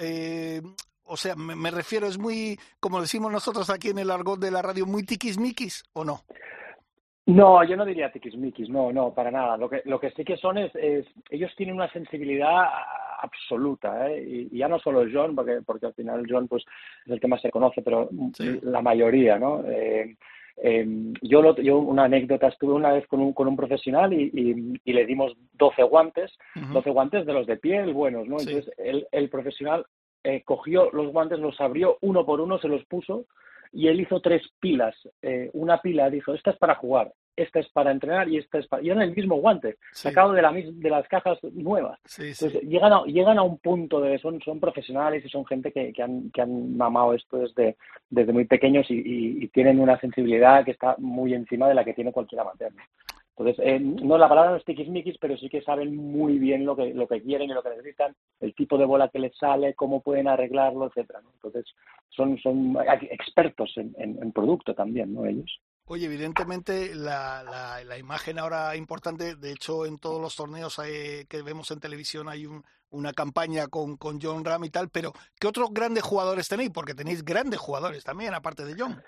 o 1.11 1.17
sea, 1.17 1.35
me, 1.37 1.71
refiero, 1.71 2.07
es 2.07 2.19
muy, 2.19 2.59
como 2.81 3.01
decimos 3.01 3.33
nosotros 3.33 3.71
aquí 3.71 3.89
en 3.89 3.99
el 3.99 4.11
argot 4.11 4.39
de 4.39 4.51
la 4.51 4.61
radio, 4.61 4.85
muy 4.85 5.05
tiquismiquis, 5.05 5.85
¿o 5.95 6.05
no? 6.05 6.25
No, 7.29 7.63
yo 7.63 7.77
no 7.77 7.85
diría 7.85 8.11
tiquismiquis, 8.11 8.71
no, 8.71 8.91
no, 8.91 9.13
para 9.13 9.31
nada. 9.31 9.59
Lo 9.59 9.69
que, 9.69 9.83
lo 9.85 10.01
que 10.01 10.11
sí 10.13 10.25
que 10.25 10.39
son 10.39 10.57
es, 10.57 10.75
es 10.75 11.05
ellos 11.29 11.53
tienen 11.57 11.75
una 11.75 11.93
sensibilidad 11.93 12.65
absoluta, 13.21 14.11
¿eh? 14.11 14.49
y, 14.51 14.57
ya 14.57 14.67
no 14.67 14.79
solo 14.79 15.05
John, 15.13 15.35
porque, 15.35 15.61
porque 15.61 15.87
al 15.87 15.93
final 15.93 16.25
John 16.27 16.49
pues 16.49 16.65
es 17.05 17.13
el 17.13 17.21
que 17.21 17.29
más 17.29 17.43
se 17.43 17.51
conoce, 17.51 17.83
pero 17.83 18.09
la 18.63 18.81
mayoría, 18.81 19.39
¿no? 19.39 19.63
Eh, 19.67 20.17
eh, 20.63 20.87
yo, 21.21 21.43
lo, 21.43 21.55
yo 21.57 21.77
una 21.79 22.05
anécdota, 22.05 22.49
estuve 22.49 22.73
una 22.73 22.93
vez 22.93 23.07
con 23.07 23.21
un, 23.21 23.35
con 23.35 23.47
un 23.47 23.57
profesional 23.57 24.11
y, 24.15 24.81
y, 24.83 24.93
le 24.95 25.05
dimos 25.05 25.37
12 25.53 25.83
guantes, 25.83 26.33
12 26.73 26.89
guantes 26.89 27.27
de 27.27 27.35
los 27.35 27.47
de 27.47 27.59
piel 27.59 27.93
buenos, 27.93 28.27
¿no? 28.27 28.39
Entonces 28.41 28.73
el, 28.79 29.07
el 29.13 29.29
profesional 29.29 29.85
eh, 30.25 30.43
cogió 30.47 30.91
los 30.93 31.13
guantes, 31.13 31.39
los 31.39 31.61
abrió 31.61 31.99
uno 32.01 32.25
por 32.25 32.41
uno, 32.41 32.59
se 32.59 32.69
los 32.69 32.83
puso 32.87 33.27
y 33.73 33.89
él 33.89 34.01
hizo 34.01 34.21
tres 34.21 34.43
pilas. 34.61 34.95
Eh, 35.23 35.51
una 35.53 35.81
pila 35.81 36.11
dijo, 36.11 36.35
esta 36.35 36.51
es 36.51 36.57
para 36.59 36.75
jugar, 36.77 37.13
esta 37.37 37.61
es 37.61 37.69
para 37.69 37.91
entrenar 37.91 38.29
y 38.29 38.39
esta 38.39 38.59
es 38.59 38.67
para... 38.67 38.83
Y 38.83 38.91
eran 38.91 39.03
el 39.03 39.15
mismo 39.15 39.37
guante, 39.37 39.77
sacado 39.93 40.33
de, 40.33 40.43
la, 40.43 40.53
de 40.53 40.91
las 40.91 41.07
cajas 41.09 41.39
nuevas. 41.53 41.99
Entonces, 42.19 42.63
llegan, 42.63 42.93
a, 42.93 43.05
llegan 43.05 43.39
a 43.39 43.43
un 43.43 43.59
punto 43.59 44.01
de... 44.01 44.19
Son, 44.19 44.41
son 44.43 44.59
profesionales 44.59 45.25
y 45.25 45.29
son 45.29 45.47
gente 45.47 45.73
que, 45.73 45.93
que, 45.93 46.03
han, 46.03 46.31
que 46.31 46.43
han 46.43 46.77
mamado 46.77 47.15
esto 47.15 47.39
desde, 47.39 47.77
desde 48.11 48.33
muy 48.33 48.45
pequeños 48.45 48.87
y, 48.89 49.49
tienen 49.49 49.81
una 49.81 49.99
sensibilidad 49.99 50.65
que 50.65 50.73
está 50.73 50.95
muy 50.99 51.33
encima 51.35 51.69
de 51.69 51.75
la 51.75 51.85
que 51.85 51.95
tiene 51.95 52.13
cualquier 52.13 52.43
amateur. 52.43 52.71
Entonces, 53.39 53.65
eh, 53.65 53.79
no 53.79 54.19
la 54.19 54.29
palabra 54.29 54.51
no 54.51 54.57
es 54.57 54.65
tiquismiquis, 54.65 55.17
pero 55.21 55.37
sí 55.37 55.49
que 55.49 55.63
saben 55.63 55.95
muy 55.95 56.39
bien 56.39 56.67
lo 56.67 56.75
que, 56.75 56.93
lo 56.93 57.07
que 57.07 57.23
quieren 57.23 57.49
y 57.49 57.55
lo 57.55 57.63
que 57.63 57.71
necesitan, 57.71 58.17
el 58.41 58.53
tipo 58.55 58.77
de 58.77 58.85
bola 58.85 59.09
que 59.11 59.21
les 59.21 59.37
sale, 59.37 59.75
cómo 59.75 60.01
pueden 60.01 60.27
arreglarlo, 60.27 60.89
etcétera. 60.89 61.21
Entonces, 61.35 61.65
son, 62.09 62.37
son 62.39 62.77
expertos 63.11 63.73
en, 63.77 63.95
en, 63.97 64.33
producto 64.33 64.75
también, 64.75 65.15
¿no? 65.15 65.25
Ellos. 65.25 65.61
Oye, 65.85 66.07
evidentemente 66.07 66.95
la, 66.95 67.45
la, 67.45 67.85
la, 67.85 67.99
imagen 67.99 68.39
ahora 68.39 68.75
importante, 68.77 69.37
de 69.37 69.53
hecho 69.53 69.87
en 69.87 69.99
todos 69.99 70.21
los 70.21 70.35
torneos 70.37 70.77
que 70.77 71.43
vemos 71.43 71.71
en 71.71 71.81
televisión 71.81 72.29
hay 72.29 72.45
un, 72.45 72.63
una 72.91 73.13
campaña 73.13 73.69
con, 73.69 73.97
con 73.97 74.21
John 74.21 74.45
Ram 74.45 74.65
y 74.65 74.71
tal, 74.71 74.89
pero 74.89 75.13
¿qué 75.39 75.47
otros 75.47 75.71
grandes 75.73 76.03
jugadores 76.03 76.49
tenéis? 76.49 76.71
Porque 76.71 76.95
tenéis 76.95 77.25
grandes 77.25 77.61
jugadores 77.61 78.05
también, 78.05 78.35
aparte 78.35 78.65
de 78.65 78.75
John. 78.79 79.03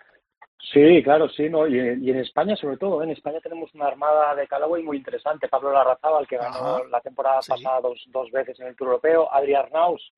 Sí, 0.63 1.03
claro, 1.03 1.29
sí, 1.29 1.49
¿no? 1.49 1.67
Y, 1.67 1.79
en 1.79 2.19
España 2.19 2.55
sobre 2.55 2.77
todo, 2.77 3.01
¿eh? 3.01 3.05
en 3.05 3.11
España 3.11 3.41
tenemos 3.41 3.75
una 3.75 3.87
armada 3.87 4.35
de 4.35 4.47
Callaway 4.47 4.83
muy 4.83 4.99
interesante. 4.99 5.49
Pablo 5.49 5.73
Larrazábal, 5.73 6.27
que 6.29 6.37
ganó 6.37 6.85
la 6.85 7.01
temporada 7.01 7.41
pasada 7.47 7.81
dos, 7.81 7.99
dos 8.09 8.31
veces 8.31 8.59
en 8.61 8.69
el 8.69 8.77
Tour 8.77 8.89
Europeo. 8.89 9.33
Adrián 9.33 9.65
Arnaus, 9.65 10.13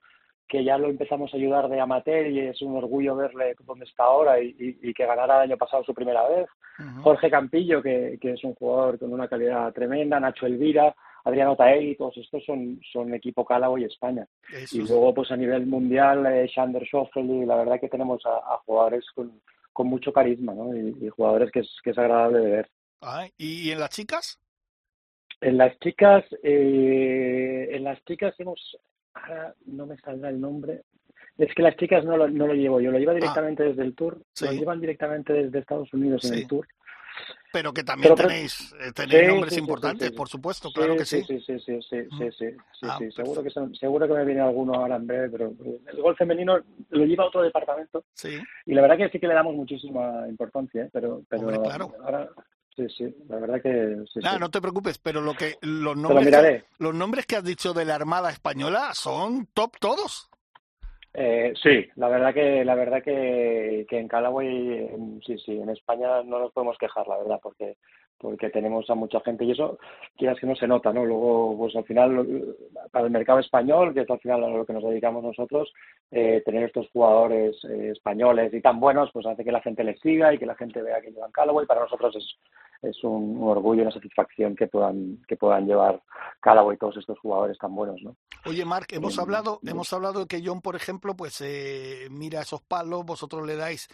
que 0.48 0.64
ya 0.64 0.76
lo 0.78 0.88
empezamos 0.88 1.32
a 1.32 1.36
ayudar 1.36 1.68
de 1.68 1.80
amateur 1.80 2.26
y 2.26 2.40
es 2.40 2.60
un 2.60 2.76
orgullo 2.76 3.16
verle 3.16 3.54
dónde 3.64 3.84
está 3.84 4.04
ahora 4.04 4.40
y, 4.40 4.92
que 4.92 5.06
ganara 5.06 5.36
el 5.36 5.50
año 5.50 5.56
pasado 5.56 5.84
su 5.84 5.94
primera 5.94 6.28
vez. 6.28 6.46
Jorge 7.02 7.30
Campillo, 7.30 7.80
que, 7.80 8.18
que, 8.20 8.32
es 8.32 8.42
un 8.42 8.54
jugador 8.54 8.98
con 8.98 9.12
una 9.12 9.28
calidad 9.28 9.72
tremenda. 9.72 10.18
Nacho 10.18 10.46
Elvira. 10.46 10.94
Adriano 11.24 11.54
Taegui, 11.54 11.94
todos 11.94 12.16
estos 12.16 12.44
son, 12.44 12.80
son 12.92 13.14
equipo 13.14 13.44
Callaway 13.44 13.84
España. 13.84 14.26
y 14.72 14.80
luego, 14.80 15.14
pues 15.14 15.30
a 15.30 15.36
nivel 15.36 15.66
mundial, 15.66 16.26
eh, 16.26 16.48
Shander 16.48 16.84
Schoffel, 16.84 17.30
y 17.30 17.46
la 17.46 17.54
verdad 17.54 17.78
que 17.78 17.88
tenemos 17.88 18.20
a 18.26 18.58
jugadores 18.64 19.08
con, 19.14 19.30
con 19.72 19.86
mucho 19.88 20.12
carisma, 20.12 20.54
¿no? 20.54 20.76
Y, 20.76 21.08
jugadores 21.08 21.50
que 21.50 21.60
es, 21.60 21.68
que 21.82 21.90
es 21.90 21.98
agradable 21.98 22.38
de 22.40 22.50
ver. 22.50 22.70
Ah, 23.00 23.26
¿y, 23.36 23.70
en 23.70 23.80
las 23.80 23.90
chicas? 23.90 24.38
En 25.40 25.58
las 25.58 25.78
chicas, 25.80 26.24
eh, 26.42 27.68
en 27.72 27.84
las 27.84 28.02
chicas 28.04 28.34
hemos, 28.38 28.76
ahora 29.14 29.54
no 29.66 29.86
me 29.86 29.96
saldrá 29.98 30.28
el 30.28 30.40
nombre, 30.40 30.82
es 31.38 31.52
que 31.54 31.62
las 31.62 31.76
chicas 31.76 32.04
no 32.04 32.16
lo, 32.16 32.28
no 32.28 32.46
lo 32.46 32.54
llevo 32.54 32.80
yo, 32.80 32.90
lo 32.90 32.98
lleva 32.98 33.12
ah. 33.12 33.16
directamente 33.16 33.64
desde 33.64 33.82
el 33.82 33.94
Tour, 33.94 34.22
lo 34.40 34.52
llevan 34.52 34.80
directamente 34.80 35.32
desde 35.32 35.58
Estados 35.58 35.92
Unidos 35.92 36.24
en 36.24 36.34
el 36.34 36.46
Tour. 36.46 36.66
Pero 37.52 37.72
que 37.72 37.84
también 37.84 38.14
tenéis, 38.14 38.74
eh, 38.80 39.26
nombres 39.26 39.56
importantes, 39.58 40.10
por 40.12 40.28
supuesto, 40.28 40.70
claro 40.72 40.96
que 40.96 41.04
sí. 41.04 41.22
Sí, 41.22 41.38
sí, 41.40 41.58
sí, 41.60 41.78
sí, 41.82 41.96
sí, 42.18 42.30
sí, 42.38 42.46
ah, 42.82 42.98
seguro, 43.14 43.42
que 43.42 43.50
seguro 43.50 44.08
que 44.08 44.14
me 44.14 44.24
viene 44.24 44.40
alguno 44.40 44.74
ahora 44.74 44.96
en 44.96 45.06
breve, 45.06 45.28
pero 45.30 45.52
el 45.86 46.00
gol 46.00 46.16
femenino 46.16 46.58
lo 46.90 47.04
lleva 47.04 47.24
a 47.24 47.26
otro 47.26 47.42
departamento. 47.42 48.04
Sí. 48.14 48.38
Y 48.66 48.74
la 48.74 48.82
verdad 48.82 48.96
que 48.96 49.10
sí 49.10 49.20
que 49.20 49.28
le 49.28 49.34
damos 49.34 49.54
muchísima 49.54 50.26
importancia, 50.28 50.84
¿eh? 50.84 50.90
pero, 50.92 51.22
pero 51.28 51.50
ahora 52.02 52.28
Sí, 52.74 52.86
sí, 52.96 53.14
la 53.28 53.38
verdad 53.38 53.60
que 53.60 54.02
sí, 54.10 54.20
no 54.40 54.50
te 54.50 54.60
preocupes, 54.62 54.96
pero 54.96 55.20
lo 55.20 55.34
que 55.34 55.58
los 55.60 55.94
nombres, 55.94 56.64
los 56.78 56.94
nombres 56.94 57.26
que 57.26 57.36
has 57.36 57.44
dicho 57.44 57.74
de 57.74 57.84
la 57.84 57.96
Armada 57.96 58.30
española 58.30 58.94
son 58.94 59.46
top 59.52 59.76
todos. 59.78 60.30
Eh, 61.14 61.52
sí, 61.62 61.86
la 61.96 62.08
verdad 62.08 62.32
que 62.32 62.64
la 62.64 62.74
verdad 62.74 63.02
que, 63.02 63.86
que 63.88 63.98
en 63.98 64.08
Callaway, 64.08 64.88
sí, 65.26 65.36
sí, 65.38 65.58
en 65.60 65.68
España 65.68 66.22
no 66.22 66.38
nos 66.38 66.52
podemos 66.52 66.78
quejar, 66.78 67.06
la 67.06 67.18
verdad, 67.18 67.40
porque 67.42 67.76
porque 68.22 68.48
tenemos 68.50 68.88
a 68.88 68.94
mucha 68.94 69.20
gente 69.20 69.44
y 69.44 69.50
eso 69.50 69.78
quieras 70.16 70.38
que 70.38 70.46
no 70.46 70.54
se 70.54 70.68
nota, 70.68 70.92
¿no? 70.92 71.04
Luego, 71.04 71.56
pues 71.58 71.74
al 71.76 71.84
final, 71.84 72.54
para 72.90 73.06
el 73.06 73.10
mercado 73.10 73.40
español, 73.40 73.92
que 73.92 74.00
es 74.02 74.10
al 74.10 74.20
final 74.20 74.44
a 74.44 74.48
lo 74.48 74.64
que 74.64 74.72
nos 74.72 74.84
dedicamos 74.84 75.24
nosotros, 75.24 75.72
eh, 76.10 76.42
tener 76.44 76.64
estos 76.64 76.90
jugadores 76.92 77.56
eh, 77.64 77.90
españoles 77.90 78.52
y 78.52 78.60
tan 78.60 78.78
buenos, 78.78 79.10
pues 79.12 79.24
hace 79.24 79.42
que 79.42 79.50
la 79.50 79.62
gente 79.62 79.82
les 79.82 79.98
siga 80.00 80.32
y 80.32 80.38
que 80.38 80.44
la 80.44 80.54
gente 80.54 80.82
vea 80.82 81.00
que 81.00 81.10
llevan 81.10 81.32
Callaway. 81.32 81.66
Para 81.66 81.80
nosotros 81.80 82.14
es, 82.16 82.36
es 82.82 83.02
un, 83.02 83.42
orgullo 83.42 83.80
y 83.80 83.82
una 83.82 83.92
satisfacción 83.92 84.54
que 84.54 84.66
puedan 84.66 85.22
que 85.26 85.36
puedan 85.36 85.66
llevar 85.66 86.02
Callaway 86.40 86.76
todos 86.76 86.98
estos 86.98 87.18
jugadores 87.18 87.56
tan 87.58 87.74
buenos 87.74 88.02
no 88.02 88.16
oye 88.44 88.64
Mark 88.64 88.88
hemos 88.90 89.18
hablado 89.18 89.60
hemos 89.62 89.92
hablado 89.92 90.20
de 90.20 90.26
que 90.26 90.42
John 90.44 90.60
por 90.60 90.74
ejemplo 90.74 91.14
pues 91.14 91.40
eh, 91.40 92.08
mira 92.10 92.42
esos 92.42 92.60
palos 92.60 93.06
vosotros 93.06 93.46
le 93.46 93.56
dais 93.56 93.88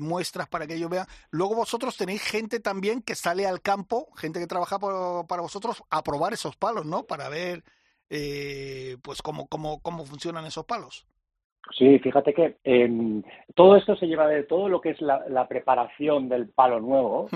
muestras 0.00 0.48
para 0.48 0.66
que 0.66 0.74
ellos 0.74 0.90
vean 0.90 1.06
luego 1.30 1.54
vosotros 1.54 1.96
tenéis 1.96 2.22
gente 2.22 2.60
también 2.60 3.02
que 3.02 3.14
sale 3.32 3.46
al 3.46 3.62
campo 3.62 4.08
gente 4.14 4.38
que 4.38 4.46
trabaja 4.46 4.78
para 4.78 5.40
vosotros 5.40 5.82
a 5.90 6.02
probar 6.02 6.34
esos 6.34 6.54
palos 6.56 6.84
no 6.84 7.04
para 7.04 7.30
ver 7.30 7.62
eh, 8.10 8.98
pues 9.02 9.22
cómo 9.22 9.48
cómo 9.48 9.80
cómo 9.80 10.04
funcionan 10.04 10.44
esos 10.44 10.66
palos. 10.66 11.06
Sí, 11.78 11.98
fíjate 12.00 12.34
que 12.34 12.56
eh, 12.64 13.22
todo 13.54 13.76
esto 13.76 13.96
se 13.96 14.06
lleva 14.06 14.26
de 14.26 14.42
todo 14.42 14.68
lo 14.68 14.80
que 14.80 14.90
es 14.90 15.00
la, 15.00 15.48
preparación 15.48 16.28
del 16.28 16.48
palo 16.48 16.80
nuevo, 16.80 17.28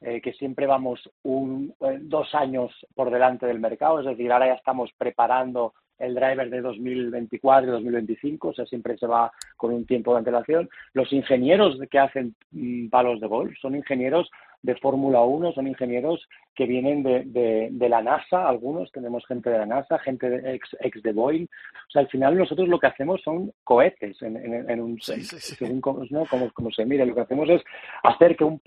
eh, 0.00 0.20
que 0.22 0.32
siempre 0.32 0.66
vamos 0.66 1.08
un, 1.22 1.74
eh, 1.80 1.98
dos 2.00 2.34
años 2.34 2.72
por 2.94 3.10
delante 3.10 3.46
del 3.46 3.60
mercado, 3.60 4.00
es 4.00 4.06
decir, 4.06 4.32
ahora 4.32 4.46
ya 4.46 4.54
estamos 4.54 4.90
preparando 4.96 5.74
el 5.98 6.14
driver 6.14 6.48
de 6.50 6.62
2024 6.62 7.68
y 7.68 7.72
2025, 7.72 8.48
o 8.48 8.54
sea, 8.54 8.66
siempre 8.66 8.96
se 8.96 9.06
va 9.06 9.30
con 9.56 9.72
un 9.72 9.86
tiempo 9.86 10.12
de 10.12 10.18
antelación. 10.18 10.68
Los 10.94 11.12
ingenieros 11.12 11.78
que 11.90 11.98
hacen 11.98 12.34
mm, 12.52 12.88
palos 12.88 13.20
de 13.20 13.26
golf 13.26 13.54
son 13.60 13.76
ingenieros 13.76 14.30
de 14.64 14.74
Fórmula 14.76 15.20
1 15.20 15.52
son 15.52 15.68
ingenieros 15.68 16.26
que 16.54 16.64
vienen 16.64 17.02
de, 17.02 17.68
de, 17.70 17.88
la 17.90 18.02
NASA, 18.02 18.48
algunos 18.48 18.90
tenemos 18.92 19.26
gente 19.26 19.50
de 19.50 19.58
la 19.58 19.66
NASA, 19.66 19.98
gente 19.98 20.30
de 20.30 20.54
ex, 20.54 20.74
ex 20.80 21.02
de 21.02 21.12
Boeing. 21.12 21.44
O 21.44 21.90
sea, 21.90 22.00
al 22.00 22.08
final 22.08 22.38
nosotros 22.38 22.66
lo 22.68 22.78
que 22.78 22.86
hacemos 22.86 23.20
son 23.22 23.52
cohetes 23.62 24.22
en, 24.22 24.36
en, 24.70 24.80
un 24.80 24.98
según 25.02 25.82
¿no? 26.10 26.24
como, 26.24 26.50
como, 26.52 26.70
se 26.70 26.86
mire. 26.86 27.04
Lo 27.04 27.14
que 27.14 27.20
hacemos 27.20 27.50
es 27.50 27.62
hacer 28.04 28.36
que 28.36 28.44
un, 28.44 28.58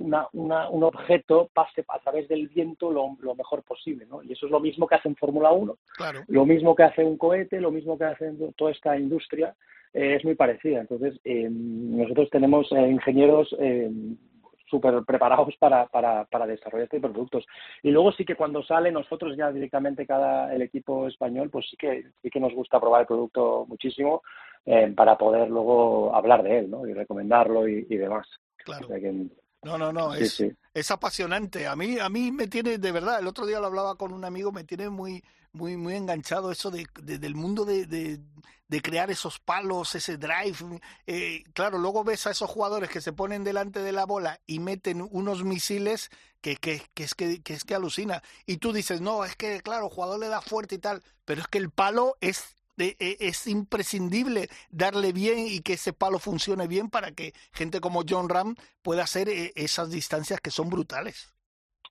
una, 0.00 0.26
una, 0.34 0.68
un 0.68 0.84
objeto 0.84 1.48
pase 1.54 1.86
a 1.88 1.98
través 2.00 2.28
del 2.28 2.48
viento 2.48 2.90
lo, 2.90 3.16
lo 3.20 3.34
mejor 3.34 3.62
posible. 3.62 4.04
¿no? 4.04 4.22
Y 4.22 4.32
eso 4.32 4.44
es 4.44 4.52
lo 4.52 4.60
mismo 4.60 4.86
que 4.86 4.96
hace 4.96 5.08
en 5.08 5.16
Fórmula 5.16 5.52
1, 5.52 5.74
claro. 5.96 6.20
lo 6.28 6.44
mismo 6.44 6.74
que 6.74 6.82
hace 6.82 7.02
un 7.02 7.16
cohete, 7.16 7.62
lo 7.62 7.70
mismo 7.70 7.96
que 7.96 8.04
hace 8.04 8.30
toda 8.56 8.72
esta 8.72 8.98
industria. 8.98 9.54
Eh, 9.92 10.16
es 10.16 10.24
muy 10.24 10.34
parecida. 10.34 10.80
Entonces, 10.80 11.18
eh, 11.24 11.48
nosotros 11.50 12.28
tenemos 12.30 12.70
eh, 12.70 12.88
ingenieros 12.88 13.54
súper 14.70 15.02
preparados 15.04 15.54
para, 15.58 15.86
para, 15.86 16.24
para 16.24 16.46
desarrollar 16.46 16.84
estos 16.84 17.00
productos. 17.00 17.44
Y 17.82 17.90
luego 17.90 18.12
sí 18.12 18.24
que 18.24 18.36
cuando 18.36 18.62
sale 18.62 18.92
nosotros 18.92 19.36
ya 19.36 19.50
directamente 19.50 20.06
cada 20.06 20.54
el 20.54 20.62
equipo 20.62 21.08
español, 21.08 21.50
pues 21.50 21.66
sí 21.68 21.76
que 21.76 22.04
sí 22.22 22.30
que 22.30 22.40
nos 22.40 22.54
gusta 22.54 22.80
probar 22.80 23.02
el 23.02 23.06
producto 23.06 23.66
muchísimo 23.66 24.22
eh, 24.64 24.92
para 24.96 25.18
poder 25.18 25.48
luego 25.48 26.14
hablar 26.14 26.42
de 26.42 26.60
él, 26.60 26.70
¿no? 26.70 26.86
Y 26.86 26.92
recomendarlo 26.92 27.66
y, 27.66 27.84
demás. 27.84 28.26
Claro. 28.56 28.88
no, 29.62 29.78
no, 29.78 29.92
no, 29.92 30.14
es, 30.14 30.44
es 30.74 30.90
apasionante. 30.90 31.66
A 31.66 31.74
mí, 31.74 31.98
a 31.98 32.08
mí 32.08 32.30
me 32.30 32.46
tiene, 32.46 32.78
de 32.78 32.92
verdad, 32.92 33.20
el 33.20 33.26
otro 33.26 33.46
día 33.46 33.58
lo 33.58 33.66
hablaba 33.66 33.96
con 33.96 34.12
un 34.12 34.24
amigo, 34.24 34.52
me 34.52 34.64
tiene 34.64 34.90
muy, 34.90 35.22
muy, 35.52 35.76
muy 35.76 35.94
enganchado 35.94 36.50
eso 36.52 36.70
de, 36.70 36.86
del 37.02 37.34
mundo 37.34 37.64
de, 37.64 37.86
de, 37.86 38.82
crear 38.82 39.10
esos 39.10 39.38
palos, 39.38 39.94
ese 39.94 40.16
drive. 40.16 40.80
Eh, 41.06 41.44
claro, 41.52 41.78
luego 41.78 42.04
ves 42.04 42.26
a 42.26 42.30
esos 42.30 42.50
jugadores 42.50 42.90
que 42.90 43.00
se 43.00 43.12
ponen 43.12 43.44
delante 43.44 43.80
de 43.80 43.92
la 43.92 44.06
bola 44.06 44.40
y 44.46 44.60
meten 44.60 45.06
unos 45.10 45.44
misiles 45.44 46.10
que, 46.40 46.56
que, 46.56 46.82
que 46.94 47.04
es 47.04 47.14
que, 47.14 47.42
que 47.42 47.54
es 47.54 47.64
que 47.64 47.74
alucina. 47.74 48.22
Y 48.46 48.58
tú 48.58 48.72
dices, 48.72 49.00
no, 49.00 49.24
es 49.24 49.36
que, 49.36 49.60
claro, 49.60 49.86
el 49.86 49.92
jugador 49.92 50.20
le 50.20 50.28
da 50.28 50.40
fuerte 50.40 50.76
y 50.76 50.78
tal, 50.78 51.02
pero 51.24 51.40
es 51.42 51.48
que 51.48 51.58
el 51.58 51.70
palo 51.70 52.16
es 52.20 52.56
e, 52.80 53.16
es 53.20 53.46
imprescindible 53.46 54.48
darle 54.70 55.12
bien 55.12 55.38
y 55.46 55.60
que 55.60 55.74
ese 55.74 55.92
palo 55.92 56.18
funcione 56.18 56.66
bien 56.66 56.88
para 56.88 57.12
que 57.12 57.34
gente 57.52 57.80
como 57.80 58.04
John 58.08 58.28
Ram 58.28 58.54
pueda 58.82 59.04
hacer 59.04 59.28
eh, 59.28 59.52
esas 59.54 59.90
distancias 59.90 60.40
que 60.40 60.50
son 60.50 60.70
brutales. 60.70 61.34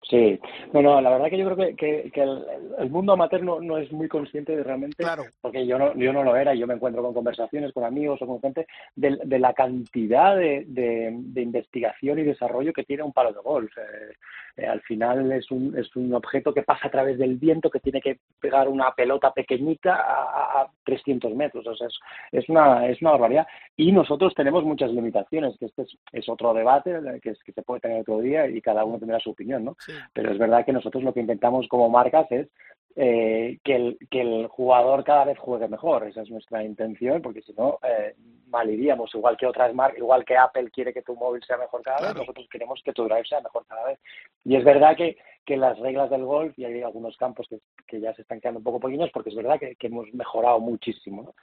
Sí, 0.09 0.39
no, 0.73 0.81
no, 0.81 0.99
la 1.01 1.11
verdad 1.11 1.29
que 1.29 1.37
yo 1.37 1.45
creo 1.45 1.75
que, 1.75 2.09
que, 2.11 2.21
el, 2.23 2.89
mundo 2.89 3.13
amateur 3.13 3.43
no, 3.43 3.77
es 3.77 3.91
muy 3.91 4.07
consciente 4.07 4.57
de 4.57 4.63
realmente, 4.63 5.03
claro. 5.03 5.23
porque 5.39 5.67
yo 5.67 5.77
no, 5.77 5.93
yo 5.95 6.11
no 6.11 6.23
lo 6.23 6.35
era 6.35 6.55
y 6.55 6.59
yo 6.59 6.65
me 6.65 6.73
encuentro 6.73 7.03
con 7.03 7.13
conversaciones 7.13 7.71
con 7.73 7.83
amigos 7.83 8.19
o 8.23 8.25
con 8.25 8.41
gente 8.41 8.65
de, 8.95 9.39
la 9.39 9.53
cantidad 9.53 10.35
de, 10.35 10.65
de, 10.67 11.41
investigación 11.41 12.17
y 12.17 12.23
desarrollo 12.23 12.73
que 12.73 12.85
tiene 12.85 13.03
un 13.03 13.13
palo 13.13 13.33
de 13.33 13.39
golf. 13.41 13.71
Eh, 13.77 14.15
eh, 14.59 14.65
al 14.65 14.81
final 14.81 15.31
es 15.31 15.49
un, 15.51 15.77
es 15.77 15.95
un 15.95 16.13
objeto 16.13 16.53
que 16.53 16.63
pasa 16.63 16.87
a 16.87 16.91
través 16.91 17.17
del 17.17 17.37
viento, 17.37 17.69
que 17.69 17.79
tiene 17.79 18.01
que 18.01 18.19
pegar 18.39 18.67
una 18.67 18.91
pelota 18.91 19.31
pequeñita 19.31 19.95
a, 19.95 20.67
300 20.83 21.35
metros. 21.35 21.67
O 21.67 21.75
sea, 21.75 21.87
es, 21.87 21.99
es, 22.31 22.49
una, 22.49 22.87
es 22.87 23.01
una 23.01 23.11
barbaridad. 23.11 23.47
Y 23.77 23.91
nosotros 23.91 24.33
tenemos 24.33 24.63
muchas 24.63 24.91
limitaciones, 24.91 25.55
que 25.59 25.67
este 25.67 25.85
es, 26.11 26.27
otro 26.27 26.53
debate 26.53 26.99
que, 27.21 27.29
es, 27.29 27.43
que 27.43 27.53
se 27.53 27.61
puede 27.61 27.81
tener 27.81 28.01
otro 28.01 28.19
día 28.19 28.47
y 28.47 28.59
cada 28.61 28.83
uno 28.83 28.97
tendrá 28.97 29.19
su 29.19 29.29
opinión, 29.29 29.63
¿no? 29.63 29.75
Pero 30.13 30.31
es 30.31 30.37
verdad 30.37 30.65
que 30.65 30.73
nosotros 30.73 31.03
lo 31.03 31.13
que 31.13 31.21
intentamos 31.21 31.67
como 31.67 31.89
marcas 31.89 32.31
es 32.31 32.47
eh, 32.95 33.59
que, 33.63 33.75
el, 33.75 33.97
que 34.09 34.21
el 34.21 34.47
jugador 34.47 35.03
cada 35.03 35.25
vez 35.25 35.37
juegue 35.37 35.67
mejor. 35.67 36.07
Esa 36.07 36.21
es 36.21 36.29
nuestra 36.29 36.63
intención, 36.63 37.21
porque 37.21 37.41
si 37.41 37.53
no, 37.53 37.79
eh, 37.83 38.15
mal 38.47 38.69
iríamos. 38.69 39.13
Igual 39.15 39.37
que 39.37 39.45
otras 39.45 39.73
marcas, 39.73 39.99
igual 39.99 40.25
que 40.25 40.35
Apple 40.35 40.69
quiere 40.71 40.93
que 40.93 41.01
tu 41.01 41.15
móvil 41.15 41.43
sea 41.43 41.57
mejor 41.57 41.81
cada 41.81 42.01
vez, 42.01 42.15
nosotros 42.15 42.47
queremos 42.51 42.81
que 42.83 42.93
tu 42.93 43.03
drive 43.03 43.25
sea 43.25 43.41
mejor 43.41 43.65
cada 43.67 43.85
vez. 43.85 43.99
Y 44.43 44.55
es 44.55 44.63
verdad 44.63 44.97
que, 44.97 45.17
que 45.45 45.55
las 45.55 45.79
reglas 45.79 46.09
del 46.09 46.25
golf, 46.25 46.57
y 46.57 46.65
hay 46.65 46.81
algunos 46.81 47.15
campos 47.15 47.47
que, 47.47 47.59
que 47.87 48.01
ya 48.01 48.13
se 48.15 48.23
están 48.23 48.41
quedando 48.41 48.59
un 48.59 48.63
poco 48.63 48.79
pequeños, 48.79 49.11
porque 49.13 49.29
es 49.29 49.35
verdad 49.35 49.59
que, 49.59 49.75
que 49.75 49.87
hemos 49.87 50.11
mejorado 50.13 50.59
muchísimo. 50.59 51.35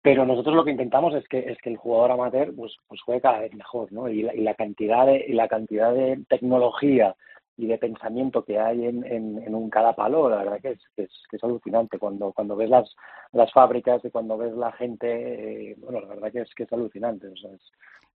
Pero 0.00 0.24
nosotros 0.24 0.54
lo 0.54 0.64
que 0.64 0.70
intentamos 0.70 1.14
es 1.14 1.28
que, 1.28 1.38
es 1.40 1.58
que 1.58 1.70
el 1.70 1.76
jugador 1.76 2.12
amateur 2.12 2.54
pues, 2.54 2.74
pues 2.88 3.02
juegue 3.02 3.20
cada 3.20 3.40
vez 3.40 3.54
mejor, 3.54 3.92
¿no? 3.92 4.08
Y 4.08 4.22
la, 4.22 4.34
y 4.34 4.40
la 4.40 4.54
cantidad 4.54 5.06
de, 5.06 5.24
y 5.28 5.32
la 5.32 5.46
cantidad 5.46 5.92
de 5.92 6.20
tecnología 6.28 7.14
y 7.62 7.66
de 7.68 7.78
pensamiento 7.78 8.44
que 8.44 8.58
hay 8.58 8.86
en, 8.86 9.04
en, 9.04 9.54
un 9.54 9.70
cada 9.70 9.94
palo, 9.94 10.28
la 10.28 10.38
verdad 10.38 10.60
que 10.60 10.70
es, 10.72 10.80
que 10.96 11.04
es, 11.04 11.10
que 11.30 11.36
es, 11.36 11.44
alucinante. 11.44 11.96
Cuando, 11.96 12.32
cuando 12.32 12.56
ves 12.56 12.68
las, 12.68 12.90
las 13.30 13.52
fábricas 13.52 14.04
y 14.04 14.10
cuando 14.10 14.36
ves 14.36 14.52
la 14.54 14.72
gente, 14.72 15.70
eh, 15.70 15.76
bueno, 15.78 16.00
la 16.00 16.08
verdad 16.08 16.32
que 16.32 16.40
es, 16.40 16.52
que 16.56 16.64
es 16.64 16.72
alucinante. 16.72 17.28
O 17.28 17.36
sea, 17.36 17.50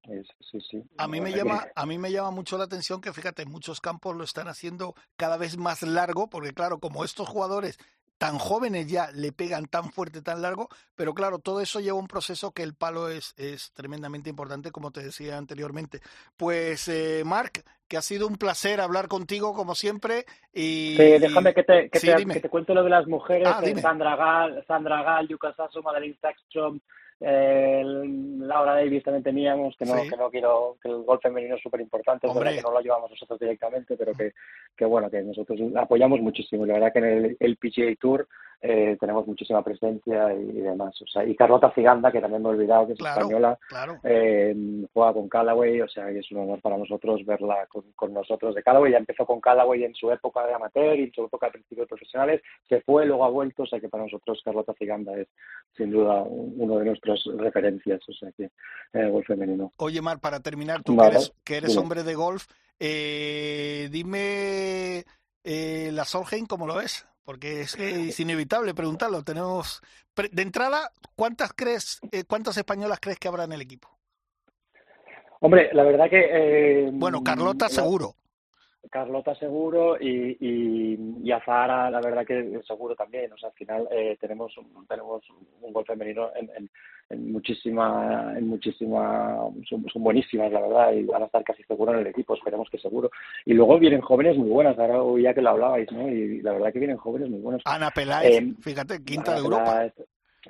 es, 0.09 0.27
sí, 0.51 0.59
sí. 0.59 0.83
A 0.97 1.07
mí, 1.07 1.21
me 1.21 1.31
llama, 1.31 1.65
a 1.73 1.85
mí 1.85 1.97
me 1.97 2.11
llama 2.11 2.31
mucho 2.31 2.57
la 2.57 2.65
atención 2.65 2.99
que, 2.99 3.13
fíjate, 3.13 3.45
muchos 3.45 3.79
campos 3.79 4.17
lo 4.17 4.25
están 4.25 4.49
haciendo 4.49 4.95
cada 5.15 5.37
vez 5.37 5.57
más 5.57 5.81
largo, 5.81 6.29
porque 6.29 6.51
claro, 6.51 6.79
como 6.79 7.05
estos 7.05 7.29
jugadores 7.29 7.79
tan 8.17 8.37
jóvenes 8.37 8.87
ya 8.87 9.11
le 9.11 9.31
pegan 9.31 9.65
tan 9.67 9.91
fuerte, 9.91 10.21
tan 10.21 10.41
largo, 10.41 10.69
pero 10.95 11.13
claro, 11.13 11.39
todo 11.39 11.61
eso 11.61 11.79
lleva 11.79 11.97
un 11.97 12.07
proceso 12.07 12.51
que 12.51 12.63
el 12.63 12.73
palo 12.73 13.09
es, 13.09 13.33
es 13.37 13.71
tremendamente 13.73 14.29
importante, 14.29 14.71
como 14.71 14.91
te 14.91 15.03
decía 15.03 15.37
anteriormente. 15.37 15.99
Pues, 16.35 16.87
eh, 16.87 17.23
Marc, 17.25 17.63
que 17.87 17.97
ha 17.97 18.01
sido 18.01 18.27
un 18.27 18.37
placer 18.37 18.81
hablar 18.81 19.07
contigo, 19.07 19.53
como 19.53 19.75
siempre. 19.75 20.25
Y, 20.53 20.97
déjame 20.97 21.53
que 21.53 21.63
te, 21.63 21.89
que, 21.89 21.99
te, 21.99 22.25
que 22.25 22.39
te, 22.39 22.49
cuente 22.49 22.73
lo 22.73 22.83
de 22.83 22.89
las 22.89 23.07
mujeres, 23.07 23.47
ah, 23.47 23.61
Sandra 23.81 24.15
Gal, 24.15 24.63
Sandra 24.67 25.03
Gal, 25.03 25.27
Yuka 25.27 25.53
Sasso, 25.53 25.81
Saxstrom, 26.21 26.79
eh, 27.19 27.83
Laura 28.39 28.75
Davis 28.75 29.03
también 29.03 29.23
teníamos, 29.23 29.75
que 29.77 29.85
no, 29.85 29.95
que 30.03 30.17
no 30.17 30.29
quiero, 30.29 30.77
que 30.81 30.89
el 30.89 31.03
gol 31.03 31.19
femenino 31.21 31.55
es 31.55 31.61
súper 31.61 31.81
importante, 31.81 32.27
es 32.27 32.33
verdad 32.33 32.55
que 32.55 32.61
no 32.61 32.71
lo 32.71 32.81
llevamos 32.81 33.09
nosotros 33.09 33.39
directamente, 33.39 33.97
pero 33.97 34.13
que, 34.13 34.33
que 34.75 34.85
bueno, 34.85 35.09
que 35.09 35.21
nosotros 35.21 35.59
apoyamos 35.75 36.21
muchísimo. 36.21 36.65
La 36.65 36.75
verdad 36.75 36.93
que 36.93 36.99
en 36.99 37.05
el, 37.05 37.37
el 37.39 37.57
PGA 37.57 37.95
Tour 37.99 38.27
eh, 38.59 38.97
tenemos 38.99 39.27
muchísima 39.27 39.63
presencia 39.63 40.33
y, 40.33 40.61
demás. 40.61 40.99
O 41.01 41.07
sea, 41.07 41.23
y 41.23 41.35
Carlota 41.35 41.71
Ciganda, 41.75 42.11
que 42.11 42.19
también 42.19 42.41
me 42.41 42.49
he 42.49 42.51
olvidado, 42.53 42.87
que 42.87 42.93
es 42.93 42.99
española, 42.99 43.57
eh, 44.03 44.55
juega 44.93 45.13
con 45.13 45.29
Callaway, 45.29 45.81
o 45.81 45.87
sea, 45.87 46.09
es 46.09 46.31
un 46.31 46.39
honor 46.39 46.61
para 46.61 46.77
nosotros 46.77 47.23
verla 47.23 47.67
con, 47.67 48.13
nosotros 48.13 48.55
de 48.55 48.63
Callaway. 48.63 48.93
Ya 48.93 48.97
empezó 48.97 49.25
con 49.25 49.39
Callaway 49.39 49.83
en 49.83 49.93
su 49.93 50.11
época 50.11 50.45
de 50.47 50.55
amateur 50.55 50.97
y 50.97 51.03
en 51.03 51.13
su 51.13 51.25
época 51.25 51.47
de 51.47 51.53
principios 51.53 51.87
profesionales, 51.87 52.41
se 52.67 52.81
fue, 52.81 53.05
luego 53.05 53.25
ha 53.25 53.29
vuelto, 53.29 53.63
o 53.63 53.67
sea 53.67 53.79
que 53.79 53.89
para 53.89 54.03
nosotros 54.03 54.41
Carlota 54.43 54.73
Ciganda 54.73 55.13
es 55.13 55.27
sin 55.75 55.91
duda 55.91 56.23
uno 56.23 56.79
de 56.79 56.85
nuestras 57.07 57.37
referencias, 57.37 57.99
o 58.07 58.13
sea 58.13 58.31
que 58.31 58.51
eh, 58.93 59.09
golf 59.09 59.25
femenino. 59.25 59.73
Oye, 59.77 60.01
Mar, 60.01 60.19
para 60.19 60.39
terminar, 60.39 60.83
tú 60.83 60.97
que 60.97 61.05
eres, 61.05 61.33
que 61.43 61.57
eres 61.57 61.77
hombre 61.77 62.03
de 62.03 62.15
golf, 62.15 62.45
eh, 62.79 63.89
dime 63.91 65.05
eh, 65.43 65.91
la 65.93 66.05
Solheim, 66.05 66.45
¿cómo 66.45 66.67
lo 66.67 66.75
ves? 66.75 67.07
porque 67.27 67.59
es, 67.59 67.75
es 67.77 68.17
inevitable 68.21 68.73
preguntarlo. 68.73 69.21
Tenemos 69.21 69.81
de 70.15 70.41
entrada, 70.41 70.91
¿cuántas 71.13 71.51
crees, 71.51 71.99
eh, 72.13 72.23
cuántas 72.25 72.55
españolas 72.55 72.99
crees 73.01 73.19
que 73.19 73.27
habrá 73.27 73.43
en 73.43 73.51
el 73.51 73.61
equipo? 73.61 73.89
Hombre, 75.41 75.69
la 75.73 75.83
verdad 75.83 76.09
que 76.09 76.21
eh, 76.21 76.89
bueno, 76.93 77.21
Carlota 77.25 77.67
seguro. 77.67 78.15
Carlota 78.89 79.35
seguro 79.35 79.97
y, 79.99 80.37
y, 80.39 81.19
y 81.23 81.31
Azahara, 81.31 81.89
la 81.89 82.01
verdad 82.01 82.25
que 82.25 82.59
seguro 82.65 82.95
también. 82.95 83.31
O 83.31 83.37
sea, 83.37 83.49
al 83.49 83.55
final 83.55 83.87
eh, 83.91 84.17
tenemos, 84.19 84.53
tenemos 84.87 85.23
un 85.61 85.73
gol 85.73 85.85
femenino 85.85 86.29
en, 86.35 86.49
en, 86.55 86.69
en 87.09 87.31
muchísima, 87.31 88.33
en 88.37 88.47
muchísima, 88.47 89.37
son, 89.69 90.03
buenísimas, 90.03 90.51
la 90.51 90.61
verdad, 90.61 90.93
y 90.93 91.03
van 91.03 91.23
a 91.23 91.25
estar 91.25 91.43
casi 91.43 91.63
seguros 91.63 91.95
en 91.95 92.01
el 92.01 92.07
equipo, 92.07 92.35
esperemos 92.35 92.69
que 92.69 92.77
seguro. 92.77 93.09
Y 93.45 93.53
luego 93.53 93.79
vienen 93.79 94.01
jóvenes 94.01 94.37
muy 94.37 94.49
buenas, 94.49 94.77
ahora 94.77 95.21
ya 95.21 95.33
que 95.33 95.41
lo 95.41 95.51
hablabais, 95.51 95.91
¿no? 95.91 96.09
Y 96.09 96.41
la 96.41 96.53
verdad 96.53 96.73
que 96.73 96.79
vienen 96.79 96.97
jóvenes 96.97 97.29
muy 97.29 97.39
buenos. 97.39 97.61
Ana 97.65 97.91
Peláez, 97.91 98.41
eh, 98.41 98.53
fíjate, 98.61 99.03
quinta 99.03 99.33
de 99.33 99.39
Europa. 99.39 99.91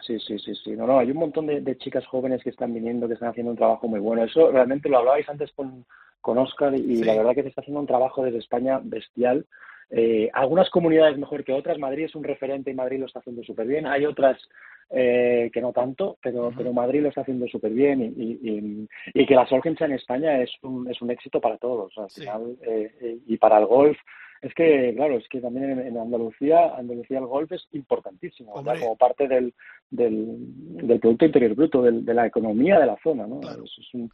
Sí, 0.06 0.20
sí, 0.20 0.38
sí, 0.40 0.54
sí. 0.64 0.72
No, 0.72 0.86
no, 0.86 1.00
hay 1.00 1.10
un 1.10 1.18
montón 1.18 1.48
de, 1.48 1.62
de, 1.62 1.78
chicas 1.78 2.06
jóvenes 2.06 2.44
que 2.44 2.52
están 2.52 2.74
viniendo, 2.74 3.08
que 3.08 3.16
están 3.16 3.30
haciendo 3.30 3.52
un 3.52 3.58
trabajo 3.58 3.88
muy 3.88 4.00
bueno. 4.00 4.24
Eso 4.24 4.52
realmente 4.52 4.90
lo 4.90 5.00
hablabais 5.00 5.28
antes 5.28 5.52
con, 5.54 5.86
con 6.22 6.38
Oscar 6.38 6.76
y 6.76 7.04
la 7.04 7.16
verdad 7.16 7.36
que 7.36 7.44
se 7.44 7.50
está 7.50 7.62
haciendo 7.62 7.82
un 7.82 7.88
trabajo 7.88 8.24
desde 8.24 8.40
España 8.40 8.80
bestial. 8.84 9.46
Eh, 9.90 10.30
algunas 10.34 10.70
comunidades 10.70 11.18
mejor 11.18 11.44
que 11.44 11.54
otras. 11.54 11.80
Madrid 11.80 12.06
es 12.06 12.16
un 12.16 12.24
referente 12.24 12.72
y 12.72 12.76
Madrid 12.76 13.00
lo 13.00 13.06
está 13.06 13.20
haciendo 13.20 13.44
súper 13.44 13.68
bien. 13.68 13.88
Hay 13.88 14.06
otras 14.06 14.38
eh, 14.90 15.50
que 15.54 15.62
no 15.62 15.72
tanto, 15.72 16.18
pero, 16.22 16.52
pero 16.56 16.74
Madrid 16.74 17.02
lo 17.02 17.10
está 17.10 17.22
haciendo 17.22 17.48
súper 17.48 17.72
bien 17.72 18.02
y, 18.02 18.88
y, 19.14 19.26
que 19.26 19.36
la 19.36 19.48
Solheim 19.48 19.76
en 19.80 19.94
España 19.94 20.42
es 20.42 20.52
un, 20.62 20.90
es 20.90 21.02
un 21.02 21.12
éxito 21.12 21.40
para 21.40 21.58
todos. 21.58 21.98
Al 21.98 22.10
final, 22.10 22.58
eh, 22.64 23.20
y 23.26 23.38
para 23.38 23.58
el 23.58 23.66
golf 23.66 23.98
es 24.42 24.54
que, 24.54 24.94
claro, 24.96 25.18
es 25.18 25.28
que 25.30 25.42
también 25.42 25.80
en, 25.80 25.98
Andalucía, 25.98 26.76
Andalucía 26.76 27.20
el 27.20 27.26
golf 27.26 27.52
es 27.52 27.68
importantísimo, 27.72 28.54
como 28.54 28.96
parte 28.96 29.28
del, 29.28 29.54
del, 29.90 30.36
del, 30.88 31.00
Producto 31.00 31.26
Interior 31.26 31.56
Bruto, 31.56 31.82
del, 31.82 32.06
de 32.06 32.14
la 32.14 32.26
economía 32.26 32.80
de 32.80 32.86
la 32.86 32.98
zona, 33.04 33.28
¿no? 33.28 33.40
es 33.42 33.94
un, 33.94 34.12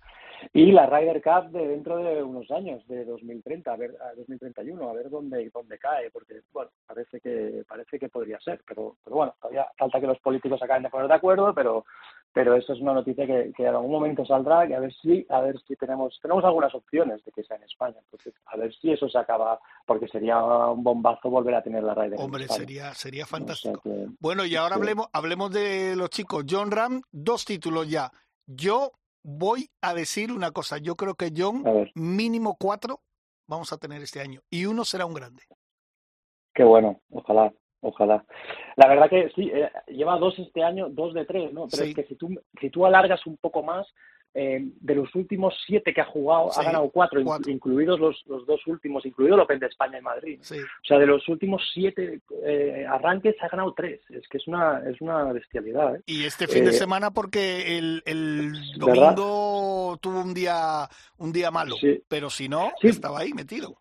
y 0.52 0.72
la 0.72 0.86
Ryder 0.88 1.22
Cup 1.22 1.52
de 1.52 1.68
dentro 1.68 1.98
de 1.98 2.22
unos 2.22 2.50
años, 2.52 2.86
de 2.88 3.06
2030, 3.06 3.72
a 3.72 3.78
ver, 3.78 3.96
a 4.02 4.14
2031, 4.16 4.90
a 4.90 4.94
ver 4.94 5.10
dónde, 5.10 5.50
dónde 5.54 5.78
cae, 5.78 6.10
porque, 6.12 6.42
bueno, 6.52 6.72
parece 6.86 7.20
que, 7.22 7.64
parece 7.68 7.98
que 8.00 8.10
podría 8.10 8.40
ser, 8.40 8.62
pero, 8.68 8.98
pero 9.04 9.16
bueno, 9.16 9.36
todavía 9.40 9.68
falta 9.78 10.02
que 10.02 10.08
los 10.08 10.20
políticos 10.20 10.62
acaben 10.62 10.84
de 10.84 10.90
poner 10.90 11.08
de 11.08 11.14
acuerdo, 11.14 11.54
pero, 11.54 11.86
pero 12.34 12.56
eso 12.56 12.74
es 12.74 12.82
una 12.82 12.94
noticia 12.94 13.28
que, 13.28 13.54
que, 13.56 13.64
en 13.64 13.76
algún 13.76 13.92
momento 13.92 14.26
saldrá, 14.26 14.68
que 14.68 14.76
a 14.76 14.80
ver 14.80 14.94
si, 14.94 15.26
a 15.30 15.40
ver 15.42 15.60
si 15.68 15.76
tenemos, 15.76 16.20
tenemos 16.20 16.44
algunas 16.44 16.74
opciones 16.74 17.24
de 17.24 17.32
que 17.32 17.44
sea 17.44 17.58
en 17.58 17.64
España, 17.64 17.96
entonces 18.00 18.34
a 18.48 18.58
ver 18.58 18.74
si 18.74 18.92
eso 18.92 19.08
se 19.08 19.18
acaba, 19.20 19.60
porque 19.86 20.08
sería 20.08 20.44
un 20.44 20.84
bombazo 20.84 21.30
volver 21.30 21.54
a 21.54 21.62
tener 21.62 21.84
la 21.84 21.94
Ryder. 21.94 22.20
Hombre, 22.20 22.48
sería, 22.48 22.94
sería 22.96 23.26
fantástico. 23.28 23.82
bueno, 24.20 24.46
y 24.46 24.56
ahora 24.56 24.76
hablemos, 24.76 25.08
hablemos 25.14 25.52
de 25.52 25.96
los 25.96 26.10
chicos. 26.10 26.44
John 26.50 26.72
Ram, 26.72 27.02
dos 27.12 27.46
títulos 27.46 27.88
ya. 27.88 28.12
Yo 28.48 28.92
voy 29.24 29.70
a 29.82 29.94
decir 29.94 30.32
una 30.32 30.52
cosa, 30.52 30.80
yo 30.80 30.96
creo 30.96 31.14
que 31.14 31.32
John, 31.36 31.64
mínimo 31.94 32.58
cuatro 32.60 33.02
vamos 33.48 33.72
a 33.72 33.78
tener 33.78 34.02
este 34.02 34.22
año, 34.22 34.42
y 34.50 34.66
uno 34.66 34.86
será 34.86 35.06
un 35.06 35.14
grande. 35.14 35.44
Qué 36.56 36.64
bueno, 36.64 37.00
ojalá, 37.12 37.54
ojalá. 37.84 38.26
La 38.76 38.88
verdad 38.88 39.10
que 39.10 39.30
sí, 39.36 39.52
eh, 39.54 39.70
lleva 39.88 40.18
dos 40.18 40.38
este 40.40 40.64
año, 40.64 40.90
dos 40.90 41.14
de 41.14 41.26
tres, 41.26 41.54
¿no? 41.54 41.68
Pero 41.70 41.84
es 41.84 41.96
que 41.96 42.04
si 42.06 42.16
tú, 42.16 42.30
si 42.60 42.70
tú 42.70 42.86
alargas 42.86 43.26
un 43.28 43.38
poco 43.38 43.62
más, 43.62 43.88
eh, 44.36 44.60
de 44.82 44.96
los 44.96 45.14
últimos 45.14 45.54
siete 45.68 45.94
que 45.94 46.02
ha 46.02 46.06
jugado, 46.06 46.52
ha 46.58 46.64
ganado 46.64 46.90
cuatro, 46.90 47.22
incluidos 47.46 48.00
los, 48.00 48.24
los, 48.26 48.48
dos 48.48 48.66
últimos, 48.66 49.06
incluido 49.06 49.36
el 49.36 49.42
Open 49.42 49.60
de 49.60 49.68
España 49.68 50.00
y 50.00 50.02
Madrid. 50.02 50.40
O 50.42 50.86
sea, 50.88 50.98
de 50.98 51.06
los 51.06 51.28
últimos 51.30 51.62
siete 51.72 52.20
eh, 52.44 52.84
arranques 52.90 53.36
ha 53.42 53.48
ganado 53.48 53.76
tres. 53.76 54.02
Es 54.10 54.28
que 54.28 54.40
es 54.40 54.48
una, 54.48 54.82
es 54.90 55.00
una 55.02 55.32
bestialidad. 55.34 55.98
¿eh? 55.98 56.02
Y 56.08 56.26
este 56.26 56.48
fin 56.48 56.66
de 56.66 56.74
semana 56.74 57.12
porque 57.12 57.78
el, 57.78 58.02
el 58.08 58.54
domingo 58.76 60.00
tuvo 60.02 60.22
un 60.22 60.34
día, 60.34 60.90
un 61.18 61.32
día 61.32 61.52
malo, 61.52 61.76
pero 62.08 62.32
si 62.32 62.50
no, 62.50 62.72
estaba 62.82 63.20
ahí 63.20 63.34
metido. 63.34 63.78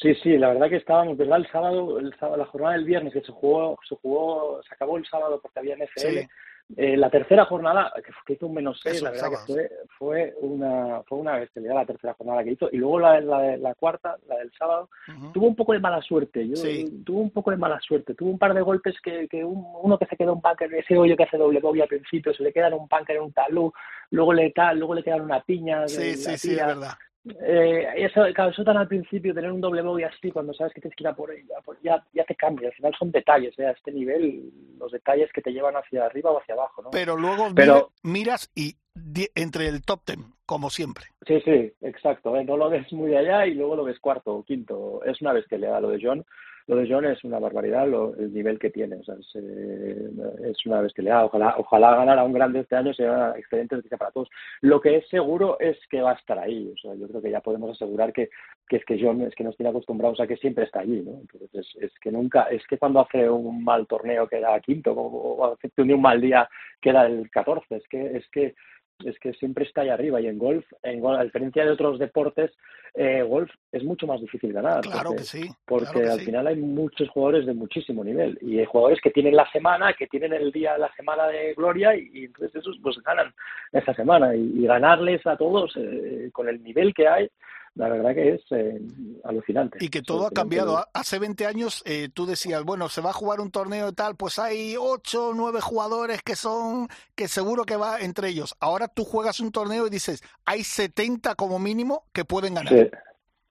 Sí, 0.00 0.14
sí, 0.22 0.38
la 0.38 0.48
verdad 0.48 0.70
que 0.70 0.76
estábamos, 0.76 1.16
¿verdad? 1.18 1.38
El 1.38 1.48
sábado, 1.48 1.98
el 1.98 2.14
sábado, 2.18 2.38
la 2.38 2.46
jornada 2.46 2.74
del 2.74 2.84
viernes 2.84 3.12
que 3.12 3.20
se 3.20 3.32
jugó, 3.32 3.78
se 3.86 3.94
jugó, 3.96 4.62
se 4.66 4.74
acabó 4.74 4.96
el 4.96 5.06
sábado 5.06 5.40
porque 5.42 5.58
había 5.58 5.76
NFL. 5.76 6.26
Eh, 6.76 6.96
la 6.96 7.10
tercera 7.10 7.44
jornada, 7.46 7.92
que, 8.24 8.32
hizo 8.32 8.46
un 8.46 8.54
menos 8.54 8.80
6, 8.82 9.02
la 9.02 9.10
verdad 9.10 9.30
que 9.30 9.52
fue, 9.52 9.70
fue 9.98 10.34
una 10.40 11.02
fue 11.02 11.18
una 11.18 11.36
bestialidad 11.36 11.74
la 11.74 11.84
tercera 11.84 12.14
jornada 12.14 12.44
que 12.44 12.52
hizo. 12.52 12.68
Y 12.72 12.78
luego 12.78 13.00
la, 13.00 13.20
la, 13.20 13.56
la 13.56 13.74
cuarta, 13.74 14.16
la 14.28 14.36
del 14.36 14.52
sábado, 14.56 14.88
tuvo 15.34 15.48
un 15.48 15.56
poco 15.56 15.72
de 15.72 15.80
mala 15.80 16.00
suerte. 16.00 16.48
Yo, 16.48 16.54
Tuvo 17.04 17.20
un 17.20 17.30
poco 17.30 17.50
de 17.50 17.56
mala 17.56 17.78
suerte. 17.80 18.14
Tuvo 18.14 18.30
un 18.30 18.38
par 18.38 18.54
de 18.54 18.62
golpes 18.62 18.94
que, 19.02 19.26
que 19.28 19.44
uno 19.44 19.98
que 19.98 20.06
se 20.06 20.16
quedó 20.16 20.32
un 20.32 20.40
bunker, 20.40 20.72
ese 20.72 20.96
hoyo 20.96 21.16
que 21.16 21.24
hace 21.24 21.36
doble 21.36 21.60
bogey 21.60 21.82
al 21.82 21.88
principio, 21.88 22.32
se 22.32 22.44
le 22.44 22.52
queda 22.52 22.68
en 22.68 22.74
un 22.74 22.88
bunker 22.88 23.16
en 23.16 23.22
un 23.22 23.32
talú, 23.32 23.72
luego 24.10 24.32
le, 24.32 24.52
luego 24.76 24.94
le 24.94 25.02
quedan 25.02 25.22
una 25.22 25.42
piña. 25.42 25.88
Sí, 25.88 26.14
sí, 26.14 26.38
sí, 26.38 26.52
es 26.52 26.66
verdad. 26.66 26.94
Eh, 27.24 27.86
eso, 27.96 28.22
claro, 28.34 28.50
eso 28.50 28.64
tan 28.64 28.78
al 28.78 28.88
principio, 28.88 29.34
tener 29.34 29.52
un 29.52 29.60
doble 29.60 29.82
bogey 29.82 30.04
así, 30.04 30.30
cuando 30.30 30.54
sabes 30.54 30.72
que 30.72 30.80
tienes 30.80 30.96
que 30.96 31.04
ir 31.04 31.08
a 31.08 31.14
por 31.14 31.30
ella, 31.30 31.56
pues 31.64 31.78
ya, 31.82 32.02
ya 32.12 32.24
te 32.24 32.34
cambia. 32.34 32.68
Al 32.68 32.74
final 32.74 32.94
son 32.98 33.10
detalles, 33.10 33.58
¿eh? 33.58 33.66
a 33.66 33.72
este 33.72 33.92
nivel, 33.92 34.50
los 34.78 34.90
detalles 34.90 35.30
que 35.32 35.42
te 35.42 35.52
llevan 35.52 35.74
hacia 35.76 36.06
arriba 36.06 36.30
o 36.30 36.38
hacia 36.38 36.54
abajo. 36.54 36.82
¿no? 36.82 36.90
Pero 36.90 37.16
luego 37.16 37.48
Pero, 37.54 37.92
miras 38.02 38.50
y 38.54 38.76
entre 39.34 39.68
el 39.68 39.82
top 39.82 40.00
ten, 40.04 40.24
como 40.46 40.70
siempre. 40.70 41.04
Sí, 41.26 41.40
sí, 41.44 41.72
exacto. 41.82 42.36
¿eh? 42.36 42.44
No 42.44 42.56
lo 42.56 42.70
ves 42.70 42.90
muy 42.92 43.14
allá 43.14 43.46
y 43.46 43.54
luego 43.54 43.76
lo 43.76 43.84
ves 43.84 44.00
cuarto 44.00 44.34
o 44.34 44.44
quinto. 44.44 45.02
Es 45.04 45.20
una 45.20 45.32
bestialidad 45.32 45.80
lo 45.80 45.90
de 45.90 46.00
John 46.02 46.24
lo 46.70 46.76
de 46.76 46.88
John 46.88 47.04
es 47.04 47.24
una 47.24 47.40
barbaridad 47.40 47.88
el 48.16 48.32
nivel 48.32 48.56
que 48.60 48.70
tiene, 48.70 48.94
o 48.94 49.02
sea, 49.02 49.16
es, 49.16 49.28
eh, 49.34 50.08
es, 50.44 50.64
una 50.66 50.80
bestialidad. 50.80 51.24
Ojalá, 51.24 51.56
ojalá 51.58 51.96
ganara 51.96 52.22
un 52.22 52.32
grande 52.32 52.60
este 52.60 52.76
año, 52.76 52.94
sea 52.94 53.34
excelente 53.36 53.74
noticia 53.74 53.98
para 53.98 54.12
todos. 54.12 54.28
Lo 54.60 54.80
que 54.80 54.98
es 54.98 55.08
seguro 55.08 55.58
es 55.58 55.76
que 55.90 56.00
va 56.00 56.12
a 56.12 56.14
estar 56.14 56.38
ahí, 56.38 56.72
o 56.72 56.78
sea, 56.78 56.94
yo 56.94 57.08
creo 57.08 57.20
que 57.22 57.32
ya 57.32 57.40
podemos 57.40 57.72
asegurar 57.72 58.12
que, 58.12 58.30
que 58.68 58.76
es 58.76 58.84
que 58.84 59.00
John 59.02 59.20
es 59.22 59.34
que 59.34 59.42
nos 59.42 59.56
tiene 59.56 59.70
acostumbrados 59.70 60.20
a 60.20 60.28
que 60.28 60.36
siempre 60.36 60.62
está 60.62 60.78
allí, 60.78 61.02
¿no? 61.02 61.20
Entonces 61.20 61.66
es, 61.80 61.92
que 62.00 62.12
nunca, 62.12 62.44
es 62.44 62.64
que 62.68 62.78
cuando 62.78 63.00
hace 63.00 63.28
un 63.28 63.64
mal 63.64 63.88
torneo 63.88 64.28
queda 64.28 64.60
quinto, 64.60 64.92
o, 64.92 65.42
o 65.42 65.52
hace 65.52 65.72
un 65.76 66.00
mal 66.00 66.20
día 66.20 66.48
queda 66.80 67.06
el 67.06 67.28
14, 67.30 67.74
es 67.74 67.88
que, 67.88 68.16
es 68.16 68.28
que 68.30 68.54
es 69.04 69.18
que 69.18 69.32
siempre 69.34 69.64
está 69.64 69.82
ahí 69.82 69.88
arriba 69.88 70.20
y 70.20 70.26
en 70.26 70.38
golf, 70.38 70.64
en 70.82 71.04
a 71.06 71.24
diferencia 71.24 71.64
de 71.64 71.70
otros 71.70 71.98
deportes, 71.98 72.50
eh, 72.94 73.22
golf 73.22 73.50
es 73.72 73.84
mucho 73.84 74.06
más 74.06 74.20
difícil 74.20 74.52
ganar. 74.52 74.80
Claro 74.82 75.12
que 75.12 75.24
sí. 75.24 75.48
Porque 75.64 76.08
al 76.08 76.20
final 76.20 76.46
hay 76.46 76.56
muchos 76.56 77.08
jugadores 77.10 77.46
de 77.46 77.54
muchísimo 77.54 78.02
nivel 78.02 78.38
y 78.40 78.58
hay 78.58 78.64
jugadores 78.64 79.00
que 79.00 79.10
tienen 79.10 79.36
la 79.36 79.50
semana, 79.50 79.94
que 79.94 80.06
tienen 80.06 80.32
el 80.32 80.50
día, 80.52 80.76
la 80.78 80.92
semana 80.94 81.26
de 81.28 81.54
gloria 81.54 81.94
y, 81.94 82.24
entonces 82.24 82.56
esos 82.56 82.78
pues 82.82 82.96
ganan 83.04 83.32
esa 83.72 83.94
semana 83.94 84.34
y, 84.34 84.66
ganarles 84.66 85.26
a 85.26 85.36
todos 85.36 85.72
eh, 85.76 86.30
con 86.32 86.48
el 86.48 86.62
nivel 86.62 86.94
que 86.94 87.08
hay 87.08 87.28
la 87.74 87.88
verdad 87.88 88.14
que 88.14 88.34
es 88.34 88.42
eh, 88.50 88.80
alucinante. 89.24 89.78
Y 89.80 89.88
que 89.88 90.02
todo 90.02 90.26
ha 90.26 90.30
cambiado. 90.30 90.84
Hace 90.92 91.18
20 91.18 91.46
años 91.46 91.82
eh, 91.86 92.08
tú 92.12 92.26
decías, 92.26 92.64
bueno, 92.64 92.88
se 92.88 93.00
va 93.00 93.10
a 93.10 93.14
jugar 93.14 93.40
un 93.40 93.50
torneo 93.50 93.88
y 93.88 93.92
tal, 93.92 94.16
pues 94.16 94.38
hay 94.38 94.76
8 94.78 95.28
o 95.28 95.34
9 95.34 95.60
jugadores 95.60 96.22
que 96.22 96.36
son, 96.36 96.88
que 97.14 97.28
seguro 97.28 97.64
que 97.64 97.76
va 97.76 98.00
entre 98.00 98.28
ellos. 98.28 98.54
Ahora 98.60 98.88
tú 98.88 99.04
juegas 99.04 99.40
un 99.40 99.52
torneo 99.52 99.86
y 99.86 99.90
dices, 99.90 100.22
hay 100.44 100.64
70 100.64 101.34
como 101.36 101.58
mínimo 101.58 102.04
que 102.12 102.24
pueden 102.24 102.54
ganar. 102.54 102.90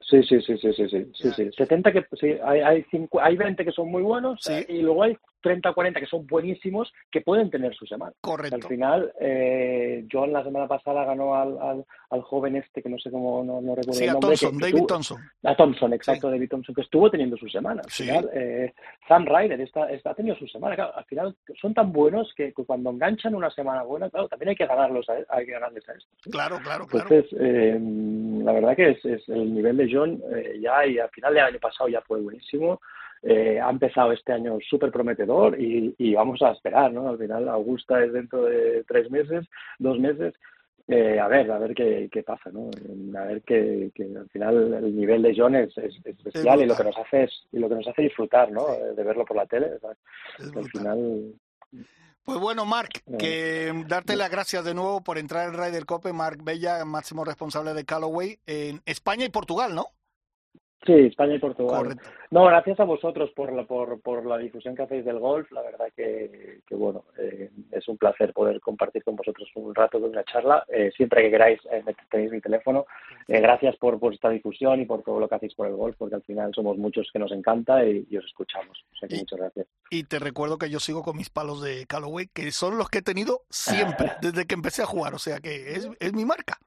Sí, 0.01 0.24
sí, 0.24 0.41
sí, 0.41 0.57
sí, 0.57 0.74
sí, 0.74 0.88
sí, 0.89 1.11
sí, 1.13 1.32
sí. 1.36 1.49
70 1.55 1.91
que 1.91 2.05
sí, 2.20 2.36
hay, 2.43 2.61
hay, 2.61 2.86
hay 3.22 3.38
20 3.38 3.63
que 3.63 3.72
son 3.72 3.91
muy 3.91 4.01
buenos 4.01 4.39
sí. 4.41 4.65
y 4.67 4.82
luego 4.82 5.03
hay 5.03 5.15
30 5.42 5.70
o 5.70 5.74
40 5.74 6.00
que 6.00 6.06
son 6.06 6.26
buenísimos 6.28 6.92
que 7.12 7.22
pueden 7.22 7.50
tener 7.50 7.76
su 7.76 7.86
semana. 7.86 8.14
Correcto. 8.22 8.56
Al 8.56 8.64
final, 8.64 9.14
eh, 9.20 10.06
John 10.12 10.34
la 10.34 10.44
semana 10.44 10.68
pasada 10.68 11.06
ganó 11.06 11.36
al, 11.36 11.58
al, 11.60 11.86
al, 12.10 12.22
joven 12.22 12.56
este 12.56 12.82
que 12.82 12.90
no 12.90 12.98
sé 12.98 13.12
cómo, 13.12 13.44
no, 13.44 13.62
no 13.62 13.76
recuerdo 13.76 13.94
sí, 13.94 14.06
el 14.06 14.14
nombre. 14.14 14.34
A 14.34 14.38
Thompson, 14.38 14.58
David 14.58 14.86
Thompson. 14.86 15.18
A 15.44 15.56
Thompson, 15.56 15.94
exacto, 15.94 16.28
sí. 16.28 16.34
David 16.34 16.50
Thompson, 16.50 16.76
que 16.76 16.82
estuvo 16.82 17.10
teniendo 17.10 17.38
su 17.38 17.48
semana. 17.48 17.82
Al 17.84 17.92
final, 17.92 18.30
eh, 18.34 18.74
Sam 19.08 19.26
Ryder 19.26 19.62
está, 19.62 19.90
está, 19.92 20.12
ha 20.12 20.16
tenido 20.16 20.36
su 20.36 20.48
semana. 20.48 20.76
Claro, 20.76 20.96
al 20.96 21.06
final 21.06 21.36
son 21.60 21.74
tan 21.74 21.92
buenos 21.92 22.34
que, 22.36 22.54
cuando 22.54 22.90
enganchan 22.90 23.36
una 23.36 23.50
semana 23.50 23.84
buena, 23.84 24.10
claro, 24.10 24.28
también 24.28 24.50
hay 24.50 24.56
que 24.56 24.66
ganarlos 24.66 25.08
a, 25.10 25.14
hay 25.30 25.46
que 25.46 25.52
ganarles 25.52 25.88
a 25.90 25.94
esto. 25.94 26.10
Claro, 26.30 26.60
claro, 26.64 26.86
claro. 26.88 27.08
Entonces, 27.10 27.40
eh, 27.40 27.80
la 27.80 28.52
verdad 28.52 28.76
que 28.76 28.90
es, 28.92 29.06
es, 29.06 29.28
el 29.30 29.54
nivel 29.54 29.78
de 29.78 29.90
John 29.92 30.22
eh, 30.36 30.60
ya 30.62 30.86
y 30.86 31.00
al 31.00 31.10
final 31.10 31.34
del 31.34 31.44
año 31.44 31.60
pasado 31.60 31.90
ya 31.90 32.02
fue 32.02 32.22
buenísimo. 32.22 32.80
Eh, 33.22 33.59
ha 33.59 33.70
empezado 33.70 34.11
este 34.13 34.32
año 34.32 34.57
súper 34.67 34.91
prometedor 34.91 35.59
y, 35.59 35.93
y, 35.97 36.13
vamos 36.13 36.41
a 36.41 36.51
esperar, 36.51 36.93
¿no? 36.93 37.09
Al 37.09 37.17
final 37.17 37.49
Augusta 37.49 38.01
es 38.03 38.13
dentro 38.13 38.45
de 38.45 38.84
tres 38.88 39.11
meses, 39.11 39.45
dos 39.78 39.99
meses. 39.99 40.34
Eh, 40.88 41.20
a 41.20 41.28
ver, 41.28 41.51
a 41.51 41.59
ver 41.59 41.76
qué, 41.76 42.09
qué, 42.11 42.24
pasa, 42.24 42.49
¿no? 42.51 42.70
A 43.20 43.26
ver 43.26 43.41
que, 43.43 43.91
que, 43.93 44.03
al 44.05 44.28
final 44.30 44.74
el 44.74 44.95
nivel 44.95 45.22
de 45.22 45.36
John 45.38 45.55
es, 45.55 45.78
es, 45.78 45.95
es 46.03 46.17
especial 46.17 46.61
y 46.61 46.65
lo 46.65 46.76
que 46.76 46.84
nos 46.86 46.97
hace 46.97 47.24
es, 47.24 47.47
y 47.51 47.59
lo 47.59 47.70
que 47.70 47.76
nos 47.76 47.88
hace 47.88 48.03
disfrutar, 48.03 48.51
¿no? 48.51 48.65
Sí. 48.65 48.95
De 48.95 49.03
verlo 49.03 49.26
por 49.26 49.38
la 49.38 49.45
tele. 49.45 49.67
al 50.39 50.65
final 50.72 51.34
pues 52.30 52.39
bueno, 52.39 52.63
Marc, 52.63 53.01
que 53.17 53.74
darte 53.88 54.15
las 54.15 54.30
gracias 54.30 54.63
de 54.63 54.76
nuevo 54.76 55.01
por 55.01 55.17
entrar 55.17 55.47
en 55.47 55.55
Ryder 55.55 55.88
Cope. 55.88 56.13
Marc 56.13 56.43
Bella, 56.43 56.86
máximo 56.86 57.26
responsable 57.26 57.74
de 57.74 57.86
Callaway 57.86 58.38
en 58.45 58.84
España 58.86 59.26
y 59.26 59.30
Portugal, 59.30 59.74
¿no? 59.74 59.88
Sí, 60.86 60.93
España 60.93 61.36
y 61.36 61.39
Portugal. 61.39 61.84
Correcto. 61.84 62.09
No, 62.32 62.45
gracias 62.45 62.80
a 62.80 62.86
vosotros 62.86 63.32
por 63.36 63.51
la, 63.51 63.65
por, 63.65 63.99
por 64.01 64.25
la 64.25 64.38
difusión 64.38 64.75
que 64.75 64.84
hacéis 64.84 65.03
del 65.03 65.19
golf. 65.19 65.51
La 65.51 65.61
verdad 65.61 65.88
que, 65.95 66.61
que 66.65 66.75
bueno, 66.75 67.03
eh, 67.17 67.49
es 67.71 67.88
un 67.89 67.97
placer 67.97 68.34
poder 68.34 68.61
compartir 68.61 69.03
con 69.03 69.15
vosotros 69.15 69.49
un 69.55 69.75
rato 69.75 69.99
de 69.99 70.07
una 70.07 70.23
charla. 70.23 70.63
Eh, 70.69 70.91
siempre 70.95 71.23
que 71.23 71.32
queráis, 71.32 71.59
eh, 71.71 71.84
tenéis 72.09 72.32
mi 72.32 72.39
teléfono. 72.39 72.86
Eh, 73.27 73.41
gracias 73.41 73.75
por, 73.75 73.99
por 73.99 74.13
esta 74.13 74.30
difusión 74.30 74.80
y 74.80 74.86
por 74.86 75.03
todo 75.03 75.19
lo 75.19 75.27
que 75.27 75.36
hacéis 75.36 75.53
por 75.53 75.67
el 75.67 75.75
golf, 75.75 75.95
porque 75.97 76.15
al 76.15 76.23
final 76.23 76.51
somos 76.53 76.77
muchos 76.77 77.09
que 77.11 77.19
nos 77.19 77.32
encanta 77.32 77.84
y, 77.84 78.07
y 78.09 78.17
os 78.17 78.25
escuchamos. 78.25 78.86
O 78.93 78.97
sea 78.97 79.09
que 79.09 79.15
y, 79.15 79.19
muchas 79.19 79.39
gracias. 79.39 79.67
Y 79.89 80.03
te 80.05 80.19
recuerdo 80.19 80.57
que 80.57 80.69
yo 80.69 80.80
sigo 80.80 81.03
con 81.03 81.17
mis 81.17 81.30
palos 81.30 81.61
de 81.61 81.86
Callaway, 81.88 82.27
que 82.34 82.51
son 82.51 82.77
los 82.77 82.89
que 82.89 82.99
he 82.99 83.03
tenido 83.03 83.41
siempre, 83.49 84.11
desde 84.21 84.45
que 84.45 84.55
empecé 84.55 84.84
a 84.84 84.86
jugar. 84.86 85.13
O 85.13 85.19
sea 85.19 85.39
que 85.39 85.73
es, 85.73 85.89
es 85.99 86.13
mi 86.13 86.23
marca. 86.23 86.57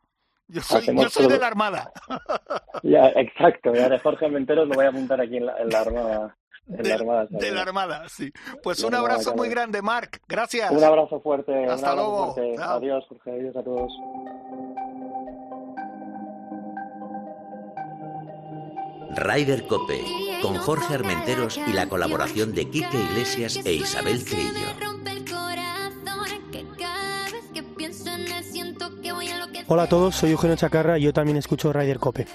Yo 0.53 0.61
soy, 0.61 0.84
yo 0.94 1.09
soy 1.09 1.28
de 1.28 1.38
la 1.38 1.46
Armada. 1.46 1.92
Ya, 2.84 3.09
exacto. 3.14 3.72
Ya 3.72 3.88
de 3.88 3.98
Jorge 3.98 4.28
Menteros 4.28 4.66
lo 4.66 4.74
voy 4.74 4.86
a 4.86 4.88
apuntar 4.88 5.20
aquí 5.20 5.36
en 5.36 5.46
la, 5.46 5.57
en 5.59 5.68
la 5.68 5.80
Armada. 5.80 6.36
En 6.68 6.76
de, 6.76 6.88
la 6.88 6.94
armada, 6.94 7.26
de 7.28 7.50
la 7.50 7.62
Armada, 7.62 8.09
sí. 8.09 8.32
Pues 8.62 8.82
un 8.82 8.94
abrazo 8.94 9.30
armada, 9.30 9.36
muy 9.36 9.48
grande, 9.48 9.82
Marc. 9.82 10.20
Gracias. 10.28 10.70
Un 10.70 10.82
abrazo 10.82 11.20
fuerte. 11.20 11.53
Hasta 11.66 11.90
abrazo 11.90 11.96
luego. 11.96 12.34
Fuerte. 12.34 12.62
Adiós, 12.62 13.05
Jorge. 13.09 13.30
Adiós 13.32 13.57
a 13.57 13.62
todos. 13.62 13.92
Ryder 19.16 19.66
Cope, 19.66 20.05
con 20.40 20.57
Jorge 20.57 20.94
Armenteros 20.94 21.59
y 21.66 21.72
la 21.72 21.88
colaboración 21.88 22.55
de 22.55 22.70
Quique 22.70 22.96
Iglesias 22.96 23.61
e 23.64 23.74
Isabel 23.74 24.24
Trillo. 24.24 24.82
Hola 29.75 29.85
a 29.85 29.89
todos, 29.89 30.14
soy 30.14 30.33
Eugenio 30.33 30.55
Chacarra 30.55 30.99
y 30.99 31.05
yo 31.05 31.14
también 31.14 31.39
escucho 31.39 31.73
Ryder 31.73 31.99
Cope. 31.99 32.27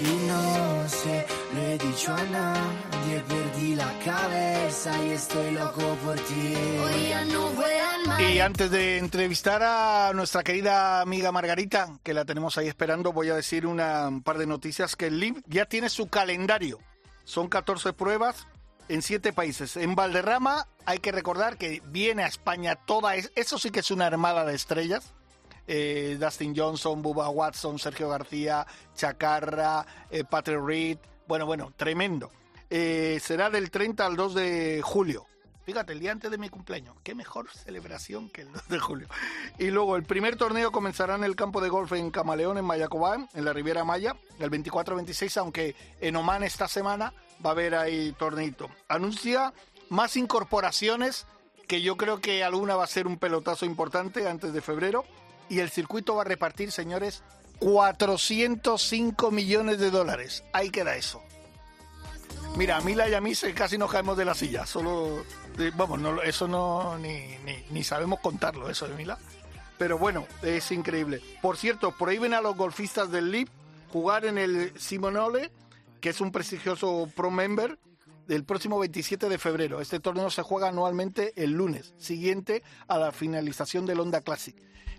Y 0.00 0.26
no 0.26 0.88
sé, 0.88 1.26
no 1.52 1.60
he 1.60 1.78
dicho 1.78 2.12
a 2.12 2.24
nadie, 2.24 3.22
perdí 3.28 3.76
la 3.76 3.92
cabeza 4.04 4.90
y 5.04 5.10
estoy 5.10 5.52
loco 5.52 5.96
por 6.04 6.16
ti. 6.16 6.54
Hoy 6.82 7.08
ya 7.08 7.24
no 7.26 7.50
voy 7.50 7.64
a 7.66 7.69
Y 8.28 8.38
antes 8.40 8.70
de 8.70 8.98
entrevistar 8.98 9.62
a 9.62 10.12
nuestra 10.14 10.42
querida 10.42 11.00
amiga 11.00 11.30
Margarita, 11.32 11.98
que 12.02 12.14
la 12.14 12.24
tenemos 12.24 12.56
ahí 12.58 12.68
esperando, 12.68 13.12
voy 13.12 13.28
a 13.28 13.34
decir 13.34 13.66
una, 13.66 14.08
un 14.08 14.22
par 14.22 14.38
de 14.38 14.46
noticias 14.46 14.96
que 14.96 15.06
el 15.08 15.18
LIV 15.20 15.42
ya 15.46 15.66
tiene 15.66 15.88
su 15.90 16.08
calendario. 16.08 16.78
Son 17.24 17.48
14 17.48 17.92
pruebas 17.92 18.46
en 18.88 19.02
7 19.02 19.32
países. 19.32 19.76
En 19.76 19.94
Valderrama 19.94 20.66
hay 20.86 20.98
que 21.00 21.12
recordar 21.12 21.58
que 21.58 21.82
viene 21.86 22.22
a 22.22 22.28
España 22.28 22.76
toda, 22.76 23.14
es- 23.16 23.30
eso 23.34 23.58
sí 23.58 23.70
que 23.70 23.80
es 23.80 23.90
una 23.90 24.06
armada 24.06 24.44
de 24.44 24.54
estrellas. 24.54 25.12
Eh, 25.66 26.16
Dustin 26.18 26.54
Johnson, 26.56 27.02
Bubba 27.02 27.28
Watson, 27.28 27.78
Sergio 27.78 28.08
García, 28.08 28.66
Chacarra, 28.94 29.84
eh, 30.10 30.24
Patrick 30.24 30.60
Reed. 30.64 30.98
Bueno, 31.28 31.46
bueno, 31.46 31.72
tremendo. 31.76 32.30
Eh, 32.70 33.18
será 33.22 33.50
del 33.50 33.70
30 33.70 34.06
al 34.06 34.16
2 34.16 34.34
de 34.34 34.80
julio. 34.82 35.26
Fíjate, 35.70 35.92
el 35.92 36.00
día 36.00 36.10
antes 36.10 36.28
de 36.32 36.36
mi 36.36 36.48
cumpleaños. 36.48 36.96
Qué 37.04 37.14
mejor 37.14 37.48
celebración 37.48 38.28
que 38.28 38.40
el 38.40 38.50
2 38.50 38.68
de 38.70 38.80
julio. 38.80 39.06
Y 39.56 39.70
luego 39.70 39.94
el 39.94 40.02
primer 40.02 40.34
torneo 40.34 40.72
comenzará 40.72 41.14
en 41.14 41.22
el 41.22 41.36
campo 41.36 41.60
de 41.60 41.68
golf 41.68 41.92
en 41.92 42.10
Camaleón, 42.10 42.58
en 42.58 42.64
Mayacobán, 42.64 43.28
en 43.34 43.44
la 43.44 43.52
Riviera 43.52 43.84
Maya, 43.84 44.16
el 44.40 44.50
24-26, 44.50 45.36
aunque 45.36 45.76
en 46.00 46.16
Oman 46.16 46.42
esta 46.42 46.66
semana 46.66 47.14
va 47.46 47.50
a 47.50 47.52
haber 47.52 47.76
ahí 47.76 48.10
torneito. 48.18 48.68
Anuncia 48.88 49.54
más 49.90 50.16
incorporaciones, 50.16 51.28
que 51.68 51.82
yo 51.82 51.96
creo 51.96 52.20
que 52.20 52.42
alguna 52.42 52.74
va 52.74 52.82
a 52.82 52.88
ser 52.88 53.06
un 53.06 53.16
pelotazo 53.16 53.64
importante 53.64 54.28
antes 54.28 54.52
de 54.52 54.62
febrero. 54.62 55.04
Y 55.48 55.60
el 55.60 55.70
circuito 55.70 56.16
va 56.16 56.22
a 56.22 56.24
repartir, 56.24 56.72
señores, 56.72 57.22
405 57.60 59.30
millones 59.30 59.78
de 59.78 59.92
dólares. 59.92 60.42
Ahí 60.52 60.70
queda 60.70 60.96
eso. 60.96 61.22
Mira, 62.56 62.76
a 62.76 62.80
Mila 62.80 63.08
y 63.08 63.14
a 63.14 63.20
mí 63.20 63.34
se- 63.34 63.54
casi 63.54 63.78
nos 63.78 63.90
caemos 63.90 64.16
de 64.16 64.24
la 64.24 64.34
silla. 64.34 64.66
Solo, 64.66 65.24
eh, 65.58 65.70
vamos, 65.76 66.00
eso 66.24 66.46
no, 66.46 66.98
ni, 66.98 67.36
ni, 67.70 67.84
sabemos 67.84 68.20
contarlo, 68.20 68.68
eso 68.68 68.86
de 68.86 68.94
Mila. 68.96 69.18
Pero 69.78 69.96
bueno, 69.98 70.26
es 70.42 70.70
increíble. 70.72 71.22
Por 71.40 71.56
cierto, 71.56 71.92
prohíben 71.96 72.34
a 72.34 72.40
los 72.42 72.56
golfistas 72.56 73.10
del 73.10 73.30
LIB 73.30 73.48
jugar 73.90 74.26
en 74.26 74.36
el 74.36 74.78
Simonole, 74.78 75.50
que 76.00 76.10
es 76.10 76.20
un 76.20 76.32
prestigioso 76.32 77.08
Pro 77.16 77.30
Member, 77.30 77.78
del 78.26 78.44
próximo 78.44 78.78
27 78.78 79.28
de 79.28 79.38
febrero. 79.38 79.80
Este 79.80 79.98
torneo 79.98 80.28
se 80.30 80.42
juega 80.42 80.68
anualmente 80.68 81.32
el 81.42 81.52
lunes, 81.52 81.94
siguiente 81.98 82.62
a 82.88 82.98
la 82.98 83.10
finalización 83.10 83.86
del 83.86 84.00
Honda 84.00 84.20
Classic. 84.20 84.54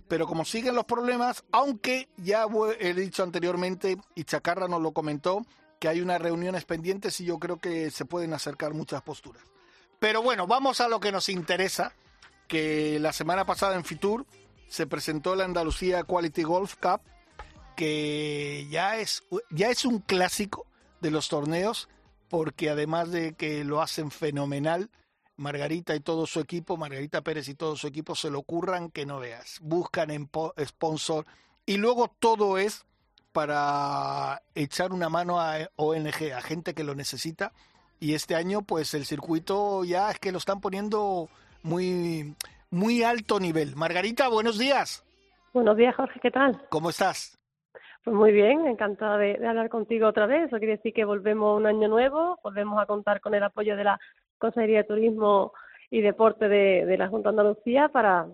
Pero 0.07 0.25
como 0.27 0.43
siguen 0.45 0.75
los 0.75 0.85
problemas, 0.85 1.43
aunque 1.51 2.09
ya 2.17 2.45
he 2.79 2.93
dicho 2.93 3.23
anteriormente, 3.23 3.97
y 4.15 4.23
Chacarra 4.25 4.67
nos 4.67 4.81
lo 4.81 4.91
comentó, 4.91 5.45
que 5.81 5.89
hay 5.89 5.99
unas 5.99 6.21
reuniones 6.21 6.63
pendientes 6.63 7.19
y 7.21 7.25
yo 7.25 7.39
creo 7.39 7.57
que 7.57 7.89
se 7.89 8.05
pueden 8.05 8.33
acercar 8.33 8.75
muchas 8.75 9.01
posturas. 9.01 9.41
Pero 9.97 10.21
bueno, 10.21 10.45
vamos 10.45 10.79
a 10.79 10.87
lo 10.87 10.99
que 10.99 11.11
nos 11.11 11.27
interesa, 11.27 11.95
que 12.47 12.99
la 12.99 13.11
semana 13.11 13.45
pasada 13.45 13.75
en 13.75 13.83
Fitur 13.83 14.27
se 14.67 14.85
presentó 14.85 15.33
la 15.35 15.45
Andalucía 15.45 16.03
Quality 16.03 16.43
Golf 16.43 16.75
Cup, 16.75 17.01
que 17.75 18.67
ya 18.69 18.97
es, 18.97 19.23
ya 19.49 19.71
es 19.71 19.83
un 19.83 19.97
clásico 19.97 20.67
de 20.99 21.09
los 21.09 21.29
torneos, 21.29 21.89
porque 22.29 22.69
además 22.69 23.09
de 23.09 23.33
que 23.33 23.63
lo 23.63 23.81
hacen 23.81 24.11
fenomenal, 24.11 24.91
Margarita 25.35 25.95
y 25.95 25.99
todo 25.99 26.27
su 26.27 26.39
equipo, 26.41 26.77
Margarita 26.77 27.23
Pérez 27.23 27.47
y 27.47 27.55
todo 27.55 27.75
su 27.75 27.87
equipo 27.87 28.13
se 28.13 28.29
lo 28.29 28.37
ocurran 28.37 28.91
que 28.91 29.07
no 29.07 29.19
veas. 29.19 29.57
Buscan 29.61 30.29
sponsor 30.63 31.25
y 31.65 31.77
luego 31.77 32.15
todo 32.19 32.59
es 32.59 32.85
para 33.31 34.41
echar 34.55 34.91
una 34.93 35.09
mano 35.09 35.39
a 35.39 35.57
ONG, 35.75 36.33
a 36.35 36.41
gente 36.41 36.73
que 36.73 36.83
lo 36.83 36.95
necesita. 36.95 37.51
Y 37.99 38.13
este 38.15 38.35
año, 38.35 38.61
pues 38.61 38.93
el 38.93 39.05
circuito 39.05 39.83
ya 39.83 40.09
es 40.11 40.19
que 40.19 40.31
lo 40.31 40.37
están 40.39 40.59
poniendo 40.59 41.29
muy, 41.63 42.35
muy 42.69 43.03
alto 43.03 43.39
nivel. 43.39 43.75
Margarita, 43.75 44.27
buenos 44.27 44.57
días. 44.57 45.03
Buenos 45.53 45.77
días, 45.77 45.95
Jorge, 45.95 46.19
¿qué 46.19 46.31
tal? 46.31 46.61
¿Cómo 46.69 46.89
estás? 46.89 47.37
Pues 48.03 48.15
muy 48.15 48.31
bien, 48.31 48.65
encantada 48.65 49.17
de, 49.17 49.37
de 49.37 49.47
hablar 49.47 49.69
contigo 49.69 50.07
otra 50.07 50.25
vez. 50.25 50.47
Eso 50.47 50.57
quiere 50.57 50.77
decir 50.77 50.93
que 50.93 51.05
volvemos 51.05 51.53
a 51.53 51.57
un 51.57 51.67
año 51.67 51.87
nuevo, 51.87 52.39
volvemos 52.43 52.81
a 52.81 52.87
contar 52.87 53.21
con 53.21 53.35
el 53.35 53.43
apoyo 53.43 53.75
de 53.75 53.83
la 53.83 53.99
Consejería 54.39 54.79
de 54.79 54.83
Turismo 54.85 55.53
y 55.91 56.01
Deporte 56.01 56.47
de, 56.47 56.85
de 56.85 56.97
la 56.97 57.09
Junta 57.09 57.29
de 57.29 57.39
Andalucía 57.39 57.89
para 57.89 58.25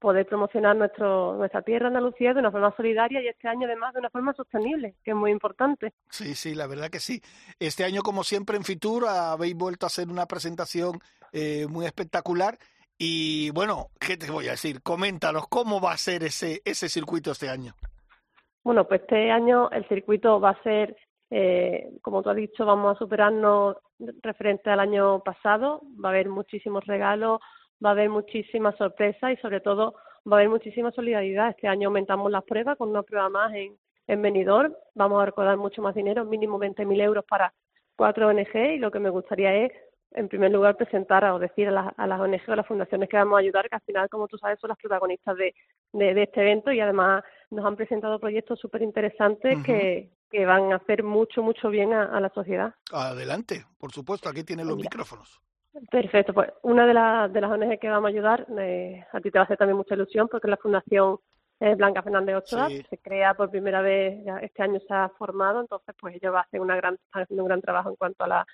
poder 0.00 0.26
promocionar 0.26 0.76
nuestro, 0.76 1.36
nuestra 1.36 1.62
tierra 1.62 1.88
Andalucía 1.88 2.32
de 2.32 2.40
una 2.40 2.50
forma 2.50 2.74
solidaria 2.74 3.22
y 3.22 3.28
este 3.28 3.46
año 3.46 3.66
además 3.66 3.92
de 3.92 4.00
una 4.00 4.10
forma 4.10 4.32
sostenible, 4.32 4.94
que 5.04 5.10
es 5.12 5.16
muy 5.16 5.30
importante. 5.30 5.92
Sí, 6.08 6.34
sí, 6.34 6.54
la 6.54 6.66
verdad 6.66 6.88
que 6.90 6.98
sí. 6.98 7.20
Este 7.60 7.84
año, 7.84 8.02
como 8.02 8.24
siempre, 8.24 8.56
en 8.56 8.64
Fitur 8.64 9.06
habéis 9.06 9.54
vuelto 9.54 9.86
a 9.86 9.88
hacer 9.88 10.08
una 10.08 10.26
presentación 10.26 10.98
eh, 11.32 11.66
muy 11.68 11.86
espectacular. 11.86 12.56
Y 12.98 13.50
bueno, 13.50 13.88
¿qué 14.00 14.16
te 14.16 14.30
voy 14.30 14.48
a 14.48 14.52
decir? 14.52 14.82
Coméntanos, 14.82 15.46
¿cómo 15.48 15.80
va 15.80 15.92
a 15.92 15.96
ser 15.96 16.24
ese, 16.24 16.60
ese 16.64 16.88
circuito 16.88 17.30
este 17.30 17.48
año? 17.48 17.74
Bueno, 18.64 18.86
pues 18.86 19.02
este 19.02 19.30
año 19.30 19.70
el 19.70 19.86
circuito 19.88 20.40
va 20.40 20.50
a 20.50 20.62
ser, 20.62 20.96
eh, 21.30 21.88
como 22.02 22.22
tú 22.22 22.30
has 22.30 22.36
dicho, 22.36 22.66
vamos 22.66 22.96
a 22.96 22.98
superarnos 22.98 23.76
referente 24.22 24.70
al 24.70 24.80
año 24.80 25.20
pasado. 25.20 25.80
Va 26.02 26.08
a 26.08 26.12
haber 26.12 26.28
muchísimos 26.28 26.84
regalos, 26.86 27.40
va 27.84 27.90
a 27.90 27.92
haber 27.92 28.10
muchísimas 28.10 28.76
sorpresas 28.76 29.32
y 29.32 29.36
sobre 29.36 29.60
todo 29.60 29.94
va 30.30 30.36
a 30.36 30.40
haber 30.40 30.48
muchísima 30.50 30.90
solidaridad. 30.92 31.50
Este 31.50 31.68
año 31.68 31.88
aumentamos 31.88 32.30
las 32.30 32.44
pruebas 32.44 32.76
con 32.76 32.90
una 32.90 33.02
prueba 33.02 33.28
más 33.28 33.52
en, 33.54 33.76
en 34.06 34.22
Benidorm. 34.22 34.74
Vamos 34.94 35.22
a 35.22 35.26
recordar 35.26 35.56
mucho 35.56 35.82
más 35.82 35.94
dinero, 35.94 36.24
mínimo 36.24 36.58
20.000 36.58 37.00
euros 37.02 37.24
para 37.24 37.52
cuatro 37.96 38.28
ONG 38.28 38.54
y 38.74 38.78
lo 38.78 38.90
que 38.90 38.98
me 38.98 39.10
gustaría 39.10 39.54
es, 39.54 39.72
en 40.12 40.28
primer 40.28 40.50
lugar, 40.50 40.76
presentar 40.76 41.24
o 41.26 41.38
decir 41.38 41.68
a 41.68 41.70
las, 41.70 41.94
a 41.96 42.06
las 42.06 42.20
ONG 42.20 42.40
o 42.48 42.52
a 42.52 42.56
las 42.56 42.66
fundaciones 42.66 43.08
que 43.08 43.16
vamos 43.16 43.36
a 43.36 43.40
ayudar, 43.40 43.68
que 43.68 43.76
al 43.76 43.82
final, 43.82 44.08
como 44.08 44.26
tú 44.26 44.38
sabes, 44.38 44.58
son 44.58 44.68
las 44.68 44.78
protagonistas 44.78 45.36
de, 45.36 45.54
de, 45.92 46.14
de 46.14 46.22
este 46.24 46.40
evento 46.40 46.72
y 46.72 46.80
además 46.80 47.22
nos 47.50 47.64
han 47.64 47.76
presentado 47.76 48.18
proyectos 48.18 48.58
súper 48.58 48.82
interesantes 48.82 49.62
que, 49.64 50.10
que 50.30 50.46
van 50.46 50.72
a 50.72 50.76
hacer 50.76 51.02
mucho, 51.02 51.42
mucho 51.42 51.68
bien 51.68 51.92
a, 51.92 52.04
a 52.04 52.20
la 52.20 52.30
sociedad. 52.30 52.74
Adelante, 52.92 53.64
por 53.78 53.92
supuesto, 53.92 54.28
aquí 54.28 54.44
tienen 54.44 54.66
los 54.66 54.76
micrófonos. 54.76 55.40
Perfecto, 55.88 56.34
pues 56.34 56.50
una 56.62 56.86
de, 56.86 56.94
las 56.94 57.32
de 57.32 57.40
las 57.40 57.50
ONG 57.50 57.78
que 57.78 57.88
vamos 57.88 58.08
a 58.08 58.10
ayudar, 58.12 58.46
eh, 58.58 59.04
a 59.12 59.20
ti 59.20 59.30
te 59.30 59.38
va 59.38 59.42
a 59.42 59.44
hacer 59.44 59.56
también 59.56 59.76
mucha 59.76 59.94
ilusión 59.94 60.28
porque 60.28 60.46
es 60.46 60.50
la 60.50 60.56
Fundación 60.56 61.18
eh, 61.60 61.74
Blanca 61.74 62.02
Fernández 62.02 62.36
Ochoa, 62.36 62.68
Sí. 62.68 62.82
se 62.90 62.98
crea 62.98 63.34
por 63.34 63.50
primera 63.50 63.80
vez, 63.80 64.22
ya 64.24 64.38
este 64.38 64.62
año 64.62 64.80
se 64.80 64.92
ha 64.92 65.08
formado, 65.10 65.60
entonces 65.60 65.94
pues 66.00 66.16
ellos 66.16 66.34
va 66.34 66.40
a 66.40 66.42
hacer 66.42 66.60
una 66.60 66.76
gran, 66.76 66.94
están 66.94 67.22
haciendo 67.22 67.44
un 67.44 67.48
gran 67.48 67.60
trabajo 67.60 67.90
en 67.90 67.96
cuanto 67.96 68.24
a 68.24 68.28
la, 68.28 68.46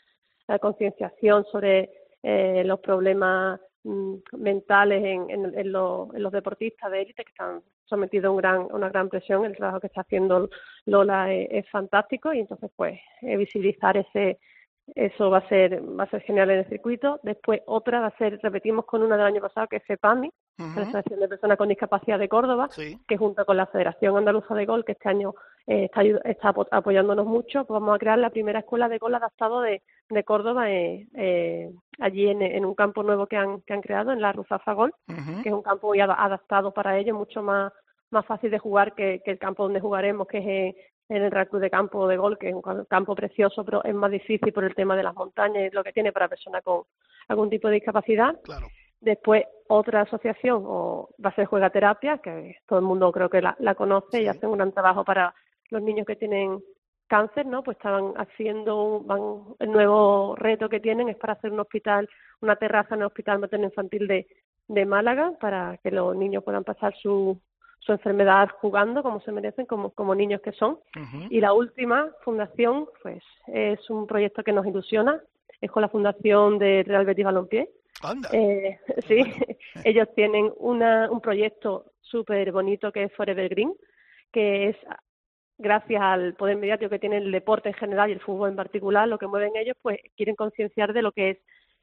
la 0.47 0.59
concienciación 0.59 1.45
sobre 1.47 1.91
eh, 2.23 2.63
los 2.65 2.81
problemas 2.81 3.61
mm, 3.85 4.15
mentales 4.39 5.05
en, 5.05 5.31
en, 5.31 5.59
en, 5.59 5.73
los, 5.73 6.15
en 6.15 6.23
los 6.23 6.33
deportistas 6.33 6.91
de 6.91 7.03
élite 7.03 7.25
que 7.25 7.31
están 7.31 7.63
sometidos 7.85 8.27
a 8.27 8.31
un 8.31 8.37
gran, 8.37 8.69
una 8.73 8.89
gran 8.89 9.09
presión. 9.09 9.45
El 9.45 9.57
trabajo 9.57 9.81
que 9.81 9.87
está 9.89 10.01
haciendo 10.03 10.49
Lola 10.87 11.33
es, 11.33 11.49
es 11.51 11.71
fantástico 11.71 12.33
y 12.33 12.41
entonces 12.41 12.71
pues 12.77 12.99
eh, 13.23 13.37
visibilizar 13.37 13.97
ese 13.97 14.39
eso 14.95 15.31
va 15.31 15.39
a 15.39 15.49
ser 15.49 15.83
va 15.99 16.05
a 16.05 16.11
ser 16.11 16.23
genial 16.23 16.51
en 16.51 16.59
el 16.61 16.69
circuito. 16.69 17.19
Después 17.23 17.61
otra 17.67 18.01
va 18.01 18.07
a 18.07 18.17
ser, 18.19 18.39
repetimos 18.43 18.85
con 18.85 19.03
una 19.03 19.17
del 19.17 19.27
año 19.27 19.41
pasado, 19.41 19.67
que 19.67 19.77
es 19.77 19.85
FEPAMI, 19.85 20.31
la 20.59 20.83
Asociación 20.83 21.21
de 21.21 21.29
Personas 21.29 21.59
con 21.59 21.69
Discapacidad 21.69 22.19
de 22.19 22.29
Córdoba, 22.29 22.69
Sí. 22.71 22.99
que 23.07 23.17
junto 23.19 23.45
con 23.45 23.57
la 23.57 23.67
Federación 23.67 24.17
Andaluza 24.17 24.55
de 24.55 24.65
Gol, 24.65 24.85
que 24.85 24.93
este 24.93 25.09
año 25.09 25.35
eh, 25.67 25.85
está, 25.85 26.03
está 26.03 26.49
apo- 26.55 26.69
apoyándonos 26.71 27.27
mucho, 27.27 27.65
pues 27.65 27.81
vamos 27.81 27.97
a 27.97 27.99
crear 27.99 28.19
la 28.19 28.31
primera 28.31 28.61
escuela 28.61 28.89
de 28.89 28.99
gol 28.99 29.15
adaptado 29.15 29.61
de, 29.61 29.83
de 30.09 30.25
Córdoba 30.25 30.71
eh, 30.71 31.07
eh, 31.15 31.71
allí 31.99 32.29
en, 32.29 32.41
en 32.41 32.65
un 32.65 32.75
campo 32.75 33.03
nuevo 33.03 33.27
que 33.27 33.37
han, 33.37 33.61
que 33.63 33.75
han 33.75 33.83
creado, 33.83 34.13
en 34.13 34.21
la 34.23 34.33
Ruzafa 34.33 34.73
Gol, 34.73 34.95
que 35.43 35.49
es 35.49 35.55
un 35.55 35.63
campo 35.63 35.89
muy 35.89 36.01
ada- 36.01 36.23
adaptado 36.25 36.73
para 36.73 36.97
ellos, 36.97 37.17
mucho 37.19 37.43
más, 37.43 37.73
más 38.11 38.25
fácil 38.25 38.51
de 38.53 38.59
jugar 38.61 38.95
que, 38.95 39.21
que 39.25 39.33
el 39.33 39.39
campo 39.39 39.65
donde 39.65 39.81
jugaremos, 39.81 40.27
que 40.29 40.69
es 40.69 40.77
en, 41.09 41.23
el 41.23 41.31
Real 41.31 41.49
Club 41.49 41.63
de 41.63 41.71
Campo 41.71 42.07
de 42.09 42.17
Gol, 42.17 42.39
que 42.39 42.49
es 42.49 42.55
un 42.55 42.63
ca- 42.63 42.85
campo 42.87 43.15
precioso, 43.15 43.65
pero 43.65 43.83
es 43.85 43.95
más 43.95 44.11
difícil 44.11 44.53
por 44.53 44.65
el 44.65 44.75
tema 44.75 44.97
de 44.97 45.03
las 45.03 45.15
montañas 45.15 45.71
y 45.71 45.75
lo 45.75 45.83
que 45.85 45.93
tiene 45.93 46.13
para 46.13 46.29
personas 46.29 46.63
con 46.63 46.83
algún 47.29 47.51
tipo 47.51 47.69
de 47.69 47.75
discapacidad. 47.75 48.41
Claro. 48.43 48.67
Después, 49.01 49.45
otra 49.69 50.01
asociación 50.03 50.63
o 50.67 51.11
va 51.25 51.31
a 51.31 51.35
ser 51.35 51.47
Juega 51.47 51.71
Terapia, 51.71 52.19
que 52.19 52.57
todo 52.67 52.79
el 52.79 52.85
mundo 52.85 53.13
creo 53.13 53.29
que 53.29 53.43
la, 53.43 53.55
la 53.59 53.75
conoce 53.75 54.23
y 54.23 54.27
hacen 54.29 54.49
un 54.49 54.57
gran 54.57 54.73
trabajo 54.73 55.05
para 55.05 55.35
los 55.71 55.83
niños 55.83 56.07
que 56.07 56.17
tienen 56.17 56.61
cáncer, 57.07 57.47
¿no? 57.47 57.63
Pues 57.63 57.77
estaban 57.77 58.15
haciendo, 58.17 58.83
un- 58.83 59.07
van, 59.07 59.21
el 59.61 59.71
nuevo 59.71 60.35
reto 60.37 60.69
que 60.69 60.81
tienen 60.81 61.09
es 61.09 61.17
para 61.17 61.35
hacer 61.35 61.53
un 61.53 61.61
hospital, 61.61 62.09
una 62.41 62.57
terraza 62.57 62.95
en 62.95 63.03
el 63.03 63.07
Hospital 63.07 63.39
Materno 63.39 63.67
Infantil 63.67 64.09
de, 64.09 64.27
de 64.69 64.87
Málaga, 64.87 65.33
para 65.41 65.77
que 65.83 65.91
los 65.91 66.17
niños 66.17 66.43
puedan 66.43 66.65
pasar 66.65 66.95
su, 66.97 67.39
su 67.87 67.93
enfermedad 67.93 68.49
jugando 68.61 69.03
como 69.03 69.21
se 69.21 69.31
merecen, 69.31 69.65
como, 69.65 69.91
como 69.91 70.15
niños 70.15 70.41
que 70.41 70.53
son. 70.53 70.79
Y 71.31 71.41
la 71.41 71.53
última 71.53 72.11
fundación, 72.25 72.89
pues 73.03 73.23
es 73.47 73.89
un 73.89 74.07
proyecto 74.07 74.43
que 74.43 74.53
nos 74.53 74.67
ilusiona, 74.67 75.23
es 75.61 75.71
con 75.71 75.83
la 75.83 75.89
fundación 75.89 76.59
de 76.59 76.83
Real 76.85 77.07
Betis 77.07 77.25
Balompié. 77.25 77.71
Anda. 78.03 78.29
Eh, 78.33 78.79
sí, 79.07 79.23
ellos 79.85 80.09
tienen 80.15 80.53
una, 80.59 81.09
un 81.11 81.21
proyecto 81.21 81.93
súper 82.01 82.51
bonito 82.53 82.93
que 82.93 83.05
es 83.05 83.13
Forever 83.15 83.49
Green, 83.49 83.73
que 84.33 84.69
es 84.71 84.77
gracias 85.59 86.03
al 86.03 86.35
poder 86.35 86.57
mediático 86.57 86.91
que 86.91 86.99
tiene 86.99 87.19
el 87.19 87.33
deporte 87.33 87.69
en 87.69 87.75
general 87.77 88.11
y 88.11 88.15
el 88.15 88.21
fútbol 88.21 88.51
en 88.51 88.57
particular, 88.57 89.09
lo 89.09 89.19
que 89.19 89.27
mueven 89.27 89.57
ellos, 89.57 89.77
pues 89.81 89.99
quieren 90.17 90.35
concienciar 90.35 90.93
de 90.93 91.03
lo 91.03 91.13
que 91.13 91.31
es 91.31 91.39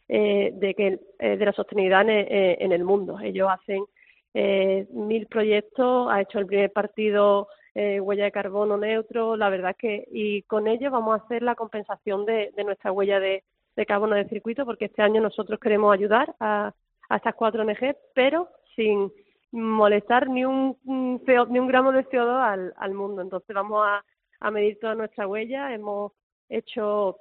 eh, 0.09 0.51
de 0.53 0.75
que 0.75 0.99
eh, 1.19 1.37
de 1.37 1.45
la 1.45 1.53
sostenibilidad 1.53 2.01
en, 2.01 2.09
eh, 2.09 2.57
en, 2.59 2.73
el 2.73 2.83
mundo. 2.83 3.17
Ellos 3.21 3.47
hacen 3.49 3.85
eh, 4.33 4.87
mil 4.91 5.27
proyectos, 5.27 6.11
ha 6.11 6.21
hecho 6.21 6.39
el 6.39 6.47
primer 6.47 6.71
partido 6.71 7.47
eh, 7.75 7.99
huella 7.99 8.25
de 8.25 8.31
carbono 8.31 8.77
neutro, 8.77 9.35
la 9.35 9.49
verdad 9.49 9.75
que 9.77 10.07
y 10.11 10.43
con 10.43 10.67
ellos 10.67 10.91
vamos 10.91 11.19
a 11.19 11.23
hacer 11.23 11.41
la 11.41 11.55
compensación 11.55 12.25
de, 12.25 12.51
de 12.55 12.63
nuestra 12.63 12.91
huella 12.91 13.19
de, 13.19 13.43
de, 13.75 13.85
carbono 13.85 14.15
de 14.15 14.27
circuito 14.29 14.65
porque 14.65 14.85
este 14.85 15.01
año 15.01 15.21
nosotros 15.21 15.59
queremos 15.59 15.93
ayudar 15.93 16.35
a, 16.39 16.71
a 17.09 17.15
estas 17.15 17.35
cuatro 17.35 17.63
ONG, 17.63 17.95
pero 18.13 18.49
sin 18.75 19.11
molestar 19.51 20.29
ni 20.29 20.45
un, 20.45 20.77
ni 20.83 21.59
un 21.59 21.67
gramo 21.67 21.91
de 21.91 22.05
CO2 22.05 22.73
al, 22.75 22.93
mundo. 22.93 23.21
Entonces 23.21 23.55
vamos 23.55 23.85
a, 23.85 24.03
a 24.39 24.51
medir 24.51 24.79
toda 24.79 24.95
nuestra 24.95 25.27
huella, 25.27 25.73
hemos 25.73 26.11
hecho 26.49 27.17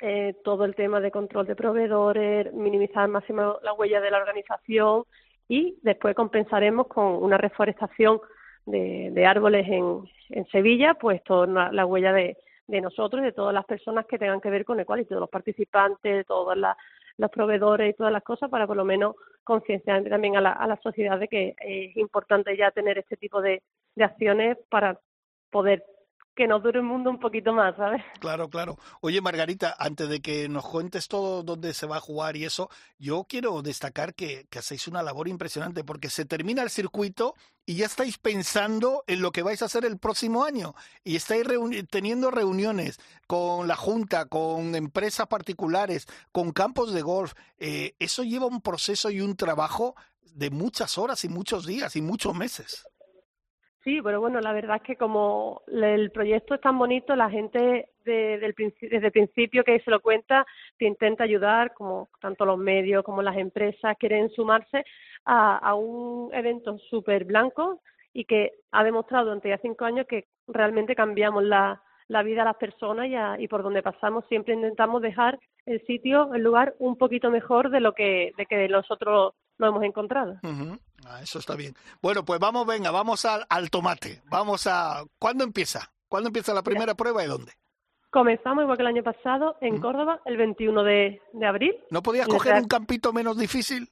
eh, 0.00 0.34
todo 0.44 0.64
el 0.64 0.74
tema 0.74 1.00
de 1.00 1.10
control 1.10 1.46
de 1.46 1.54
proveedores, 1.54 2.52
minimizar 2.54 3.04
al 3.04 3.10
máximo 3.10 3.58
la 3.62 3.74
huella 3.74 4.00
de 4.00 4.10
la 4.10 4.18
organización 4.18 5.04
y 5.52 5.78
después 5.82 6.14
compensaremos 6.14 6.86
con 6.86 7.22
una 7.22 7.36
reforestación 7.36 8.20
de, 8.64 9.10
de 9.12 9.26
árboles 9.26 9.66
en, 9.68 10.02
Sevilla, 10.50 10.94
pues 10.94 11.22
toda 11.24 11.70
la 11.70 11.84
huella 11.84 12.10
de, 12.10 12.38
de 12.66 12.80
nosotros 12.80 13.20
y 13.20 13.26
de 13.26 13.32
todas 13.32 13.52
las 13.52 13.66
personas 13.66 14.06
que 14.06 14.18
tengan 14.18 14.40
que 14.40 14.48
ver 14.48 14.64
con 14.64 14.80
Equality, 14.80 15.10
todos 15.10 15.20
los 15.20 15.28
participantes, 15.28 16.16
de 16.16 16.24
todos 16.24 16.56
los 17.18 17.30
proveedores 17.30 17.90
y 17.90 17.96
todas 17.98 18.14
las 18.14 18.22
cosas 18.22 18.48
para 18.48 18.66
por 18.66 18.78
lo 18.78 18.86
menos 18.86 19.14
concienciar 19.44 20.02
también 20.04 20.38
a 20.38 20.40
la, 20.40 20.80
sociedad 20.82 21.18
de 21.18 21.28
que 21.28 21.54
es 21.60 21.94
importante 21.98 22.56
ya 22.56 22.70
tener 22.70 22.96
este 22.96 23.18
tipo 23.18 23.42
de 23.42 23.60
acciones 24.00 24.56
para 24.70 24.98
poder 25.50 25.84
que 26.34 26.46
nos 26.46 26.62
dure 26.62 26.78
el 26.78 26.84
mundo 26.84 27.10
un 27.10 27.20
poquito 27.20 27.52
más, 27.52 27.76
¿sabes? 27.76 28.02
Claro, 28.20 28.48
claro. 28.48 28.78
Oye, 29.00 29.20
Margarita, 29.20 29.74
antes 29.78 30.08
de 30.08 30.20
que 30.20 30.48
nos 30.48 30.64
cuentes 30.64 31.08
todo 31.08 31.42
dónde 31.42 31.74
se 31.74 31.86
va 31.86 31.96
a 31.96 32.00
jugar 32.00 32.36
y 32.36 32.44
eso, 32.44 32.70
yo 32.98 33.24
quiero 33.28 33.62
destacar 33.62 34.14
que, 34.14 34.46
que 34.48 34.60
hacéis 34.60 34.86
una 34.86 35.02
labor 35.02 35.28
impresionante 35.28 35.82
porque 35.82 36.08
se 36.08 36.24
termina 36.24 36.62
el 36.62 36.70
circuito 36.70 37.34
y 37.66 37.76
ya 37.76 37.86
estáis 37.86 38.18
pensando 38.18 39.04
en 39.06 39.22
lo 39.22 39.32
que 39.32 39.42
vais 39.42 39.62
a 39.62 39.66
hacer 39.66 39.84
el 39.84 39.98
próximo 39.98 40.44
año 40.44 40.74
y 41.04 41.16
estáis 41.16 41.44
reuni 41.44 41.82
teniendo 41.82 42.30
reuniones 42.30 42.98
con 43.26 43.68
la 43.68 43.76
Junta, 43.76 44.26
con 44.26 44.74
empresas 44.74 45.26
particulares, 45.26 46.06
con 46.30 46.52
campos 46.52 46.92
de 46.92 47.02
golf. 47.02 47.34
Eh, 47.58 47.94
eso 47.98 48.22
lleva 48.22 48.46
un 48.46 48.60
proceso 48.60 49.10
y 49.10 49.20
un 49.20 49.36
trabajo 49.36 49.94
de 50.34 50.50
muchas 50.50 50.98
horas 50.98 51.24
y 51.24 51.28
muchos 51.28 51.66
días 51.66 51.94
y 51.96 52.02
muchos 52.02 52.34
meses. 52.34 52.86
Sí, 53.84 54.00
pero 54.00 54.20
bueno, 54.20 54.40
la 54.40 54.52
verdad 54.52 54.76
es 54.76 54.82
que 54.82 54.96
como 54.96 55.62
el 55.66 56.12
proyecto 56.12 56.54
es 56.54 56.60
tan 56.60 56.78
bonito, 56.78 57.16
la 57.16 57.28
gente 57.28 57.88
de, 58.04 58.38
del, 58.38 58.54
desde 58.80 59.06
el 59.06 59.12
principio 59.12 59.64
que 59.64 59.80
se 59.80 59.90
lo 59.90 60.00
cuenta 60.00 60.46
te 60.78 60.86
intenta 60.86 61.24
ayudar, 61.24 61.74
como 61.74 62.08
tanto 62.20 62.44
los 62.44 62.58
medios 62.58 63.02
como 63.04 63.22
las 63.22 63.36
empresas 63.36 63.96
quieren 63.98 64.30
sumarse 64.30 64.84
a, 65.24 65.58
a 65.58 65.74
un 65.74 66.32
evento 66.32 66.78
súper 66.78 67.24
blanco 67.24 67.80
y 68.12 68.24
que 68.24 68.52
ha 68.70 68.84
demostrado 68.84 69.24
durante 69.24 69.48
ya 69.48 69.58
cinco 69.58 69.84
años 69.84 70.06
que 70.06 70.26
realmente 70.46 70.94
cambiamos 70.94 71.42
la, 71.42 71.82
vida 72.24 72.42
a 72.42 72.46
las 72.46 72.56
personas 72.56 73.08
y, 73.08 73.16
a, 73.16 73.36
y 73.40 73.48
por 73.48 73.62
donde 73.62 73.82
pasamos 73.82 74.24
siempre 74.28 74.54
intentamos 74.54 75.02
dejar 75.02 75.40
el 75.66 75.84
sitio, 75.86 76.32
el 76.34 76.42
lugar 76.42 76.74
un 76.78 76.96
poquito 76.96 77.30
mejor 77.30 77.70
de 77.70 77.80
lo 77.80 77.94
que, 77.94 78.32
de 78.36 78.46
que 78.46 78.68
nosotros 78.68 79.34
lo 79.58 79.66
hemos 79.66 79.82
encontrado. 79.82 80.38
Ah, 81.06 81.20
eso 81.22 81.38
está 81.38 81.54
bien. 81.56 81.74
Bueno, 82.00 82.24
pues 82.24 82.38
vamos, 82.40 82.66
venga, 82.66 82.90
vamos 82.90 83.24
al, 83.24 83.46
al 83.48 83.70
tomate. 83.70 84.22
Vamos 84.26 84.66
a. 84.66 85.04
¿Cuándo 85.18 85.44
empieza? 85.44 85.92
¿Cuándo 86.08 86.28
empieza 86.28 86.52
la 86.54 86.62
primera 86.62 86.94
prueba 86.94 87.24
y 87.24 87.26
dónde? 87.26 87.52
Comenzamos 88.10 88.62
igual 88.62 88.76
que 88.76 88.82
el 88.82 88.88
año 88.88 89.02
pasado 89.02 89.56
en 89.62 89.80
Córdoba, 89.80 90.20
el 90.26 90.36
21 90.36 90.82
de, 90.82 91.22
de 91.32 91.46
abril. 91.46 91.74
¿No 91.90 92.02
podías 92.02 92.28
coger 92.28 92.54
un 92.56 92.68
campito 92.68 93.12
menos 93.12 93.38
difícil? 93.38 93.88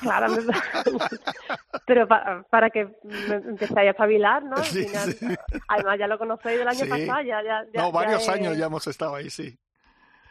Claro, 0.00 0.26
pero 1.86 2.08
pa, 2.08 2.44
para 2.50 2.68
que 2.70 2.88
empezáis 3.02 3.86
a 3.88 3.90
espabilar, 3.90 4.42
¿no? 4.42 4.56
Sí, 4.64 4.84
final, 4.84 5.12
sí. 5.12 5.26
Además, 5.68 5.98
ya 6.00 6.06
lo 6.08 6.18
conocéis 6.18 6.58
del 6.58 6.66
año 6.66 6.80
Sí. 6.84 6.88
pasado, 6.88 7.22
ya, 7.22 7.42
ya, 7.44 7.64
ya 7.72 7.82
no, 7.82 7.92
varios 7.92 8.26
ya, 8.26 8.32
años 8.32 8.56
ya 8.56 8.66
hemos 8.66 8.86
estado 8.88 9.14
ahí, 9.14 9.30
sí. 9.30 9.56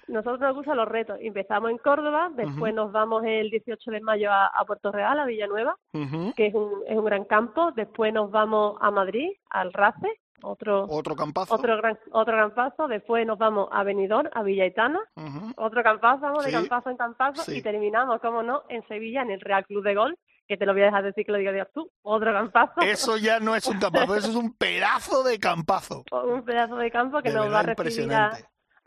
Nosotros 0.08 0.40
nos 0.40 0.56
gustan 0.56 0.78
los 0.78 0.88
retos. 0.88 1.18
Empezamos 1.22 1.70
en 1.72 1.78
Córdoba, 1.80 2.30
después 2.34 2.74
nos 2.74 2.92
vamos 2.92 3.24
el 3.26 3.50
18 3.50 3.92
de 3.92 4.02
mayo 4.02 4.32
a, 4.32 4.48
a 4.48 4.66
Puerto 4.66 4.92
Real, 4.92 5.20
a 5.20 5.26
Villanueva, 5.26 5.76
Uh 5.94 6.00
-huh. 6.00 6.34
que 6.36 6.48
es 6.48 6.54
un, 6.56 6.72
es 6.88 6.98
un 6.98 7.06
gran 7.06 7.26
campo. 7.26 7.72
Después 7.76 8.14
nos 8.14 8.32
vamos 8.32 8.78
a 8.82 8.90
Madrid, 8.92 9.30
al 9.50 9.74
RACE, 9.74 10.20
otro, 10.44 10.86
Otro 10.90 11.16
campazo. 11.16 11.56
otro 11.56 11.78
gran 11.78 11.98
otro 12.12 12.34
gran 12.36 12.52
paso. 12.54 12.88
Después 12.88 13.26
nos 13.26 13.38
vamos 13.38 13.70
a 13.72 13.84
Benidorm, 13.84 14.30
a 14.34 14.44
Villaitana, 14.44 15.00
Uh 15.16 15.22
-huh. 15.22 15.54
otro 15.58 15.82
campazo, 15.84 16.22
vamos 16.22 16.46
de 16.46 16.52
campazo 16.52 16.90
en 16.92 16.98
campazo. 16.98 17.42
Sí. 17.44 17.58
Y 17.58 17.62
terminamos, 17.62 18.20
como 18.22 18.44
no, 18.44 18.64
en 18.70 18.88
Sevilla, 18.88 19.22
en 19.24 19.32
el 19.32 19.42
Real 19.42 19.66
Club 19.66 19.84
de 19.84 19.96
Golf, 19.96 20.18
que 20.48 20.56
te 20.56 20.66
lo 20.66 20.72
voy 20.74 20.84
a 20.84 20.86
dejar 20.86 21.04
decir 21.04 21.26
que 21.26 21.32
lo 21.34 21.40
digas 21.40 21.68
tú. 21.74 21.90
Otro 22.04 22.32
campazo. 22.32 22.80
Eso 22.82 23.18
ya 23.18 23.40
no 23.42 23.56
es 23.56 23.68
un 23.68 23.80
campazo, 23.80 24.16
eso 24.16 24.30
es 24.30 24.36
un 24.36 24.54
pedazo 24.54 25.24
de 25.24 25.40
campazo. 25.40 26.04
un 26.12 26.44
pedazo 26.46 26.76
de 26.78 26.90
campo 26.92 27.22
que 27.22 27.30
De 27.32 27.36
nos 27.36 27.52
va 27.52 27.60
a 27.60 27.64
recibir 27.64 28.14
a. 28.14 28.32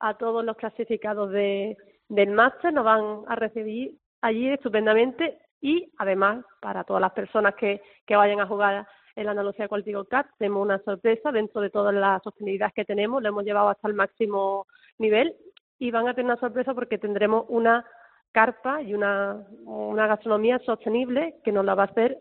a 0.00 0.14
todos 0.14 0.44
los 0.44 0.56
clasificados 0.56 1.30
de, 1.30 1.76
del 2.08 2.30
máster, 2.30 2.72
nos 2.72 2.84
van 2.84 3.22
a 3.28 3.36
recibir 3.36 3.96
allí 4.20 4.48
estupendamente 4.48 5.38
y 5.60 5.92
además 5.98 6.44
para 6.60 6.84
todas 6.84 7.00
las 7.00 7.12
personas 7.12 7.54
que, 7.54 7.80
que 8.06 8.16
vayan 8.16 8.40
a 8.40 8.46
jugar 8.46 8.86
en 9.16 9.24
la 9.24 9.32
Andalucía 9.32 9.66
Golf 9.66 9.84
Cup 9.84 10.26
tenemos 10.38 10.62
una 10.62 10.78
sorpresa 10.82 11.32
dentro 11.32 11.60
de 11.60 11.70
todas 11.70 11.94
las 11.94 12.22
sostenibilidades 12.22 12.74
que 12.74 12.84
tenemos, 12.84 13.22
lo 13.22 13.28
hemos 13.28 13.44
llevado 13.44 13.68
hasta 13.68 13.88
el 13.88 13.94
máximo 13.94 14.66
nivel 14.98 15.34
y 15.78 15.90
van 15.90 16.08
a 16.08 16.14
tener 16.14 16.26
una 16.26 16.40
sorpresa 16.40 16.74
porque 16.74 16.98
tendremos 16.98 17.44
una 17.48 17.84
carpa 18.32 18.82
y 18.82 18.94
una, 18.94 19.44
una 19.64 20.06
gastronomía 20.06 20.58
sostenible 20.60 21.36
que 21.44 21.52
nos 21.52 21.64
la 21.64 21.74
va 21.74 21.84
a 21.84 21.86
hacer 21.86 22.18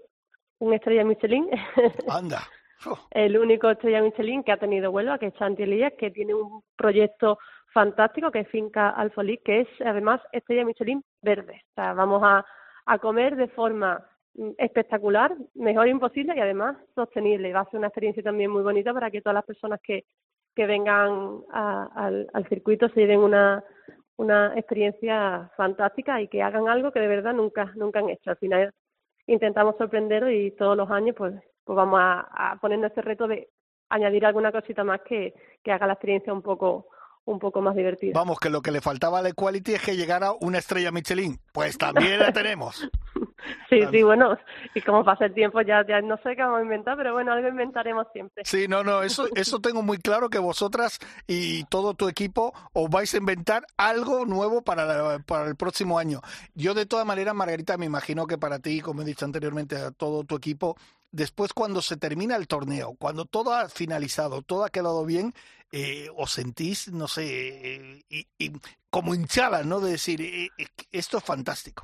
un 0.59 0.73
estrella 0.73 1.03
Michelin 1.03 1.49
Anda. 2.09 2.41
el 3.11 3.38
único 3.38 3.69
estrella 3.69 4.01
Michelin 4.01 4.43
que 4.43 4.51
ha 4.51 4.57
tenido 4.57 4.91
Huelva, 4.91 5.19
que 5.19 5.27
es 5.27 5.34
Santi 5.36 5.63
Elías, 5.63 5.93
que 5.97 6.11
tiene 6.11 6.34
un 6.34 6.63
proyecto 6.75 7.38
fantástico 7.74 8.32
que 8.32 8.41
es 8.41 8.47
Finca 8.49 8.89
Alfolí, 8.89 9.38
que 9.39 9.61
es 9.61 9.67
además 9.86 10.22
estrella 10.32 10.65
Michelin 10.65 11.03
verde. 11.22 11.61
O 11.72 11.74
sea, 11.76 11.93
vamos 11.93 12.22
a, 12.24 12.45
a 12.86 12.99
comer 12.99 13.36
de 13.36 13.47
forma 13.49 14.03
mm, 14.36 14.51
espectacular, 14.57 15.36
mejor 15.55 15.88
imposible 15.88 16.34
y 16.36 16.39
además 16.39 16.78
sostenible. 16.95 17.53
Va 17.53 17.61
a 17.61 17.70
ser 17.70 17.78
una 17.78 17.88
experiencia 17.88 18.24
también 18.24 18.51
muy 18.51 18.63
bonita 18.63 18.93
para 18.93 19.11
que 19.11 19.22
todas 19.22 19.36
las 19.36 19.45
personas 19.45 19.80
que, 19.82 20.05
que 20.55 20.65
vengan 20.65 21.41
al, 21.51 22.30
al 22.34 22.49
circuito 22.49 22.89
se 22.89 23.01
lleven 23.01 23.20
una, 23.20 23.63
una 24.17 24.53
experiencia 24.57 25.49
fantástica 25.55 26.22
y 26.22 26.28
que 26.28 26.43
hagan 26.43 26.67
algo 26.67 26.91
que 26.91 26.99
de 26.99 27.07
verdad 27.07 27.34
nunca, 27.34 27.72
nunca 27.76 27.99
han 27.99 28.09
hecho. 28.09 28.32
Al 28.32 28.38
final 28.38 28.74
intentamos 29.28 29.78
sorprenderos 29.78 30.32
y 30.32 30.51
todos 30.51 30.76
los 30.76 30.89
años 30.89 31.15
pues, 31.17 31.34
pues 31.63 31.76
vamos 31.76 31.99
a, 32.01 32.51
a 32.51 32.55
ponernos 32.59 32.91
ese 32.91 33.01
reto 33.01 33.28
de 33.28 33.49
añadir 33.89 34.26
alguna 34.26 34.51
cosita 34.51 34.84
más 34.84 35.01
que, 35.01 35.34
que 35.63 35.72
haga 35.72 35.88
la 35.88 35.93
experiencia 35.93 36.34
un 36.34 36.41
poco 36.41 36.88
un 37.32 37.39
poco 37.39 37.61
más 37.61 37.75
divertida. 37.75 38.13
Vamos, 38.13 38.39
que 38.39 38.49
lo 38.49 38.61
que 38.61 38.71
le 38.71 38.82
faltaba 38.82 39.19
a 39.19 39.21
la 39.21 39.30
Equality 39.30 39.73
es 39.75 39.82
que 39.82 39.95
llegara 39.95 40.32
una 40.41 40.57
estrella 40.57 40.91
Michelin. 40.91 41.39
Pues 41.51 41.77
también 41.77 42.19
la 42.19 42.32
tenemos. 42.34 42.89
Sí, 43.69 43.80
sí, 43.91 44.03
bueno, 44.03 44.38
y 44.75 44.82
como 44.82 45.03
pasa 45.05 45.25
el 45.25 45.34
tiempo 45.34 45.61
ya, 45.61 45.86
ya 45.88 46.01
no 46.01 46.17
sé 46.17 46.36
qué 46.36 46.41
vamos 46.41 46.59
a 46.59 46.63
inventar, 46.63 46.97
pero 46.97 47.13
bueno, 47.13 47.32
algo 47.32 47.47
inventaremos 47.47 48.05
siempre. 48.11 48.43
Sí, 48.45 48.67
no, 48.67 48.84
no, 48.84 49.01
eso, 49.01 49.27
eso 49.36 49.59
tengo 49.59 49.82
muy 49.82 49.97
claro 49.97 50.30
que 50.30 50.39
vosotras 50.39 50.99
y 51.25 51.63
todo 51.65 51.93
tu 51.93 52.07
equipo 52.09 52.53
os 52.73 52.89
vais 52.89 53.13
a 53.13 53.17
inventar 53.17 53.65
algo 53.77 54.25
nuevo 54.25 54.61
para, 54.61 54.86
la- 54.86 55.19
para 55.19 55.45
el 55.47 55.55
próximo 55.55 55.97
año. 55.99 56.19
Yo 56.53 56.73
de 56.73 56.86
todas 56.86 57.05
maneras, 57.05 57.34
Margarita, 57.34 57.77
me 57.77 57.86
imagino 57.86 58.27
que 58.27 58.38
para 58.38 58.59
ti, 58.59 58.82
como 58.82 59.01
he 59.03 59.05
dicho 59.05 59.25
anteriormente, 59.25 59.77
a 59.77 59.91
todo 59.91 60.23
tu 60.25 60.36
equipo, 60.36 60.75
después 61.11 61.53
cuando 61.53 61.82
se 61.82 61.95
termina 61.97 62.36
el 62.36 62.47
torneo, 62.47 62.95
cuando 62.99 63.25
todo 63.25 63.53
ha 63.53 63.69
finalizado, 63.69 64.41
todo 64.41 64.65
ha 64.65 64.69
quedado 64.69 65.05
bien, 65.05 65.34
eh, 65.72 66.07
os 66.17 66.32
sentís, 66.32 66.91
no 66.91 67.07
sé, 67.07 67.24
eh, 67.76 68.03
y, 68.09 68.28
y 68.38 68.51
como 68.89 69.13
hinchadas, 69.13 69.65
¿no? 69.65 69.80
De 69.80 69.91
decir, 69.91 70.22
eh, 70.22 70.49
eh, 70.57 70.67
esto 70.91 71.17
es 71.17 71.24
fantástico. 71.24 71.84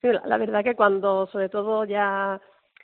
Sí, 0.00 0.08
la, 0.08 0.22
la 0.26 0.36
verdad 0.38 0.64
que 0.64 0.74
cuando 0.74 1.26
sobre 1.28 1.48
todo 1.48 1.84
ya 1.84 2.40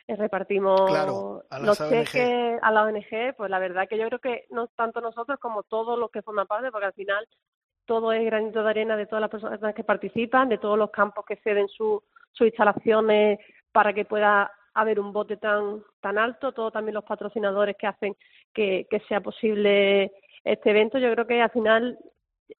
eh, 0.06 0.16
repartimos 0.16 0.88
Claro, 0.88 1.44
los 1.62 1.80
ONG. 1.80 1.90
cheques 1.90 2.58
a 2.62 2.70
la 2.70 2.82
ONG, 2.84 3.34
pues 3.36 3.50
la 3.50 3.58
verdad 3.58 3.88
que 3.88 3.98
yo 3.98 4.06
creo 4.06 4.18
que 4.18 4.46
no 4.50 4.68
tanto 4.68 5.00
nosotros 5.00 5.38
como 5.38 5.62
todos 5.62 5.98
los 5.98 6.10
que 6.10 6.22
forman 6.22 6.46
parte, 6.46 6.70
porque 6.70 6.86
al 6.86 6.92
final 6.94 7.26
todo 7.86 8.12
es 8.12 8.24
granito 8.24 8.62
de 8.62 8.70
arena 8.70 8.96
de 8.96 9.06
todas 9.06 9.20
las 9.22 9.30
personas 9.30 9.74
que 9.74 9.84
participan, 9.84 10.48
de 10.48 10.58
todos 10.58 10.78
los 10.78 10.90
campos 10.90 11.24
que 11.26 11.36
ceden 11.36 11.68
su- 11.68 12.02
sus 12.32 12.46
instalaciones 12.46 13.38
para 13.72 13.92
que 13.92 14.04
pueda 14.04 14.50
haber 14.74 15.00
un 15.00 15.12
bote 15.12 15.36
tan 15.36 15.82
tan 16.00 16.18
alto, 16.18 16.52
todos 16.52 16.72
también 16.72 16.94
los 16.94 17.04
patrocinadores 17.04 17.76
que 17.76 17.86
hacen 17.86 18.16
que, 18.52 18.86
que 18.90 19.00
sea 19.08 19.20
posible 19.20 20.12
este 20.44 20.70
evento. 20.70 20.98
Yo 20.98 21.12
creo 21.12 21.26
que 21.26 21.40
al 21.42 21.50
final 21.50 21.98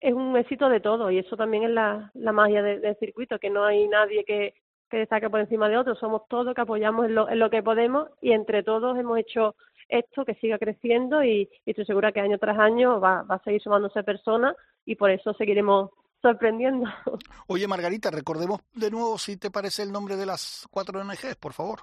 es 0.01 0.13
un 0.15 0.37
éxito 0.37 0.69
de 0.69 0.81
todo 0.81 1.11
y 1.11 1.19
eso 1.19 1.37
también 1.37 1.65
es 1.65 1.71
la, 1.71 2.11
la 2.15 2.33
magia 2.33 2.63
de- 2.63 2.79
del 2.79 2.97
circuito, 2.99 3.39
que 3.39 3.51
no 3.51 3.65
hay 3.65 3.89
nadie 3.89 4.25
que, 4.25 4.55
que 4.89 4.99
destaque 4.99 5.29
por 5.31 5.41
encima 5.41 5.69
de 5.69 5.77
otro, 5.79 5.95
somos 5.97 6.23
todos 6.29 6.55
que 6.55 6.61
apoyamos 6.61 7.07
en 7.07 7.15
lo, 7.15 7.29
en 7.29 7.39
lo 7.39 7.51
que 7.51 7.63
podemos 7.63 8.09
y 8.21 8.33
entre 8.33 8.63
todos 8.63 8.97
hemos 8.99 9.19
hecho 9.19 9.55
esto 9.89 10.25
que 10.25 10.35
siga 10.37 10.59
creciendo 10.59 11.25
y, 11.25 11.49
y 11.65 11.71
estoy 11.71 11.85
segura 11.85 12.13
que 12.13 12.21
año 12.21 12.39
tras 12.39 12.59
año 12.59 13.01
va, 13.01 13.23
va 13.23 13.37
a 13.37 13.43
seguir 13.43 13.61
sumándose 13.61 14.05
personas 14.05 14.55
y 14.85 14.95
por 14.95 15.11
eso 15.11 15.33
seguiremos 15.35 15.91
sorprendiendo. 16.23 16.89
Oye, 17.49 17.67
Margarita, 17.67 18.11
recordemos 18.11 18.61
de 18.75 18.91
nuevo 18.91 19.19
si 19.19 19.37
te 19.39 19.51
parece 19.51 19.83
el 19.83 19.91
nombre 19.91 20.15
de 20.17 20.27
las 20.27 20.69
cuatro 20.71 21.01
ONGs, 21.01 21.35
por 21.41 21.53
favor. 21.53 21.81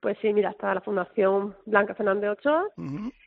Pues 0.00 0.16
sí, 0.22 0.32
mira, 0.32 0.50
está 0.50 0.74
la 0.74 0.80
Fundación 0.80 1.54
Blanca 1.66 1.94
Fernández 1.94 2.30
Ochoa, 2.30 2.64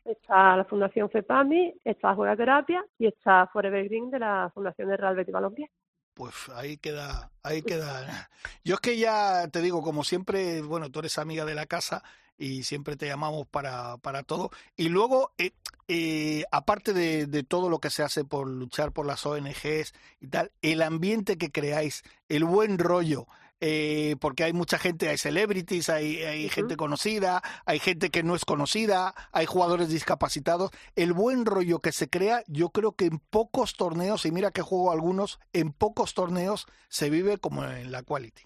está 0.04 0.56
la 0.56 0.64
Fundación 0.64 1.08
FEPAMI, 1.08 1.74
está 1.84 2.14
Juega 2.16 2.36
Terapia 2.36 2.84
y 2.98 3.06
está 3.06 3.46
Forever 3.52 3.84
Green 3.84 4.10
de 4.10 4.18
la 4.18 4.50
Fundación 4.52 4.88
de 4.88 4.96
Real 4.96 5.14
Betis 5.14 5.32
Balompié. 5.32 5.70
Pues 6.14 6.48
ahí 6.54 6.76
queda, 6.76 7.30
ahí 7.44 7.62
queda. 7.62 8.28
Yo 8.64 8.74
es 8.74 8.80
que 8.80 8.96
ya 8.96 9.46
te 9.48 9.60
digo, 9.60 9.82
como 9.82 10.02
siempre, 10.02 10.62
bueno, 10.62 10.90
tú 10.90 10.98
eres 10.98 11.18
amiga 11.18 11.44
de 11.44 11.54
la 11.54 11.66
casa 11.66 12.02
y 12.36 12.64
siempre 12.64 12.96
te 12.96 13.06
llamamos 13.06 13.46
para, 13.46 13.96
para 13.98 14.24
todo. 14.24 14.50
Y 14.76 14.88
luego, 14.88 15.32
eh, 15.38 15.52
eh, 15.86 16.44
aparte 16.50 16.92
de, 16.92 17.26
de, 17.26 17.42
todo 17.44 17.68
lo 17.68 17.78
que 17.78 17.90
se 17.90 18.02
hace 18.02 18.24
por 18.24 18.48
luchar 18.48 18.92
por 18.92 19.06
las 19.06 19.24
ONGs 19.26 19.94
y 20.20 20.26
tal, 20.28 20.50
el 20.62 20.82
ambiente 20.82 21.38
que 21.38 21.52
creáis, 21.52 22.02
el 22.28 22.44
buen 22.44 22.78
rollo, 22.78 23.26
eh, 23.60 24.16
porque 24.20 24.44
hay 24.44 24.52
mucha 24.52 24.78
gente, 24.78 25.08
hay 25.08 25.16
celebrities, 25.16 25.88
hay, 25.88 26.22
hay 26.22 26.48
gente 26.48 26.76
conocida, 26.76 27.42
hay 27.66 27.78
gente 27.78 28.10
que 28.10 28.22
no 28.22 28.34
es 28.34 28.44
conocida, 28.44 29.14
hay 29.32 29.46
jugadores 29.46 29.88
discapacitados. 29.88 30.70
El 30.96 31.12
buen 31.12 31.46
rollo 31.46 31.80
que 31.80 31.92
se 31.92 32.10
crea, 32.10 32.42
yo 32.46 32.70
creo 32.70 32.92
que 32.92 33.06
en 33.06 33.18
pocos 33.30 33.74
torneos, 33.76 34.26
y 34.26 34.32
mira 34.32 34.50
que 34.50 34.62
juego 34.62 34.92
algunos, 34.92 35.40
en 35.52 35.72
pocos 35.72 36.14
torneos 36.14 36.66
se 36.88 37.10
vive 37.10 37.38
como 37.38 37.64
en 37.64 37.92
la 37.92 38.02
quality. 38.02 38.42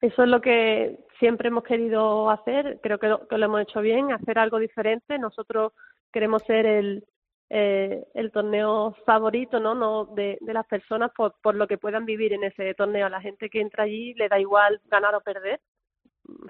Eso 0.00 0.22
es 0.22 0.28
lo 0.28 0.40
que 0.40 0.98
siempre 1.18 1.48
hemos 1.48 1.64
querido 1.64 2.30
hacer, 2.30 2.80
creo 2.82 2.98
que 2.98 3.08
lo, 3.08 3.26
que 3.26 3.38
lo 3.38 3.46
hemos 3.46 3.62
hecho 3.62 3.80
bien, 3.80 4.12
hacer 4.12 4.38
algo 4.38 4.58
diferente. 4.58 5.18
Nosotros 5.18 5.72
queremos 6.12 6.42
ser 6.46 6.66
el, 6.66 7.04
eh, 7.48 8.04
el 8.14 8.32
torneo 8.32 8.96
favorito 9.04 9.60
no 9.60 9.74
no 9.74 10.06
de, 10.06 10.38
las 10.40 10.66
personas 10.66 11.12
por, 11.16 11.34
por 11.42 11.54
lo 11.54 11.66
que 11.68 11.78
puedan 11.78 12.04
vivir 12.04 12.32
en 12.32 12.44
ese 12.44 12.74
torneo. 12.74 13.06
A 13.06 13.10
la 13.10 13.20
gente 13.20 13.48
que 13.48 13.60
entra 13.60 13.84
allí 13.84 14.14
le 14.14 14.28
da 14.28 14.40
igual 14.40 14.80
ganar 14.86 15.14
o 15.14 15.20
perder. 15.20 15.60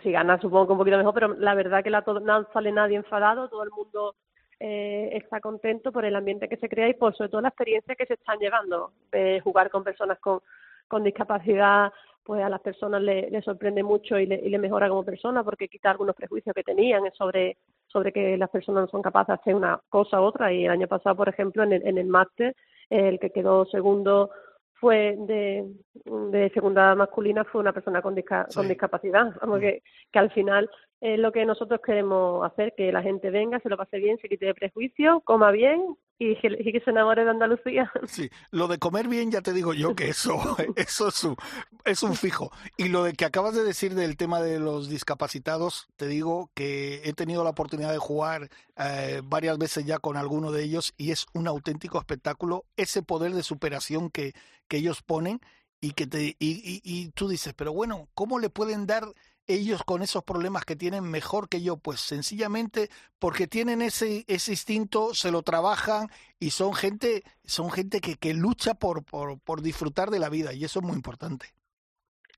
Si 0.03 0.11
gana 0.11 0.41
supongo 0.41 0.67
que 0.67 0.73
un 0.73 0.79
poquito 0.79 0.97
mejor 0.97 1.15
pero 1.15 1.35
la 1.35 1.55
verdad 1.55 1.85
que 1.85 1.91
la, 1.91 2.03
no 2.23 2.49
sale 2.53 2.73
nadie 2.73 2.97
enfadado 2.97 3.51
todo 3.51 3.63
el 3.63 3.71
mundo 3.71 4.15
eh, 4.59 5.11
está 5.13 5.39
contento 5.41 5.93
por 5.93 6.07
el 6.07 6.17
ambiente 6.17 6.49
que 6.49 6.57
se 6.57 6.71
crea 6.71 6.89
y 6.89 6.95
por 6.95 7.15
sobre 7.15 7.29
todo 7.29 7.43
la 7.43 7.49
experiencia 7.49 7.95
que 7.95 8.07
se 8.07 8.15
están 8.15 8.39
llevando. 8.39 8.93
De 9.13 9.41
jugar 9.41 9.71
con 9.71 9.85
personas 9.85 10.19
con 10.19 11.05
discapacidad 11.05 11.93
pues 12.27 12.43
a 12.43 12.49
las 12.49 12.61
personas 12.61 13.01
le, 13.03 13.31
le 13.31 13.41
sorprende 13.41 13.85
mucho 13.85 14.19
y 14.19 14.27
le, 14.27 14.35
y 14.37 14.49
le 14.49 14.59
mejora 14.59 14.89
como 14.89 15.05
persona 15.05 15.45
porque 15.45 15.69
quita 15.69 15.93
algunos 15.93 16.17
prejuicios 16.17 16.53
que 16.55 16.65
tenían 16.65 17.05
sobre 17.13 17.57
sobre 17.97 18.13
que 18.13 18.37
las 18.37 18.51
personas 18.51 18.83
no 18.83 18.89
son 18.89 19.01
capaces 19.01 19.29
de 19.29 19.41
hacer 19.41 19.55
una 19.55 19.81
cosa 19.89 20.21
u 20.21 20.25
otra. 20.25 20.53
Y 20.53 20.67
el 20.67 20.71
año 20.71 20.87
pasado, 20.87 21.17
por 21.17 21.31
ejemplo, 21.31 21.63
en 21.63 21.73
el, 21.73 21.87
en 21.87 21.97
el 21.97 22.07
máster, 22.07 22.55
el 22.91 23.19
que 23.19 23.31
quedó 23.31 23.65
segundo 23.65 24.29
fue 24.75 25.17
de, 25.19 25.65
de 26.05 26.51
segunda 26.51 26.95
masculina 26.95 27.43
fue 27.45 27.63
una 27.63 27.73
persona 27.73 28.03
con, 28.03 28.15
disca, 28.15 28.45
sí. 28.51 28.57
con 28.57 28.69
discapacidad. 28.69 29.35
Vamos, 29.41 29.57
mm. 29.57 29.61
que, 29.63 29.83
que 30.13 30.19
al 30.19 30.31
final 30.31 30.69
es 31.01 31.19
lo 31.19 31.33
que 31.33 31.45
nosotros 31.45 31.81
queremos 31.85 32.45
hacer, 32.45 32.75
que 32.77 32.91
la 32.91 33.03
gente 33.03 33.31
venga, 33.31 33.61
se 33.61 33.69
lo 33.69 33.77
pase 33.77 33.99
bien, 33.99 34.19
se 34.19 34.29
quite 34.29 34.47
de 34.47 34.55
prejuicio, 34.55 35.21
coma 35.21 35.51
bien 35.51 35.97
y 36.19 36.35
que, 36.37 36.49
y 36.59 36.73
que 36.73 36.81
se 36.81 36.91
enamore 36.91 37.25
de 37.25 37.31
Andalucía. 37.31 37.93
Sí, 38.07 38.31
lo 38.51 38.67
de 38.69 38.79
comer 38.79 39.09
bien 39.09 39.31
ya 39.31 39.43
te 39.43 39.53
digo 39.53 39.75
yo 39.75 39.95
que 39.95 40.09
eso, 40.09 40.39
eso 40.77 41.09
es 41.09 41.25
un, 41.25 41.37
es 41.85 42.03
un 42.03 42.15
fijo. 42.15 42.51
Y 42.77 42.89
lo 42.89 43.05
de 43.05 43.13
que 43.13 43.27
acabas 43.27 43.55
de 43.55 43.63
decir 43.63 43.95
del 43.95 44.17
tema 44.17 44.41
de 44.41 44.59
los 44.59 44.89
discapacitados, 44.89 45.89
te 45.97 46.07
digo 46.07 46.51
que 46.55 47.03
he 47.05 47.13
tenido 47.13 47.45
la 47.45 47.51
oportunidad 47.51 47.93
de 47.93 47.99
jugar 47.99 48.49
eh, 48.79 49.21
varias 49.25 49.59
veces 49.59 49.85
ya 49.85 49.99
con 49.99 50.17
alguno 50.17 50.51
de 50.51 50.65
ellos 50.65 50.95
y 50.97 51.11
es 51.11 51.27
un 51.35 51.47
auténtico 51.47 51.99
espectáculo 51.99 52.65
ese 52.77 53.03
poder 53.03 53.33
de 53.33 53.43
superación 53.43 54.11
que, 54.11 54.33
que 54.69 54.79
ellos 54.79 55.03
ponen 55.03 55.41
y 55.81 55.93
que 55.93 56.07
te 56.07 56.23
y, 56.23 56.37
y, 56.39 56.81
y 56.83 57.11
tú 57.11 57.29
dices, 57.29 57.53
pero 57.55 57.73
bueno, 57.73 58.09
¿cómo 58.15 58.39
le 58.39 58.49
pueden 58.49 58.87
dar 58.87 59.05
ellos 59.47 59.83
con 59.85 60.03
esos 60.03 60.25
problemas 60.25 60.65
que 60.65 60.77
tienen 60.77 61.05
mejor 61.05 61.49
que 61.49 61.63
yo? 61.63 61.77
Pues 61.77 62.01
sencillamente 62.01 62.89
porque 63.19 63.47
tienen 63.47 63.83
ese, 63.83 64.25
ese 64.29 64.53
instinto, 64.53 65.15
se 65.15 65.31
lo 65.31 65.43
trabajan 65.43 66.09
y 66.39 66.51
son 66.51 66.75
gente, 66.75 67.23
son 67.45 67.71
gente 67.71 68.01
que, 68.01 68.17
que 68.17 68.35
lucha 68.35 68.75
por, 68.75 69.05
por, 69.05 69.41
por 69.41 69.63
disfrutar 69.63 70.11
de 70.11 70.19
la 70.19 70.29
vida 70.29 70.53
y 70.53 70.65
eso 70.65 70.81
es 70.81 70.85
muy 70.87 70.95
importante. 70.95 71.47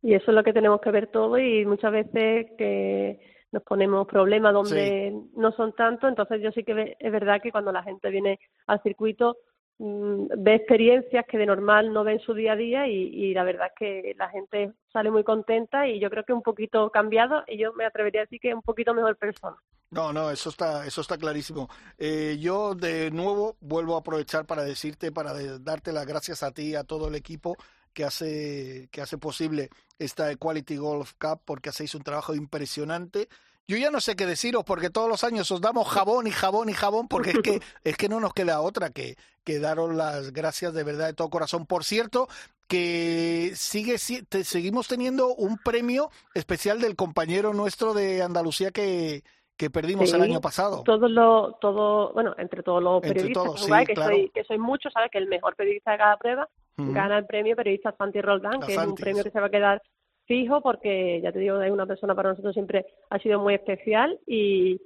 Y 0.02 0.14
eso 0.14 0.30
es 0.30 0.34
lo 0.34 0.44
que 0.44 0.52
tenemos 0.52 0.80
que 0.80 0.90
ver 0.90 1.08
todo 1.08 1.38
y 1.38 1.64
muchas 1.66 1.92
veces 1.92 2.46
que 2.56 3.20
nos 3.50 3.62
ponemos 3.62 4.06
problemas 4.06 4.52
donde 4.52 5.10
sí. 5.10 5.30
no 5.36 5.52
son 5.52 5.72
tanto, 5.74 6.06
entonces 6.06 6.40
yo 6.42 6.52
sí 6.52 6.62
que 6.64 6.96
es 6.98 7.12
verdad 7.12 7.40
que 7.42 7.50
cuando 7.50 7.72
la 7.72 7.82
gente 7.82 8.10
viene 8.10 8.38
al 8.66 8.82
circuito 8.82 9.38
ve 9.78 10.54
experiencias 10.54 11.24
que 11.26 11.38
de 11.38 11.46
normal 11.46 11.92
no 11.92 12.02
ve 12.02 12.12
en 12.12 12.20
su 12.20 12.34
día 12.34 12.52
a 12.52 12.56
día 12.56 12.88
y, 12.88 12.94
y, 12.94 13.34
la 13.34 13.44
verdad 13.44 13.68
es 13.68 13.74
que 13.78 14.14
la 14.18 14.28
gente 14.28 14.72
sale 14.92 15.10
muy 15.10 15.22
contenta 15.22 15.86
y 15.86 16.00
yo 16.00 16.10
creo 16.10 16.24
que 16.24 16.32
un 16.32 16.42
poquito 16.42 16.90
cambiado 16.90 17.44
y 17.46 17.58
yo 17.58 17.72
me 17.74 17.84
atrevería 17.84 18.22
a 18.22 18.24
decir 18.24 18.40
que 18.40 18.54
un 18.54 18.62
poquito 18.62 18.92
mejor 18.92 19.16
persona. 19.16 19.56
No, 19.90 20.12
no, 20.12 20.30
eso 20.30 20.50
está, 20.50 20.84
eso 20.84 21.00
está 21.00 21.16
clarísimo. 21.16 21.68
Eh, 21.96 22.36
yo 22.40 22.74
de 22.74 23.10
nuevo 23.10 23.56
vuelvo 23.60 23.94
a 23.94 24.00
aprovechar 24.00 24.44
para 24.44 24.62
decirte, 24.62 25.12
para 25.12 25.32
darte 25.60 25.92
las 25.92 26.06
gracias 26.06 26.42
a 26.42 26.50
ti, 26.50 26.74
a 26.74 26.84
todo 26.84 27.08
el 27.08 27.14
equipo 27.14 27.56
que 27.94 28.04
hace, 28.04 28.88
que 28.92 29.00
hace 29.00 29.16
posible 29.16 29.70
esta 29.98 30.30
Equality 30.30 30.76
Golf 30.76 31.14
Cup, 31.18 31.40
porque 31.44 31.70
hacéis 31.70 31.94
un 31.94 32.02
trabajo 32.02 32.34
impresionante. 32.34 33.28
Yo 33.68 33.76
ya 33.76 33.90
no 33.90 34.00
sé 34.00 34.16
qué 34.16 34.24
deciros 34.24 34.64
porque 34.64 34.88
todos 34.88 35.08
los 35.08 35.24
años 35.24 35.50
os 35.50 35.60
damos 35.60 35.86
jabón 35.88 36.26
y 36.26 36.30
jabón 36.30 36.70
y 36.70 36.72
jabón 36.72 37.06
porque 37.06 37.30
es 37.30 37.38
que 37.40 37.60
es 37.84 37.96
que 37.96 38.08
no 38.08 38.18
nos 38.18 38.32
queda 38.32 38.62
otra 38.62 38.90
que, 38.90 39.16
que 39.44 39.60
daros 39.60 39.94
las 39.94 40.32
gracias 40.32 40.72
de 40.72 40.84
verdad 40.84 41.06
de 41.06 41.12
todo 41.12 41.28
corazón. 41.28 41.66
Por 41.66 41.84
cierto, 41.84 42.28
que 42.66 43.52
sigue 43.54 43.96
te, 44.28 44.44
seguimos 44.44 44.88
teniendo 44.88 45.34
un 45.34 45.58
premio 45.58 46.10
especial 46.34 46.80
del 46.80 46.96
compañero 46.96 47.52
nuestro 47.52 47.92
de 47.92 48.22
Andalucía 48.22 48.70
que 48.70 49.22
que 49.58 49.70
perdimos 49.70 50.08
sí, 50.08 50.14
el 50.16 50.22
año 50.22 50.40
pasado. 50.40 50.84
Todos 50.84 51.10
los, 51.10 51.58
todo, 51.58 52.12
bueno, 52.12 52.32
entre 52.38 52.62
todos 52.62 52.80
los 52.80 53.02
periodistas 53.02 53.42
todos, 53.42 53.66
que, 53.66 53.74
sí, 53.74 53.86
que, 53.86 53.94
claro. 53.94 54.12
soy, 54.12 54.30
que 54.30 54.44
soy 54.44 54.56
muchos, 54.56 54.92
¿sabes? 54.92 55.10
Que 55.10 55.18
el 55.18 55.26
mejor 55.26 55.56
periodista 55.56 55.90
de 55.90 55.98
cada 55.98 56.16
prueba 56.16 56.48
Uh 56.78 56.82
-huh. 56.82 56.92
gana 56.92 57.18
el 57.18 57.26
premio 57.26 57.56
periodista 57.56 57.92
Santi 57.98 58.20
Roldán, 58.20 58.60
que 58.60 58.72
es 58.74 58.78
un 58.78 58.94
premio 58.94 59.24
que 59.24 59.30
se 59.30 59.40
va 59.40 59.46
a 59.46 59.50
quedar 59.50 59.82
fijo 60.28 60.60
porque, 60.60 61.20
ya 61.22 61.32
te 61.32 61.40
digo, 61.40 61.60
es 61.60 61.72
una 61.72 61.86
persona 61.86 62.14
para 62.14 62.28
nosotros 62.30 62.54
siempre 62.54 62.86
ha 63.10 63.18
sido 63.18 63.40
muy 63.40 63.54
especial 63.54 64.20
y, 64.26 64.80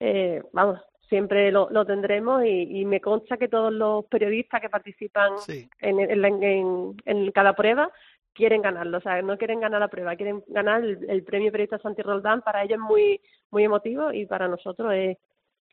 eh, 0.00 0.42
vamos, 0.52 0.80
siempre 1.08 1.50
lo, 1.52 1.68
lo 1.70 1.84
tendremos 1.84 2.44
y, 2.44 2.80
y, 2.80 2.84
me 2.84 3.00
consta 3.00 3.36
que 3.36 3.48
todos 3.48 3.72
los 3.72 4.06
periodistas 4.06 4.60
que 4.60 4.70
participan 4.70 5.38
sí. 5.38 5.68
en, 5.80 6.00
en, 6.00 6.42
en, 6.42 6.96
en, 7.04 7.32
cada 7.32 7.54
prueba 7.54 7.90
quieren 8.32 8.62
ganarlo, 8.62 8.98
o 8.98 9.00
sea, 9.00 9.20
no 9.22 9.36
quieren 9.36 9.60
ganar 9.60 9.80
la 9.80 9.88
prueba, 9.88 10.16
quieren 10.16 10.44
ganar 10.48 10.82
el, 10.82 11.04
el 11.08 11.24
premio 11.24 11.50
periodista 11.50 11.78
Santi 11.78 12.02
Roldán, 12.02 12.42
para 12.42 12.62
ellos 12.62 12.78
es 12.78 12.84
muy, 12.84 13.20
muy 13.50 13.64
emotivo 13.64 14.12
y 14.12 14.26
para 14.26 14.46
nosotros 14.46 14.92
es, 14.94 15.18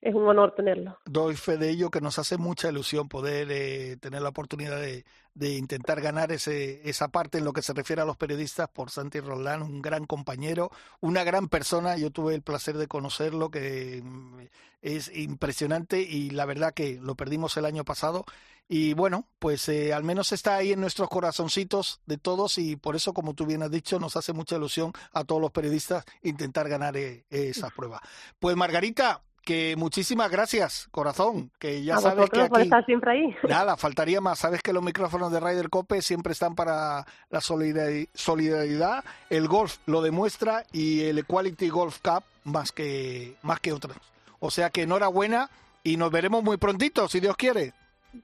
es 0.03 0.13
un 0.13 0.27
honor 0.27 0.53
tenerlo. 0.53 0.99
Doy 1.05 1.35
fe 1.37 1.57
de 1.57 1.69
ello 1.69 1.89
que 1.89 2.01
nos 2.01 2.19
hace 2.19 2.37
mucha 2.37 2.69
ilusión 2.69 3.07
poder 3.07 3.47
eh, 3.49 3.95
tener 4.01 4.21
la 4.21 4.29
oportunidad 4.29 4.81
de, 4.81 5.05
de, 5.33 5.55
intentar 5.55 6.01
ganar 6.01 6.33
ese, 6.33 6.87
esa 6.89 7.07
parte 7.07 7.37
en 7.37 7.45
lo 7.45 7.53
que 7.53 7.61
se 7.61 7.71
refiere 7.71 8.01
a 8.01 8.05
los 8.05 8.17
periodistas 8.17 8.67
por 8.67 8.89
Santi 8.89 9.21
Roldán, 9.21 9.61
un 9.61 9.81
gran 9.81 10.05
compañero, 10.05 10.71
una 10.99 11.23
gran 11.23 11.47
persona. 11.47 11.95
Yo 11.95 12.11
tuve 12.11 12.35
el 12.35 12.41
placer 12.41 12.77
de 12.77 12.87
conocerlo, 12.87 13.49
que 13.49 14.01
mm, 14.03 14.39
es 14.81 15.09
impresionante 15.15 16.01
y 16.01 16.31
la 16.31 16.45
verdad 16.45 16.73
que 16.73 16.99
lo 17.01 17.15
perdimos 17.15 17.55
el 17.55 17.63
año 17.63 17.85
pasado. 17.85 18.25
Y 18.67 18.93
bueno, 18.95 19.25
pues 19.39 19.69
eh, 19.69 19.93
al 19.93 20.03
menos 20.03 20.33
está 20.33 20.55
ahí 20.55 20.73
en 20.73 20.81
nuestros 20.81 21.07
corazoncitos 21.07 22.01
de 22.05 22.17
todos 22.17 22.57
y 22.57 22.75
por 22.75 22.97
eso, 22.97 23.13
como 23.13 23.35
tú 23.35 23.45
bien 23.45 23.63
has 23.63 23.71
dicho, 23.71 23.99
nos 23.99 24.17
hace 24.17 24.33
mucha 24.33 24.57
ilusión 24.57 24.91
a 25.13 25.23
todos 25.23 25.41
los 25.41 25.51
periodistas 25.51 26.03
intentar 26.23 26.67
ganar 26.67 26.97
eh, 26.97 27.23
esa 27.29 27.69
prueba. 27.69 28.01
Pues 28.39 28.57
Margarita, 28.57 29.21
que 29.43 29.75
muchísimas 29.77 30.31
gracias, 30.31 30.87
corazón, 30.91 31.51
que 31.59 31.83
ya 31.83 31.95
a 31.95 31.99
sabes 31.99 32.29
que 32.29 32.41
aquí, 32.41 32.49
por 32.49 32.61
estar 32.61 32.85
siempre 32.85 33.11
ahí. 33.11 33.35
Nada, 33.47 33.77
faltaría 33.77 34.21
más. 34.21 34.39
Sabes 34.39 34.61
que 34.61 34.73
los 34.73 34.83
micrófonos 34.83 35.31
de 35.31 35.39
Ryder 35.39 35.69
Cope 35.69 36.01
siempre 36.01 36.33
están 36.33 36.55
para 36.55 37.05
la 37.29 37.41
solidaridad, 37.41 39.03
el 39.29 39.47
golf 39.47 39.77
lo 39.85 40.01
demuestra 40.01 40.63
y 40.71 41.03
el 41.03 41.19
Equality 41.19 41.69
Golf 41.69 41.99
Cup 41.99 42.23
más 42.45 42.71
que 42.71 43.35
más 43.41 43.59
que 43.59 43.73
otros. 43.73 43.95
O 44.39 44.51
sea 44.51 44.69
que 44.69 44.83
enhorabuena 44.83 45.49
y 45.83 45.97
nos 45.97 46.11
veremos 46.11 46.43
muy 46.43 46.57
prontito, 46.57 47.07
si 47.07 47.19
Dios 47.19 47.35
quiere. 47.35 47.73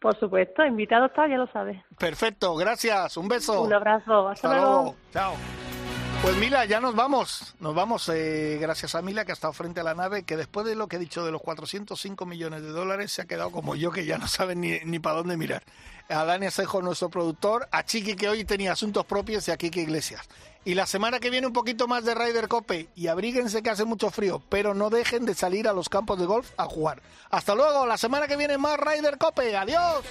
Por 0.01 0.17
supuesto, 0.19 0.65
invitado 0.65 1.07
está, 1.07 1.27
ya 1.27 1.37
lo 1.37 1.47
sabes. 1.47 1.81
Perfecto, 1.97 2.55
gracias, 2.55 3.17
un 3.17 3.27
beso. 3.27 3.63
Un 3.63 3.73
abrazo, 3.73 4.29
hasta, 4.29 4.47
hasta 4.47 4.59
luego. 4.59 4.81
luego. 4.81 4.95
Chao. 5.11 5.33
Pues 6.21 6.35
Mila, 6.35 6.65
ya 6.65 6.81
nos 6.81 6.95
vamos. 6.95 7.55
Nos 7.59 7.73
vamos 7.73 8.09
eh, 8.13 8.57
gracias 8.59 8.93
a 8.93 9.01
Mila 9.01 9.23
que 9.23 9.31
ha 9.31 9.33
estado 9.33 9.53
frente 9.53 9.79
a 9.79 9.83
la 9.83 9.93
nave, 9.93 10.23
que 10.23 10.35
después 10.35 10.65
de 10.65 10.75
lo 10.75 10.87
que 10.87 10.97
he 10.97 10.99
dicho 10.99 11.23
de 11.23 11.31
los 11.31 11.41
405 11.41 12.25
millones 12.25 12.61
de 12.61 12.69
dólares 12.69 13.13
se 13.13 13.21
ha 13.21 13.25
quedado 13.25 13.51
como 13.51 13.75
yo, 13.75 13.91
que 13.91 14.05
ya 14.05 14.17
no 14.17 14.27
sabe 14.27 14.55
ni, 14.55 14.79
ni 14.81 14.99
para 14.99 15.17
dónde 15.17 15.37
mirar. 15.37 15.63
A 16.09 16.25
Dani 16.25 16.47
Asejo, 16.47 16.81
nuestro 16.81 17.09
productor, 17.09 17.69
a 17.71 17.85
Chiqui, 17.85 18.15
que 18.15 18.27
hoy 18.27 18.43
tenía 18.43 18.73
asuntos 18.73 19.05
propios, 19.05 19.47
y 19.47 19.51
a 19.51 19.57
Kiki 19.57 19.79
Iglesias. 19.79 20.27
Y 20.65 20.73
la 20.73 20.85
semana 20.85 21.19
que 21.19 21.29
viene 21.29 21.47
un 21.47 21.53
poquito 21.53 21.87
más 21.87 22.03
de 22.03 22.15
Ryder 22.15 22.47
Cope. 22.47 22.89
Y 22.95 23.07
abríguense 23.07 23.63
que 23.63 23.69
hace 23.69 23.85
mucho 23.85 24.09
frío, 24.09 24.41
pero 24.49 24.73
no 24.73 24.89
dejen 24.89 25.25
de 25.25 25.35
salir 25.35 25.67
a 25.67 25.73
los 25.73 25.87
campos 25.87 26.19
de 26.19 26.25
golf 26.25 26.51
a 26.57 26.65
jugar. 26.65 27.01
Hasta 27.29 27.55
luego, 27.55 27.85
la 27.85 27.97
semana 27.97 28.27
que 28.27 28.35
viene 28.35 28.57
más 28.57 28.77
Ryder 28.77 29.17
Cope. 29.17 29.55
Adiós. 29.55 30.03